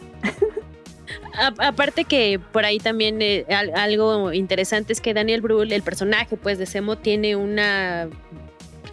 aparte 1.60 2.06
que 2.06 2.40
por 2.54 2.64
ahí 2.64 2.80
también 2.80 3.22
eh, 3.22 3.46
algo 3.50 4.32
interesante 4.32 4.94
es 4.94 5.02
que 5.02 5.14
Daniel 5.14 5.42
Brühl, 5.42 5.74
el 5.74 5.84
personaje 5.84 6.38
pues 6.38 6.58
de 6.58 6.66
Semo, 6.66 6.98
tiene 6.98 7.36
una 7.36 8.08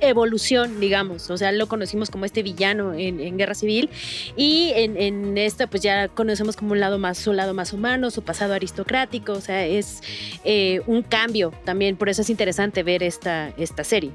evolución, 0.08 0.80
digamos. 0.80 1.30
O 1.30 1.36
sea, 1.36 1.52
lo 1.52 1.68
conocimos 1.68 2.10
como 2.10 2.24
este 2.24 2.42
villano 2.42 2.94
en, 2.94 3.36
Guerra 3.36 3.54
Civil 3.54 3.90
y 4.36 4.72
en, 4.74 4.96
en, 4.96 5.38
esta 5.38 5.66
pues 5.66 5.82
ya 5.82 6.08
conocemos 6.08 6.56
como 6.56 6.72
un 6.72 6.80
lado 6.80 6.98
más, 6.98 7.18
su 7.18 7.32
lado 7.32 7.54
más 7.54 7.72
humano, 7.72 8.10
su 8.10 8.22
pasado 8.22 8.54
aristocrático. 8.54 9.32
O 9.32 9.40
sea, 9.40 9.64
es 9.64 10.02
eh, 10.44 10.82
un 10.86 11.02
cambio 11.02 11.52
también. 11.64 11.96
Por 11.96 12.08
eso 12.08 12.22
es 12.22 12.30
interesante 12.30 12.82
ver 12.82 13.02
esta, 13.02 13.48
esta 13.56 13.84
serie. 13.84 14.12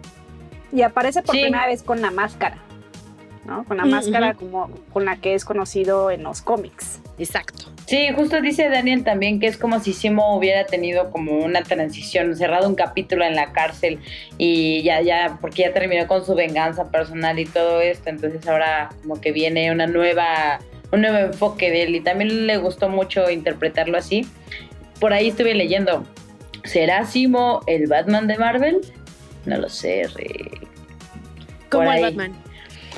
Y 0.71 0.81
aparece 0.81 1.21
por 1.21 1.33
primera 1.33 1.65
vez 1.67 1.83
con 1.83 2.01
la 2.01 2.11
máscara, 2.11 2.57
¿no? 3.45 3.63
Con 3.63 3.77
la 3.77 3.85
máscara 3.85 4.33
como 4.33 4.69
con 4.91 5.05
la 5.05 5.17
que 5.17 5.33
es 5.33 5.45
conocido 5.45 6.11
en 6.11 6.23
los 6.23 6.41
cómics. 6.41 6.99
Exacto. 7.17 7.65
Sí, 7.87 8.09
justo 8.15 8.41
dice 8.41 8.69
Daniel 8.69 9.03
también 9.03 9.39
que 9.39 9.47
es 9.47 9.57
como 9.57 9.79
si 9.79 9.93
Simo 9.93 10.35
hubiera 10.35 10.65
tenido 10.65 11.09
como 11.09 11.39
una 11.39 11.63
transición, 11.63 12.35
cerrado 12.35 12.67
un 12.67 12.75
capítulo 12.75 13.23
en 13.23 13.35
la 13.35 13.53
cárcel 13.53 13.99
y 14.37 14.83
ya, 14.83 15.01
ya, 15.01 15.37
porque 15.41 15.63
ya 15.63 15.73
terminó 15.73 16.05
con 16.05 16.25
su 16.25 16.35
venganza 16.35 16.91
personal 16.91 17.39
y 17.39 17.45
todo 17.45 17.81
esto, 17.81 18.09
entonces 18.09 18.45
ahora 18.47 18.89
como 19.01 19.19
que 19.19 19.31
viene 19.31 19.71
una 19.71 19.87
nueva, 19.87 20.59
un 20.91 21.01
nuevo 21.01 21.17
enfoque 21.17 21.71
de 21.71 21.83
él 21.83 21.95
y 21.95 22.01
también 22.01 22.45
le 22.45 22.57
gustó 22.57 22.89
mucho 22.89 23.29
interpretarlo 23.29 23.97
así. 23.97 24.27
Por 24.99 25.13
ahí 25.13 25.29
estuve 25.29 25.53
leyendo, 25.53 26.03
¿será 26.65 27.05
Simo 27.05 27.61
el 27.67 27.87
Batman 27.87 28.27
de 28.27 28.37
Marvel? 28.37 28.81
no 29.47 29.57
lo 29.57 29.69
sé, 29.69 30.03
Como 31.69 31.91
el 31.91 32.01
Batman. 32.01 32.46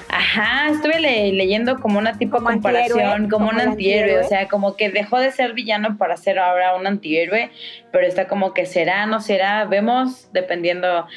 Ajá, 0.08 0.70
estuve 0.70 1.00
leyendo 1.00 1.80
como 1.80 2.00
una 2.00 2.18
tipo 2.18 2.42
comparación, 2.44 3.30
como, 3.30 3.50
un 3.50 3.60
antihéroe, 3.60 4.20
o 4.20 4.28
sea, 4.28 4.48
como 4.48 4.76
que 4.76 4.90
dejó 4.90 5.20
de 5.20 5.32
ser 5.32 5.54
villano 5.54 5.98
para 5.98 6.18
ser 6.18 6.40
ahora 6.40 6.76
un 6.76 6.88
antihéroe, 6.88 7.52
pero 7.92 8.08
está 8.08 8.28
como 8.28 8.54
que 8.54 8.66
será, 8.66 9.06
no 9.06 9.20
será, 9.20 9.66
vemos, 9.66 10.30
dependiendo, 10.32 11.08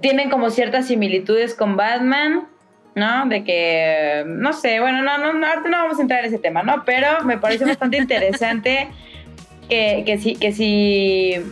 tienen 0.00 0.30
como 0.30 0.50
ciertas 0.50 0.86
similitudes 0.86 1.54
con 1.54 1.76
Batman, 1.76 2.48
¿no? 2.94 3.26
De 3.26 3.44
que, 3.44 4.24
no 4.26 4.52
sé, 4.52 4.80
bueno, 4.80 5.02
no, 5.02 5.18
no, 5.18 5.32
no, 5.32 5.46
ahorita 5.46 5.68
no 5.68 5.78
vamos 5.78 5.98
a 5.98 6.02
entrar 6.02 6.20
en 6.20 6.26
ese 6.26 6.38
tema, 6.38 6.62
¿no? 6.62 6.84
Pero 6.84 7.24
me 7.24 7.38
parece 7.38 7.64
bastante 7.64 7.96
interesante 7.98 8.88
que, 9.68 10.02
que 10.04 10.18
sí, 10.18 10.36
que 10.36 10.52
sí 10.52 11.42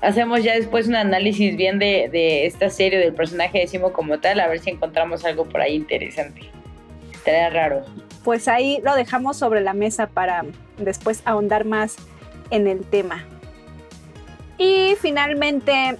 hacemos 0.00 0.42
ya 0.42 0.54
después 0.54 0.88
un 0.88 0.96
análisis 0.96 1.56
bien 1.56 1.78
de, 1.78 2.46
esta 2.46 2.70
serie, 2.70 2.98
del 2.98 3.14
personaje 3.14 3.58
de 3.58 3.66
Simo 3.66 3.92
como 3.92 4.18
tal, 4.20 4.40
a 4.40 4.48
ver 4.48 4.60
si 4.60 4.70
encontramos 4.70 5.24
algo 5.24 5.46
por 5.46 5.60
ahí 5.60 5.74
interesante. 5.74 6.42
Estaría 7.12 7.50
raro. 7.50 7.84
pues 8.24 8.48
ahí 8.48 8.80
lo 8.82 8.94
dejamos 8.94 9.36
sobre 9.36 9.60
la 9.60 9.74
mesa 9.74 10.06
para 10.06 10.44
después 10.78 11.22
ahondar 11.24 11.64
más 11.64 11.96
en 12.50 12.66
el 12.66 12.84
tema. 12.84 13.24
Y 14.58 14.94
finalmente, 15.00 15.96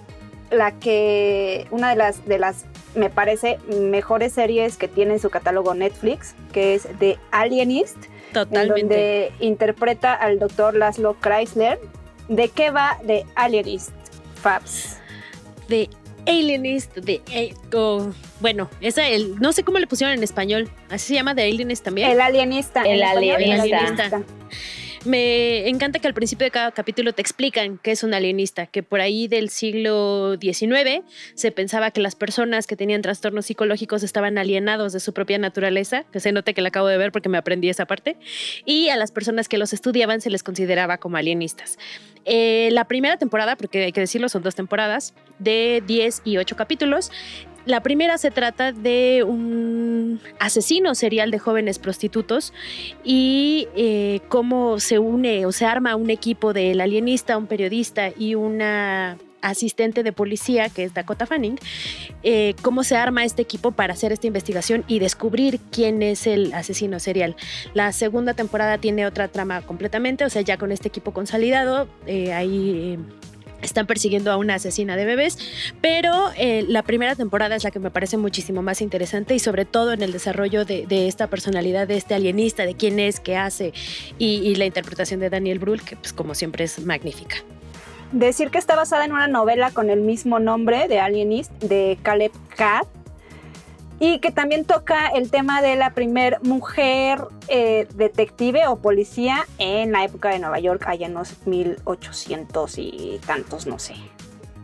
la 0.51 0.73
que 0.73 1.67
una 1.71 1.91
de 1.91 1.97
las, 1.97 2.27
de 2.27 2.39
las 2.39 2.67
me 2.95 3.09
parece 3.09 3.59
mejores 3.69 4.33
series 4.33 4.77
que 4.77 4.89
tiene 4.89 5.15
en 5.15 5.21
su 5.21 5.31
catálogo 5.31 5.75
Netflix, 5.75 6.35
que 6.53 6.75
es 6.75 6.89
The 6.99 7.19
Alienist, 7.31 7.97
Totalmente. 8.33 8.81
donde 8.81 9.33
interpreta 9.41 10.15
al 10.15 10.39
doctor 10.39 10.75
Laszlo 10.75 11.17
Chrysler. 11.21 11.79
¿De 12.31 12.49
qué 12.49 12.71
va 12.71 12.97
The 13.05 13.27
Alienist, 13.35 13.91
Fabs? 14.41 14.99
The 15.67 15.91
Alienist, 16.29 16.97
de 16.99 17.21
bueno, 18.39 18.71
esa 18.81 19.09
el, 19.09 19.41
no 19.41 19.53
sé 19.53 19.65
cómo 19.65 19.81
le 19.81 19.89
pusieron 19.89 20.17
en 20.17 20.23
español, 20.23 20.71
así 20.91 21.09
se 21.09 21.15
llama 21.15 21.35
The 21.35 21.43
Alienist 21.43 21.85
también. 21.85 22.09
El 22.09 22.21
alienista. 22.21 22.85
El 22.85 23.03
alienista. 23.03 23.43
el 23.43 23.61
alienista. 23.61 24.23
Me 25.07 25.67
encanta 25.67 25.99
que 25.99 26.07
al 26.07 26.13
principio 26.13 26.45
de 26.45 26.51
cada 26.51 26.73
capítulo 26.73 27.15
te 27.15 27.23
explican 27.23 27.79
qué 27.79 27.93
es 27.93 28.03
un 28.03 28.13
alienista, 28.13 28.67
que 28.67 28.83
por 28.83 29.01
ahí 29.01 29.29
del 29.29 29.49
siglo 29.49 30.37
XIX 30.39 31.03
se 31.35 31.53
pensaba 31.53 31.91
que 31.91 32.03
las 32.03 32.15
personas 32.15 32.67
que 32.67 32.77
tenían 32.77 33.01
trastornos 33.01 33.47
psicológicos 33.47 34.03
estaban 34.03 34.37
alienados 34.37 34.93
de 34.93 35.01
su 35.01 35.15
propia 35.15 35.39
naturaleza, 35.39 36.05
que 36.13 36.21
se 36.21 36.33
note 36.33 36.53
que 36.53 36.61
la 36.61 36.69
acabo 36.69 36.87
de 36.87 36.99
ver 36.99 37.13
porque 37.13 37.31
me 37.31 37.39
aprendí 37.39 37.71
esa 37.71 37.87
parte, 37.87 38.19
y 38.67 38.91
a 38.91 38.97
las 38.97 39.11
personas 39.11 39.49
que 39.49 39.57
los 39.57 39.73
estudiaban 39.73 40.21
se 40.21 40.29
les 40.29 40.43
consideraba 40.43 40.99
como 40.99 41.17
alienistas. 41.17 41.79
Eh, 42.27 42.69
la 42.73 42.85
primera 42.85 43.17
temporada, 43.17 43.57
porque 43.57 43.85
hay 43.85 43.93
que 43.93 44.01
decirlo, 44.01 44.29
son 44.29 44.43
dos 44.43 44.55
temporadas, 44.55 45.15
de 45.39 45.83
10 45.87 46.21
y 46.27 46.37
8 46.37 46.57
capítulos, 46.57 47.11
la 47.67 47.83
primera 47.83 48.19
se 48.19 48.31
trata 48.31 48.73
de 48.73 49.25
un 49.27 50.21
asesino 50.39 50.95
serial 50.95 51.31
de 51.31 51.39
jóvenes 51.39 51.79
prostitutos 51.79 52.53
y 53.05 53.69
eh, 53.77 54.21
cómo 54.29 54.81
se 54.81 54.99
une 54.99 55.47
o 55.47 55.53
se 55.53 55.67
arma 55.67 55.97
un 55.97 56.11
equipo 56.11 56.53
del 56.53 56.81
alienista, 56.81 57.37
un 57.37 57.47
periodista 57.47 58.11
y 58.17 58.35
una 58.35 59.19
asistente 59.43 60.03
de 60.03 60.13
policía, 60.13 60.69
que 60.69 60.85
es 60.85 60.95
Dakota 60.95 61.27
Fanning, 61.27 61.59
eh, 62.23 62.55
cómo 62.63 62.85
se 62.85 62.97
arma 62.97 63.25
este 63.25 63.43
equipo 63.43 63.73
para 63.73 63.95
hacer 63.95 64.13
esta 64.13 64.27
investigación 64.27 64.85
y 64.87 64.99
descubrir 64.99 65.61
quién 65.71 66.03
es 66.03 66.27
el 66.27 66.53
asesino 66.53 66.99
serial. 67.01 67.37
La 67.75 67.93
segunda 67.93 68.35
temporada 68.35 68.79
tiene 68.79 69.07
otra 69.07 69.29
trama 69.29 69.63
completamente, 69.63 70.25
o 70.25 70.31
sea, 70.31 70.43
ya 70.43 70.57
con 70.59 70.73
este 70.73 70.89
equipo 70.89 71.13
consolidado, 71.13 71.89
eh, 72.07 72.33
ahí 72.33 72.99
están 73.63 73.87
persiguiendo 73.87 74.31
a 74.31 74.37
una 74.37 74.55
asesina 74.55 74.97
de 74.97 75.05
bebés, 75.05 75.39
pero 75.81 76.31
eh, 76.37 76.65
la 76.69 76.83
primera 76.83 77.15
temporada 77.15 77.57
es 77.57 77.65
la 77.65 77.71
que 77.71 77.79
me 77.79 77.91
parece 77.91 78.17
muchísimo 78.17 78.63
más 78.63 78.81
interesante 78.81 79.35
y 79.35 79.39
sobre 79.39 79.65
todo 79.65 79.93
en 79.93 80.03
el 80.03 80.13
desarrollo 80.13 80.65
de, 80.65 80.87
esta 81.09 81.29
personalidad 81.29 81.89
de 81.89 81.97
este 81.97 82.15
alienista, 82.15 82.65
de 82.65 82.75
quién 82.75 82.99
es, 82.99 83.21
qué 83.21 83.37
hace 83.37 83.73
y, 84.19 84.55
la 84.55 84.67
interpretación 84.67 85.21
de 85.21 85.31
Daniel 85.31 85.59
Brühl, 85.59 85.83
que 85.83 85.97
pues 85.97 86.13
como 86.13 86.35
siempre 86.35 86.65
es 86.65 86.85
magnífica. 86.85 87.37
Decir 88.13 88.51
que 88.51 88.59
está 88.59 88.75
basada 88.75 89.05
en 89.05 89.13
una 89.13 89.29
novela 89.29 89.71
con 89.71 89.89
el 89.89 90.01
mismo 90.01 90.41
nombre 90.41 90.89
de 90.89 90.99
Alienist 90.99 91.53
de 91.63 91.97
Caleb 92.03 92.33
Cat 92.57 92.87
y 94.01 94.19
que 94.19 94.33
también 94.33 94.65
toca 94.65 95.09
el 95.09 95.31
tema 95.31 95.61
de 95.61 95.77
la 95.77 95.91
primer 95.91 96.39
mujer 96.43 97.21
eh, 97.49 97.87
detective 97.95 98.67
o 98.67 98.77
policía 98.77 99.47
en 99.59 99.93
la 99.93 100.05
época 100.05 100.31
de 100.31 100.39
Nueva 100.39 100.59
York, 100.59 100.85
allá 100.87 101.07
en 101.07 101.15
los 101.15 101.47
1800 101.47 102.79
y 102.79 103.21
tantos, 103.27 103.67
no 103.67 103.79
sé. 103.79 103.95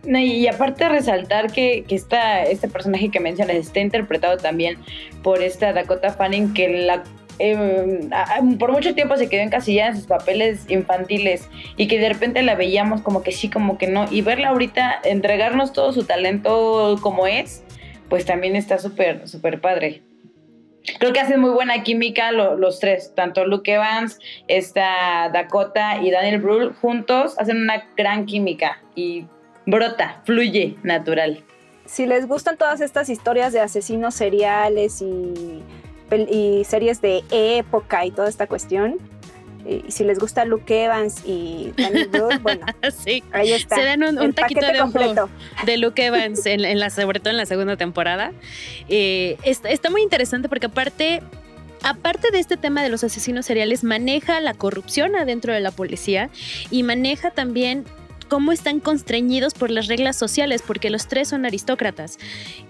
y 0.07 0.47
aparte 0.47 0.89
resaltar 0.89 1.53
que, 1.53 1.84
que 1.87 1.97
este 1.97 2.68
personaje 2.68 3.11
que 3.11 3.20
mencionas 3.20 3.57
está 3.57 3.80
interpretado 3.80 4.39
también 4.39 4.78
por 5.22 5.43
esta 5.43 5.74
Dakota 5.74 6.14
Fanning, 6.14 6.55
que 6.55 6.68
la 6.87 7.05
em, 7.39 8.09
por 8.59 8.72
mucho 8.72 8.95
tiempo 8.95 9.18
se 9.18 9.28
quedó 9.28 9.43
encasillada 9.43 9.91
en 9.91 9.97
sus 9.97 10.07
papeles 10.07 10.64
infantiles 10.70 11.47
y 11.76 11.89
que 11.89 11.99
de 11.99 12.09
repente 12.09 12.43
la 12.43 12.55
veíamos 12.55 13.03
como 13.03 13.22
que 13.22 13.32
sí, 13.32 13.51
como 13.51 13.76
que 13.76 13.87
no. 13.87 14.07
Y 14.11 14.22
verla 14.22 14.49
ahorita 14.49 15.01
entregarnos 15.05 15.74
todo 15.74 15.93
su 15.93 16.05
talento 16.05 16.97
como 17.03 17.26
es, 17.26 17.65
pues 18.09 18.24
también 18.24 18.57
está 18.57 18.78
súper, 18.78 19.28
súper 19.28 19.61
padre. 19.61 20.02
Creo 20.98 21.12
que 21.12 21.20
hacen 21.20 21.40
muy 21.40 21.50
buena 21.50 21.82
química 21.82 22.30
los 22.32 22.78
tres, 22.78 23.12
tanto 23.14 23.44
Luke 23.44 23.72
Evans, 23.72 24.20
esta 24.46 25.28
Dakota 25.32 26.00
y 26.00 26.11
Daniel 26.11 26.40
Brühl 26.40 26.74
juntos 26.74 27.34
hacen 27.38 27.61
una 27.61 27.88
gran 27.96 28.24
química 28.24 28.80
y 28.94 29.26
brota, 29.66 30.22
fluye 30.24 30.76
natural. 30.84 31.42
Si 31.86 32.07
les 32.07 32.26
gustan 32.26 32.57
todas 32.57 32.80
estas 32.80 33.09
historias 33.09 33.52
de 33.52 33.61
asesinos 33.61 34.14
seriales 34.14 35.02
y, 35.02 35.62
y 36.30 36.64
series 36.64 37.00
de 37.00 37.22
época 37.30 38.04
y 38.07 38.12
toda 38.12 38.28
esta 38.28 38.46
cuestión, 38.46 38.98
y 39.68 39.90
si 39.90 40.04
les 40.04 40.18
gusta 40.18 40.44
Luke 40.44 40.84
Evans 40.84 41.22
y 41.24 41.72
Daniel 41.76 42.08
Brühl, 42.08 42.38
bueno, 42.38 42.66
sí. 43.04 43.22
ahí 43.32 43.52
está. 43.52 43.76
Se 43.76 43.82
dan 43.82 44.02
un, 44.02 44.32
taquito 44.32 44.66
de 44.66 44.80
ojo 44.80 45.28
de 45.64 45.76
Luke 45.76 46.04
Evans, 46.04 46.46
en, 46.46 46.78
la, 46.78 46.90
sobre 46.90 47.20
todo 47.20 47.30
en 47.30 47.36
la 47.36 47.46
segunda 47.46 47.76
temporada. 47.76 48.32
Eh, 48.88 49.36
está, 49.42 49.70
está 49.70 49.90
muy 49.90 50.02
interesante 50.02 50.48
porque 50.48 50.66
aparte 50.66 51.22
aparte 51.82 52.30
de 52.30 52.38
este 52.38 52.56
tema 52.56 52.82
de 52.82 52.88
los 52.88 53.04
asesinos 53.04 53.46
seriales, 53.46 53.84
maneja 53.84 54.40
la 54.40 54.54
corrupción 54.54 55.14
adentro 55.14 55.52
de 55.52 55.60
la 55.60 55.70
policía 55.70 56.30
y 56.70 56.82
maneja 56.82 57.30
también 57.30 57.84
cómo 58.29 58.53
están 58.53 58.81
constreñidos 58.81 59.55
por 59.55 59.70
las 59.70 59.87
reglas 59.87 60.16
sociales, 60.16 60.62
porque 60.66 60.91
los 60.91 61.09
tres 61.09 61.29
son 61.29 61.47
aristócratas. 61.47 62.18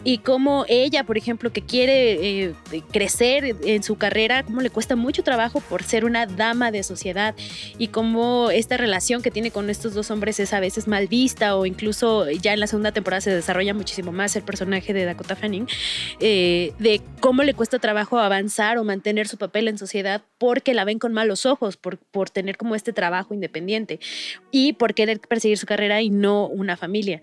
Y 0.04 0.18
cómo 0.18 0.64
ella, 0.68 1.04
por 1.04 1.18
ejemplo, 1.18 1.52
que 1.52 1.62
quiere 1.62 2.46
eh, 2.48 2.54
crecer 2.92 3.56
en 3.64 3.82
su 3.82 3.96
carrera, 3.96 4.42
cómo 4.42 4.60
le 4.60 4.70
cuesta 4.70 4.96
mucho 4.96 5.22
trabajo 5.22 5.60
por 5.60 5.82
ser 5.82 6.04
una 6.04 6.26
dama 6.26 6.70
de 6.70 6.82
sociedad. 6.82 7.34
Y 7.78 7.88
cómo 7.88 8.50
esta 8.50 8.76
relación 8.76 9.22
que 9.22 9.30
tiene 9.30 9.50
con 9.50 9.70
estos 9.70 9.94
dos 9.94 10.10
hombres 10.10 10.40
es 10.40 10.52
a 10.52 10.60
veces 10.60 10.88
mal 10.88 11.06
vista 11.06 11.56
o 11.56 11.66
incluso 11.66 12.30
ya 12.30 12.52
en 12.52 12.60
la 12.60 12.66
segunda 12.66 12.92
temporada 12.92 13.20
se 13.20 13.30
desarrolla 13.30 13.74
muchísimo 13.74 14.12
más 14.12 14.36
el 14.36 14.42
personaje 14.42 14.92
de 14.92 15.04
Dakota 15.04 15.36
Fanning, 15.36 15.66
eh, 16.20 16.72
de 16.78 17.00
cómo 17.20 17.42
le 17.42 17.54
cuesta 17.54 17.78
trabajo 17.78 18.18
avanzar 18.18 18.78
o 18.78 18.84
mantener 18.84 19.28
su 19.28 19.36
papel 19.36 19.68
en 19.68 19.78
sociedad 19.78 20.22
porque 20.38 20.74
la 20.74 20.84
ven 20.84 20.98
con 20.98 21.12
malos 21.12 21.46
ojos, 21.46 21.76
por, 21.76 21.98
por 21.98 22.30
tener 22.30 22.56
como 22.56 22.74
este 22.74 22.92
trabajo 22.92 23.34
independiente 23.34 24.00
y 24.50 24.74
por 24.74 24.94
querer 24.94 25.20
su 25.54 25.66
carrera 25.66 26.02
y 26.02 26.10
no 26.10 26.46
una 26.46 26.76
familia. 26.76 27.20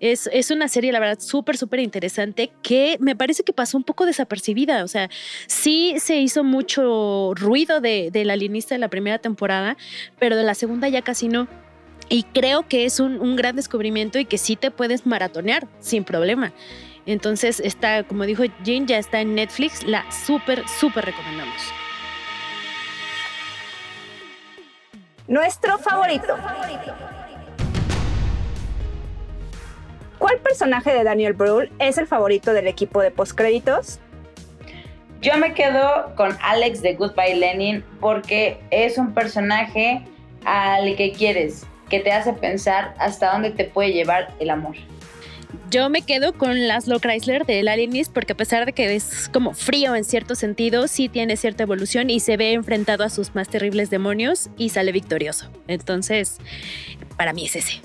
Es, 0.00 0.28
es, 0.32 0.50
una 0.50 0.68
serie, 0.68 0.92
la 0.92 1.00
verdad, 1.00 1.18
súper, 1.18 1.56
súper 1.56 1.80
interesante 1.80 2.50
que 2.62 2.96
me 3.00 3.16
parece 3.16 3.42
que 3.42 3.52
pasó 3.52 3.76
un 3.78 3.84
poco 3.84 4.06
desapercibida. 4.06 4.84
O 4.84 4.88
sea, 4.88 5.08
sí 5.46 5.94
se 5.98 6.16
hizo 6.16 6.44
mucho 6.44 7.32
ruido 7.34 7.80
de, 7.80 8.10
del 8.12 8.30
alienista 8.30 8.74
de 8.74 8.80
la 8.80 8.88
primera 8.88 9.18
temporada, 9.18 9.76
pero 10.18 10.36
de 10.36 10.44
la 10.44 10.54
segunda 10.54 10.88
ya 10.88 11.02
casi 11.02 11.28
no. 11.28 11.48
Y 12.10 12.24
creo 12.24 12.68
que 12.68 12.84
es 12.84 13.00
un, 13.00 13.18
un 13.20 13.34
gran 13.34 13.56
descubrimiento 13.56 14.18
y 14.18 14.26
que 14.26 14.36
sí 14.36 14.56
te 14.56 14.70
puedes 14.70 15.06
maratonear 15.06 15.66
sin 15.80 16.04
problema. 16.04 16.52
Entonces, 17.06 17.60
está, 17.60 18.02
como 18.02 18.24
dijo 18.24 18.44
Jean, 18.62 18.86
ya 18.86 18.98
está 18.98 19.20
en 19.20 19.34
Netflix, 19.34 19.84
la 19.84 20.10
súper, 20.10 20.66
súper 20.68 21.06
recomendamos. 21.06 21.62
Nuestro 25.26 25.78
favorito. 25.78 26.36
¿Cuál 30.24 30.38
personaje 30.38 30.90
de 30.90 31.04
Daniel 31.04 31.34
Brühl 31.34 31.70
es 31.78 31.98
el 31.98 32.06
favorito 32.06 32.54
del 32.54 32.66
equipo 32.66 33.02
de 33.02 33.10
postcréditos? 33.10 33.98
Yo 35.20 35.36
me 35.36 35.52
quedo 35.52 36.14
con 36.16 36.34
Alex 36.40 36.80
de 36.80 36.94
Goodbye 36.94 37.36
Lenin 37.36 37.84
porque 38.00 38.58
es 38.70 38.96
un 38.96 39.12
personaje 39.12 40.02
al 40.46 40.96
que 40.96 41.12
quieres, 41.12 41.66
que 41.90 42.00
te 42.00 42.10
hace 42.10 42.32
pensar 42.32 42.94
hasta 42.98 43.32
dónde 43.32 43.50
te 43.50 43.64
puede 43.64 43.92
llevar 43.92 44.32
el 44.40 44.48
amor. 44.48 44.76
Yo 45.70 45.90
me 45.90 46.00
quedo 46.00 46.32
con 46.32 46.68
Laszlo 46.68 47.00
Chrysler 47.00 47.44
de 47.44 47.60
El 47.60 47.68
Alienist 47.68 48.10
porque 48.10 48.32
a 48.32 48.36
pesar 48.36 48.64
de 48.64 48.72
que 48.72 48.94
es 48.94 49.28
como 49.30 49.52
frío 49.52 49.94
en 49.94 50.04
cierto 50.04 50.36
sentido, 50.36 50.88
sí 50.88 51.10
tiene 51.10 51.36
cierta 51.36 51.64
evolución 51.64 52.08
y 52.08 52.20
se 52.20 52.38
ve 52.38 52.54
enfrentado 52.54 53.04
a 53.04 53.10
sus 53.10 53.34
más 53.34 53.50
terribles 53.50 53.90
demonios 53.90 54.48
y 54.56 54.70
sale 54.70 54.90
victorioso. 54.90 55.50
Entonces, 55.68 56.38
para 57.18 57.34
mí 57.34 57.44
es 57.44 57.56
ese. 57.56 57.82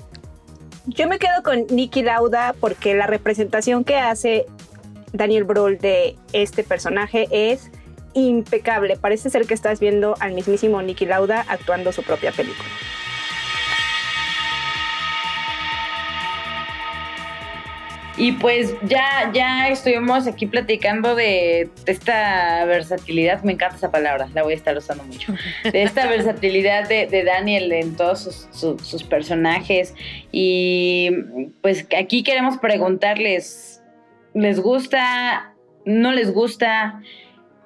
Yo 0.86 1.06
me 1.08 1.18
quedo 1.18 1.42
con 1.42 1.66
Nicky 1.68 2.02
Lauda 2.02 2.54
porque 2.58 2.94
la 2.94 3.06
representación 3.06 3.84
que 3.84 3.96
hace 3.96 4.46
Daniel 5.12 5.44
Brühl 5.44 5.78
de 5.78 6.16
este 6.32 6.64
personaje 6.64 7.28
es 7.30 7.70
impecable. 8.14 8.96
Parece 8.96 9.30
ser 9.30 9.46
que 9.46 9.54
estás 9.54 9.78
viendo 9.80 10.14
al 10.20 10.32
mismísimo 10.32 10.80
Nicky 10.82 11.06
Lauda 11.06 11.44
actuando 11.48 11.92
su 11.92 12.02
propia 12.02 12.32
película. 12.32 12.68
Y 18.20 18.32
pues 18.32 18.74
ya, 18.82 19.30
ya 19.32 19.68
estuvimos 19.70 20.26
aquí 20.26 20.44
platicando 20.44 21.14
de, 21.14 21.70
esta 21.86 22.66
versatilidad, 22.66 23.42
me 23.44 23.52
encanta 23.52 23.76
esa 23.76 23.90
palabra, 23.90 24.28
la 24.34 24.42
voy 24.42 24.52
a 24.52 24.56
estar 24.56 24.76
usando 24.76 25.04
mucho, 25.04 25.32
de 25.64 25.82
esta 25.82 26.06
versatilidad 26.10 26.86
de, 26.86 27.24
Daniel 27.24 27.72
en 27.72 27.96
todos 27.96 28.46
sus, 28.52 29.04
personajes. 29.04 29.94
Y 30.30 31.10
pues 31.62 31.86
aquí 31.98 32.22
queremos 32.22 32.58
preguntarles, 32.58 33.82
¿les 34.34 34.60
gusta? 34.60 35.54
¿No 35.86 36.12
les 36.12 36.30
gusta? 36.34 37.00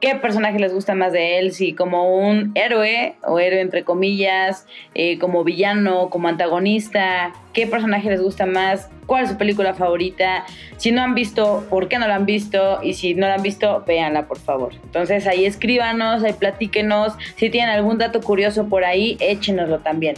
Qué 0.05 0.17
personaje 0.17 0.59
les 0.59 0.75
gusta 0.75 0.95
más 0.95 1.13
de 1.13 1.39
él, 1.39 1.53
si 1.53 1.73
como 1.73 2.19
un 2.19 2.53
héroe 2.55 3.15
o 3.23 3.39
héroe 3.39 3.63
entre 3.63 3.85
comillas, 3.85 4.67
eh, 4.95 5.19
como 5.19 5.45
villano, 5.45 6.11
como 6.11 6.29
antagonista, 6.29 7.33
qué 7.55 7.67
personaje 7.67 8.11
les 8.11 8.21
gusta 8.21 8.45
más, 8.45 8.91
cuál 9.07 9.25
es 9.25 9.31
su 9.31 9.39
película 9.39 9.73
favorita, 9.73 10.45
si 10.77 10.93
no 10.93 11.01
han 11.01 11.15
visto, 11.15 11.67
por 11.71 11.89
qué 11.89 11.99
no 11.99 12.07
la 12.07 12.17
han 12.17 12.27
visto 12.27 12.81
y 12.83 12.93
si 12.93 13.15
no 13.15 13.27
la 13.27 13.37
han 13.37 13.43
visto, 13.43 13.83
véanla 13.87 14.29
por 14.29 14.39
favor. 14.39 14.75
Entonces 14.75 15.27
ahí 15.27 15.47
escríbanos, 15.47 16.23
ahí 16.23 16.35
platíquenos, 16.35 17.15
si 17.37 17.49
tienen 17.49 17.71
algún 17.71 17.97
dato 17.97 18.21
curioso 18.21 18.69
por 18.69 18.85
ahí, 18.85 19.17
échenoslo 19.21 19.79
también. 19.79 20.17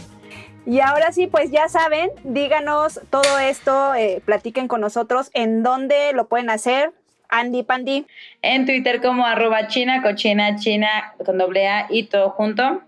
Y 0.65 0.81
ahora 0.81 1.13
sí, 1.13 1.27
pues 1.27 1.49
ya 1.49 1.69
saben, 1.69 2.09
díganos 2.25 2.99
todo 3.09 3.39
esto, 3.39 3.95
eh, 3.95 4.21
platiquen 4.25 4.67
con 4.67 4.81
nosotros 4.81 5.31
en 5.33 5.63
dónde 5.63 6.11
lo 6.11 6.27
pueden 6.27 6.49
hacer. 6.49 6.91
Andy 7.29 7.63
Pandy. 7.63 8.05
En 8.41 8.65
Twitter 8.65 9.01
como 9.01 9.25
arroba 9.25 9.67
china, 9.67 10.01
cochina, 10.01 10.55
china 10.55 11.13
con 11.25 11.37
doble 11.37 11.67
A 11.67 11.87
y 11.89 12.03
todo 12.03 12.29
junto. 12.31 12.81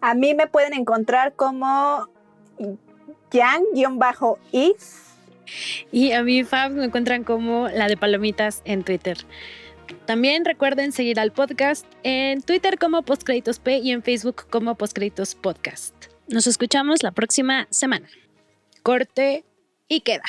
A 0.00 0.14
mí 0.14 0.34
me 0.34 0.46
pueden 0.46 0.74
encontrar 0.74 1.34
como 1.34 2.08
Yang-Is. 3.32 5.04
Y 5.90 6.12
a 6.12 6.22
mí, 6.22 6.44
Fab, 6.44 6.72
me 6.72 6.84
encuentran 6.84 7.24
como 7.24 7.68
la 7.68 7.88
de 7.88 7.96
Palomitas 7.96 8.62
en 8.64 8.84
Twitter. 8.84 9.18
También 10.04 10.44
recuerden 10.44 10.92
seguir 10.92 11.18
al 11.18 11.32
podcast 11.32 11.86
en 12.02 12.42
Twitter 12.42 12.78
como 12.78 13.02
Postcréditos 13.02 13.58
P 13.58 13.78
y 13.78 13.92
en 13.92 14.02
Facebook 14.02 14.46
como 14.50 14.74
Postcréditos 14.74 15.34
Podcast. 15.34 15.94
Nos 16.28 16.46
escuchamos 16.46 17.02
la 17.02 17.12
próxima 17.12 17.66
semana. 17.70 18.06
Corte 18.82 19.44
y 19.88 20.00
queda. 20.00 20.24